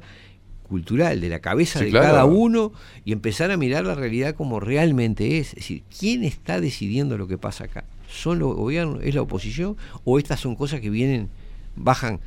[0.68, 2.08] cultural de la cabeza Sí, de claro.
[2.08, 2.74] cada uno
[3.06, 5.50] y empezar a mirar la realidad como realmente es.
[5.50, 7.86] Es decir, ¿quién está decidiendo lo que pasa acá?
[8.10, 9.04] ¿Son los gobiernos?
[9.04, 9.78] ¿Es la oposición?
[10.04, 11.30] ¿O estas son cosas que vienen,
[11.76, 12.20] bajan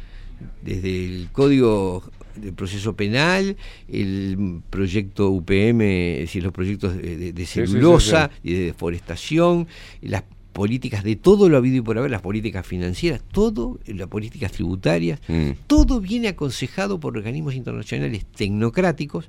[0.62, 2.05] desde el código
[2.36, 3.56] del proceso penal,
[3.88, 5.80] el proyecto UPM,
[6.14, 9.66] es decir, los proyectos de, de- de Sí, sí, sí, celulosa y de deforestación,
[10.00, 10.22] las
[10.59, 15.20] políticas de todo lo habido y por haber, las políticas financieras, todo, las políticas tributarias,
[15.28, 15.51] Mm.
[15.69, 19.28] todo viene aconsejado por organismos internacionales tecnocráticos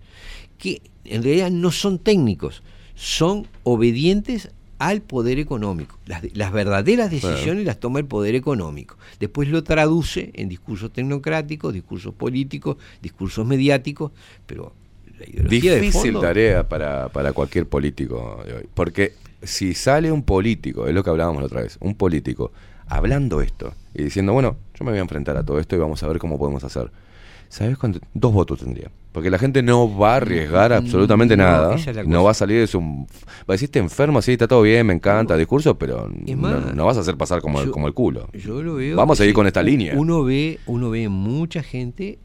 [0.58, 2.64] que en realidad no son técnicos,
[2.96, 4.50] son obedientes
[4.80, 5.98] al poder económico.
[6.08, 8.98] Las, de- las verdaderas decisiones las toma el poder económico.
[9.20, 14.12] Después lo traduce en discursos tecnocráticos, discursos políticos, discursos mediáticos,
[14.48, 14.74] pero
[15.20, 18.64] la ideología de Difícil fondo- tarea para, para cualquier político de hoy.
[18.74, 22.52] Porque si sale un político, es lo que hablábamos la otra vez, un político
[22.88, 26.02] hablando esto y diciendo, bueno, yo me voy a enfrentar a todo esto y vamos
[26.04, 26.92] a ver cómo podemos hacer.
[27.50, 28.00] ¿Sabes cuánto?
[28.14, 28.92] Dos votos tendría.
[29.12, 31.76] Porque la gente no va a arriesgar absolutamente no, nada.
[31.76, 32.80] es No va a salir de su...
[32.80, 33.06] Va
[33.48, 36.98] a decir, "Te enfermo, sí, está todo bien, me encanta el discurso, pero no, vas
[36.98, 38.30] a hacer pasar como, el, como el culo.
[38.34, 38.96] Yo lo veo.
[38.96, 39.96] Vamos a seguir sí, con esta línea.
[39.98, 42.20] Uno ve, uno ve mucha gente,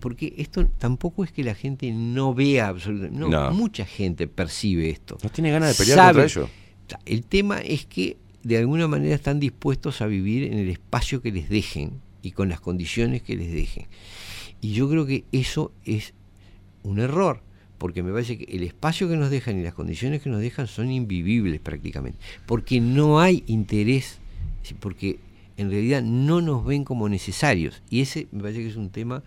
[0.00, 3.18] porque esto tampoco es que la gente no vea absolutamente.
[3.18, 3.50] No, No.
[3.52, 5.18] mucha gente percibe esto.
[5.22, 6.22] No tiene ganas de pelear Sabe.
[6.22, 6.50] contra ellos.
[6.86, 10.68] O sea, El tema es que de alguna manera están dispuestos a vivir en el
[10.68, 13.86] espacio que les dejen y con las condiciones que les dejen.
[14.60, 16.14] Y yo creo que eso es
[16.82, 17.42] un error,
[17.78, 20.66] porque me parece que el espacio que nos dejan y las condiciones que nos dejan
[20.66, 24.18] son invivibles prácticamente, porque no hay interés,
[24.80, 25.18] porque
[25.56, 29.22] en realidad no nos ven como necesarios, y ese me parece que es un tema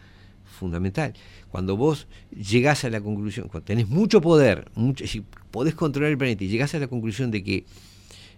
[0.55, 1.13] fundamental.
[1.49, 6.17] Cuando vos llegás a la conclusión, cuando tenés mucho poder, mucho, si podés controlar el
[6.17, 7.65] planeta y llegás a la conclusión de que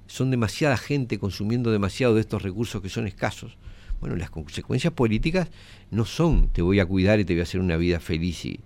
[0.07, 3.57] son demasiada gente consumiendo demasiado de estos recursos que son escasos,
[3.99, 5.49] bueno, las consecuencias políticas
[5.89, 8.59] no son te voy a cuidar y te voy a hacer una vida feliz y.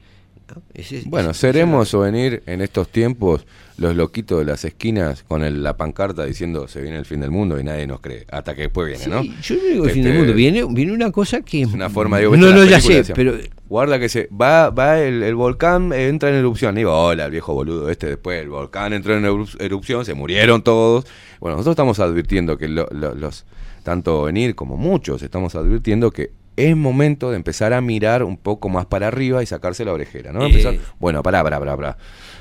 [0.73, 3.45] Ese Bueno, seremos o venir en estos tiempos
[3.77, 7.31] los loquitos de las esquinas con el- la pancarta diciendo se viene el fin del
[7.31, 8.25] mundo y nadie nos cree.
[8.31, 9.21] Hasta que después viene, Sí, ¿no?
[9.23, 11.89] yo no digo el fin del Este, mundo, viene, viene una cosa que Es una
[11.89, 13.33] forma, digo, no, ¿viste no, ya sé, Decían, pero
[13.67, 16.75] Guarda que se va va el, el volcán, eh, entra en erupción.
[16.75, 18.07] Y digo, hola, el viejo boludo este.
[18.07, 21.05] Después el volcán entró en eru- erupción, se murieron todos.
[21.39, 23.45] Bueno, nosotros estamos advirtiendo que lo- lo- los,
[23.83, 28.69] tanto venir como muchos, estamos advirtiendo que es momento de empezar a mirar un poco
[28.69, 30.45] más para arriba y sacarse la orejera, ¿no?
[30.45, 30.79] Eh.
[30.99, 31.97] Bueno, pará, pará, pará, pará.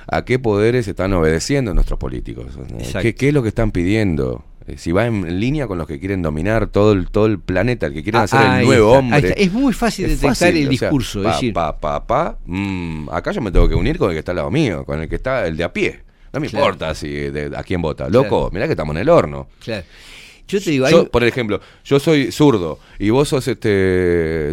[0.08, 2.46] ¿A qué poderes están obedeciendo nuestros políticos?
[2.78, 3.00] Exacto.
[3.02, 4.44] ¿Qué, qué es lo que están pidiendo?
[4.66, 7.86] Eh, Si va en, línea con los que quieren dominar todo el, todo el planeta,
[7.86, 9.34] el que quieren Ah, hacer el nuevo está, hombre.
[9.36, 13.08] Es muy fácil detectar el o sea, discurso, es pa, decir- pa, pa, pa, mm,
[13.10, 15.08] acá yo me tengo que unir con el que está al lado mío, con el
[15.08, 16.00] que está el de a pie.
[16.32, 16.66] No me Claro.
[16.66, 18.08] importa si de, a quién vota.
[18.08, 18.50] Loco, Claro.
[18.52, 19.48] mirá que estamos en el horno.
[19.64, 19.84] claro.
[20.50, 23.68] Yo te digo, hay- Yo, por ejemplo, yo soy zurdo y vos sos este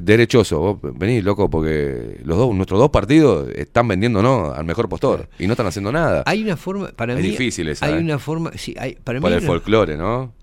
[0.02, 0.60] derechoso.
[0.60, 5.28] Vos venís, loco, porque los dos, nuestros dos partidos están vendiendo no al mejor postor
[5.40, 6.24] y no están haciendo nada.
[6.26, 7.98] hay una forma, para Es mí, difícil esa, hay ¿eh?
[8.00, 10.34] una forma, sí, hay, para por mí el hay una- folclore, ¿no?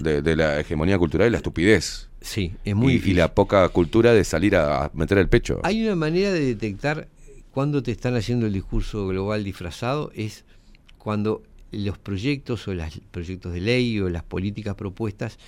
[0.00, 2.08] De, de la hegemonía cultural y la estupidez.
[2.20, 3.18] Sí, es muy y, y difícil.
[3.18, 5.60] la poca cultura de salir a, a meter el pecho.
[5.62, 7.06] Hay una manera de detectar
[7.52, 10.44] cuando te están haciendo el discurso global disfrazado, es
[10.98, 15.38] cuando los proyectos o los proyectos de ley o las políticas propuestas,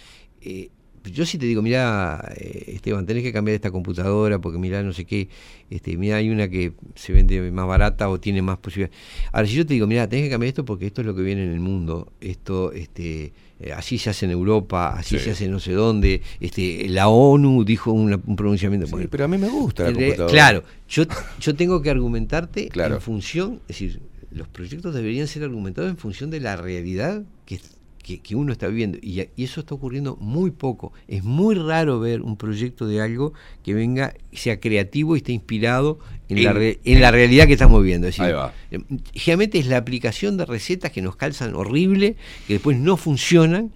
[0.42, 0.70] eh,
[1.04, 5.04] yo sí te digo, mira, Esteban, tenés que cambiar esta computadora porque mira, no sé
[5.06, 5.28] qué,
[5.70, 8.98] este, mira, hay una que se vende más barata o tiene más posibilidades.
[9.32, 11.22] Ahora, si yo te digo, mira, tenés que cambiar esto porque esto es lo que
[11.22, 15.24] viene en el mundo, esto, este, eh, así se hace en Europa, así Sí.
[15.24, 18.86] se hace no sé dónde, este, la ONU dijo una- un pronunciamiento.
[18.86, 20.32] Sí, Bueno, pero a mí me gusta la computadora.
[20.32, 21.04] Claro, yo,
[21.40, 22.96] yo tengo que argumentarte Claro.
[22.96, 24.00] en función, es decir,
[24.30, 27.60] los proyectos deberían ser argumentados en función de la realidad que,
[28.02, 28.98] que, que uno está viviendo.
[29.00, 30.92] Y, y eso está ocurriendo muy poco.
[31.06, 33.32] Es muy raro ver un proyecto de algo
[33.62, 35.98] que venga, sea creativo y esté inspirado
[36.28, 38.06] en, la, re- en la realidad que estamos viendo.
[38.08, 38.34] Es decir,
[38.70, 38.80] eh,
[39.14, 42.16] generalmente es la aplicación de recetas que nos calzan horrible,
[42.46, 43.72] que después no funcionan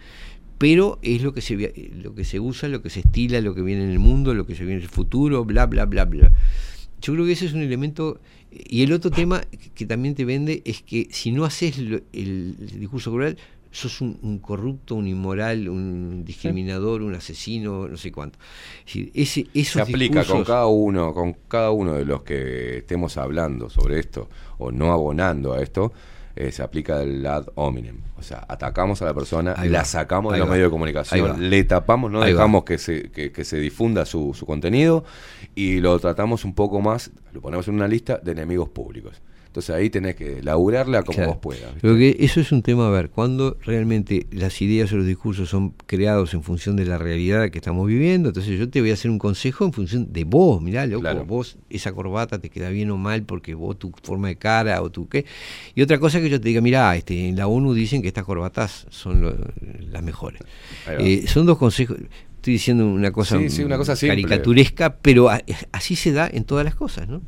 [0.58, 1.56] pero es lo que se
[2.00, 4.46] lo que se usa, lo que se estila, lo que viene en el mundo, lo
[4.46, 6.30] que se viene en el futuro, bla bla bla bla.
[7.00, 8.20] Yo creo que ese es un elemento
[8.52, 9.42] y el otro tema
[9.74, 13.38] que también te vende es que si no haces lo- el, el discurso cruel
[13.70, 18.38] sos un, un corrupto, un inmoral, un discriminador, un asesino, no sé cuánto.
[18.80, 22.78] Es decir, ese, esos se aplica con cada uno, con cada uno de los que
[22.78, 25.92] estemos hablando sobre esto o no abonando a esto,
[26.36, 28.00] eh, se aplica el ad hominem.
[28.18, 29.84] O sea, atacamos a la persona, Ahí la va.
[29.84, 30.52] sacamos de los va.
[30.52, 32.38] medios de comunicación, le tapamos, no Ahí va.
[32.38, 35.04] dejamos que se, que, que se difunda su, su contenido
[35.54, 39.20] y lo tratamos un poco más, lo ponemos en una lista de enemigos públicos.
[39.52, 41.32] Entonces ahí tenés que laburarla como Claro.
[41.32, 41.64] vos puedas.
[41.74, 41.80] ¿viste?
[41.82, 45.50] Creo que eso es un tema a ver, cuando realmente las ideas o los discursos
[45.50, 48.94] son creados en función de la realidad que estamos viviendo, entonces yo te voy a
[48.94, 51.26] hacer un consejo en función de vos, mirá, loco, Claro.
[51.26, 54.90] vos esa corbata te queda bien o mal porque vos tu forma de cara o
[54.90, 55.26] tu qué.
[55.74, 58.24] Y otra cosa que yo te diga, mirá, este, en la ONU dicen que estas
[58.24, 59.36] corbatas son lo-
[59.90, 60.40] las mejores.
[60.98, 61.98] Eh, son dos consejos.
[62.36, 64.22] Estoy diciendo una cosa, Sí, sí, una cosa simple.
[64.22, 65.28] caricaturesca, pero
[65.72, 67.20] así se da en todas las cosas, ¿no?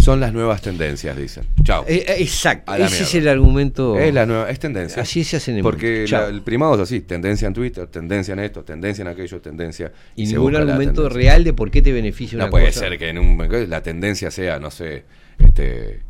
[0.00, 1.44] Son las nuevas tendencias, dicen.
[1.62, 1.84] Chao.
[1.88, 3.98] Eh, eh, exacto, ese es el argumento.
[3.98, 5.02] Es la nueva, es tendencia.
[5.02, 6.22] Así se hacen en Porque Chao.
[6.22, 9.90] la- el primado es así, tendencia en Twitter, tendencia en esto, tendencia en aquello, tendencia.
[10.14, 12.80] y se ningún argumento real de por qué te beneficia una No puede cosa.
[12.80, 13.38] ser que en un,
[13.70, 15.04] la tendencia sea, no sé,
[15.38, 16.00] este.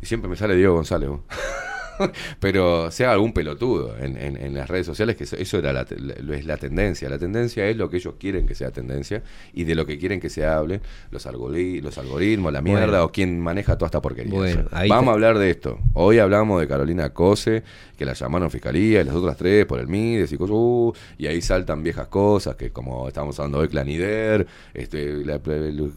[0.00, 1.08] Y siempre me sale Diego González.
[1.08, 1.20] vos.
[2.40, 5.86] Pero sea algún pelotudo en, en- en las redes sociales, que eso, eso era la,
[5.98, 7.08] la- es la tendencia.
[7.08, 10.20] La tendencia es lo que ellos quieren que sea tendencia y de lo que quieren
[10.20, 13.04] que se hable, los, algori- los algoritmos, la mierda Bueno.
[13.04, 14.32] o quien maneja toda esta porquería.
[14.34, 15.78] Bueno, Vamos a hablar de esto.
[15.94, 17.62] Hoy hablamos de Carolina Cose,
[17.96, 21.26] que la llamaron fiscalía y las otras tres por el MIDES y cosas, uh, y
[21.26, 25.92] ahí saltan viejas cosas, que como estamos hablando de Clanider, este, la- el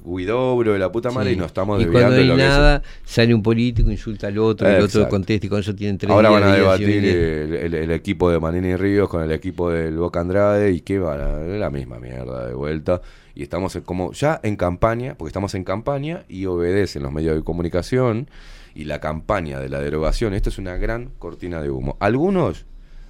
[0.74, 1.36] de la puta madre, Sí.
[1.36, 3.92] y nos estamos y cuando desviando de hay lo que es- nada, sale un político,
[3.92, 5.10] insulta al otro, y el otro Exacto.
[5.10, 8.76] contesta y con eso tienen Ahora van a debatir el, el- el equipo de Manini
[8.76, 12.54] Ríos con el equipo del Boca Andrade y que van a la misma mierda de
[12.54, 13.02] vuelta.
[13.36, 17.44] Y estamos como ya en campaña, porque estamos en campaña y obedecen los medios de
[17.44, 18.30] comunicación
[18.76, 20.34] y la campaña de la derogación.
[20.34, 21.98] Esto es una gran cortina de humo.
[22.00, 22.66] Algunos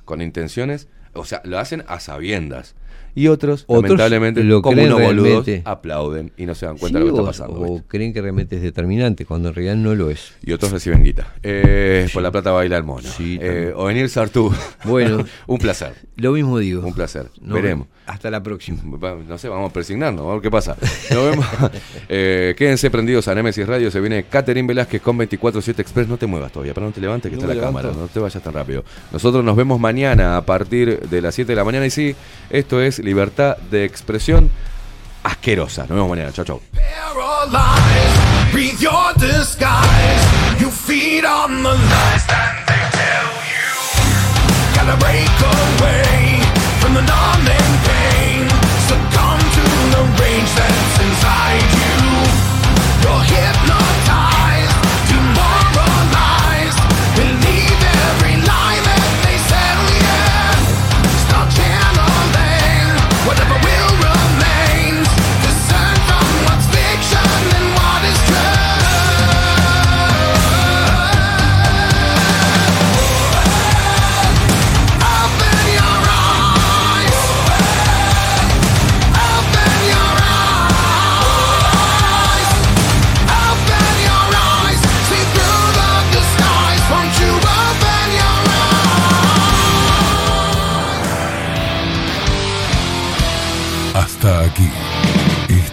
[0.06, 2.76] con intenciones, o sea, lo hacen a sabiendas.
[3.20, 7.04] Y otros, Otros lamentablemente, lo como unos boludos, aplauden y no se dan cuenta Sí,
[7.06, 7.60] de lo que está pasando.
[7.60, 7.88] o ¿viste?
[7.90, 10.34] creen que realmente es determinante, cuando en realidad no lo es.
[10.42, 11.34] Y otros reciben guita.
[11.44, 13.08] Eh, Por la plata baila el mono.
[13.10, 14.54] Sí, Eh, o venir Sartú.
[14.86, 15.26] Bueno.
[15.48, 15.94] un placer.
[16.16, 16.86] Lo mismo digo.
[16.86, 17.28] Un placer.
[17.42, 17.88] Veremos.
[18.06, 18.80] Hasta la próxima.
[19.30, 20.78] No sé, vamos a persignarnos, a ver qué pasa.
[21.12, 21.46] Nos vemos.
[22.12, 23.92] Eh, quédense prendidos a Nemesis Radio.
[23.92, 26.08] Se viene Catherine Velázquez con 24-7 Express.
[26.08, 27.92] No te muevas todavía, para no te levantes, que No está la cámara.
[27.92, 28.84] No te vayas tan rápido.
[29.12, 31.86] Nosotros nos vemos mañana a partir de las 7 de la mañana.
[31.86, 32.16] Y sí,
[32.50, 34.50] esto es libertad de expresión
[35.24, 35.82] asquerosa.
[35.82, 36.32] Nos vemos mañana.
[36.32, 36.62] Chao, chao.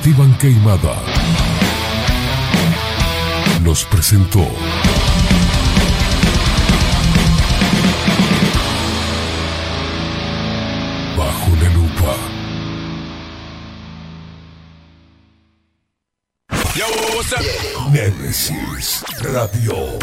[0.06, 1.02] Esteban Queimada
[3.64, 4.46] nos presentó
[11.18, 12.14] Bajo la lupa.
[17.90, 19.98] Némesis Radio.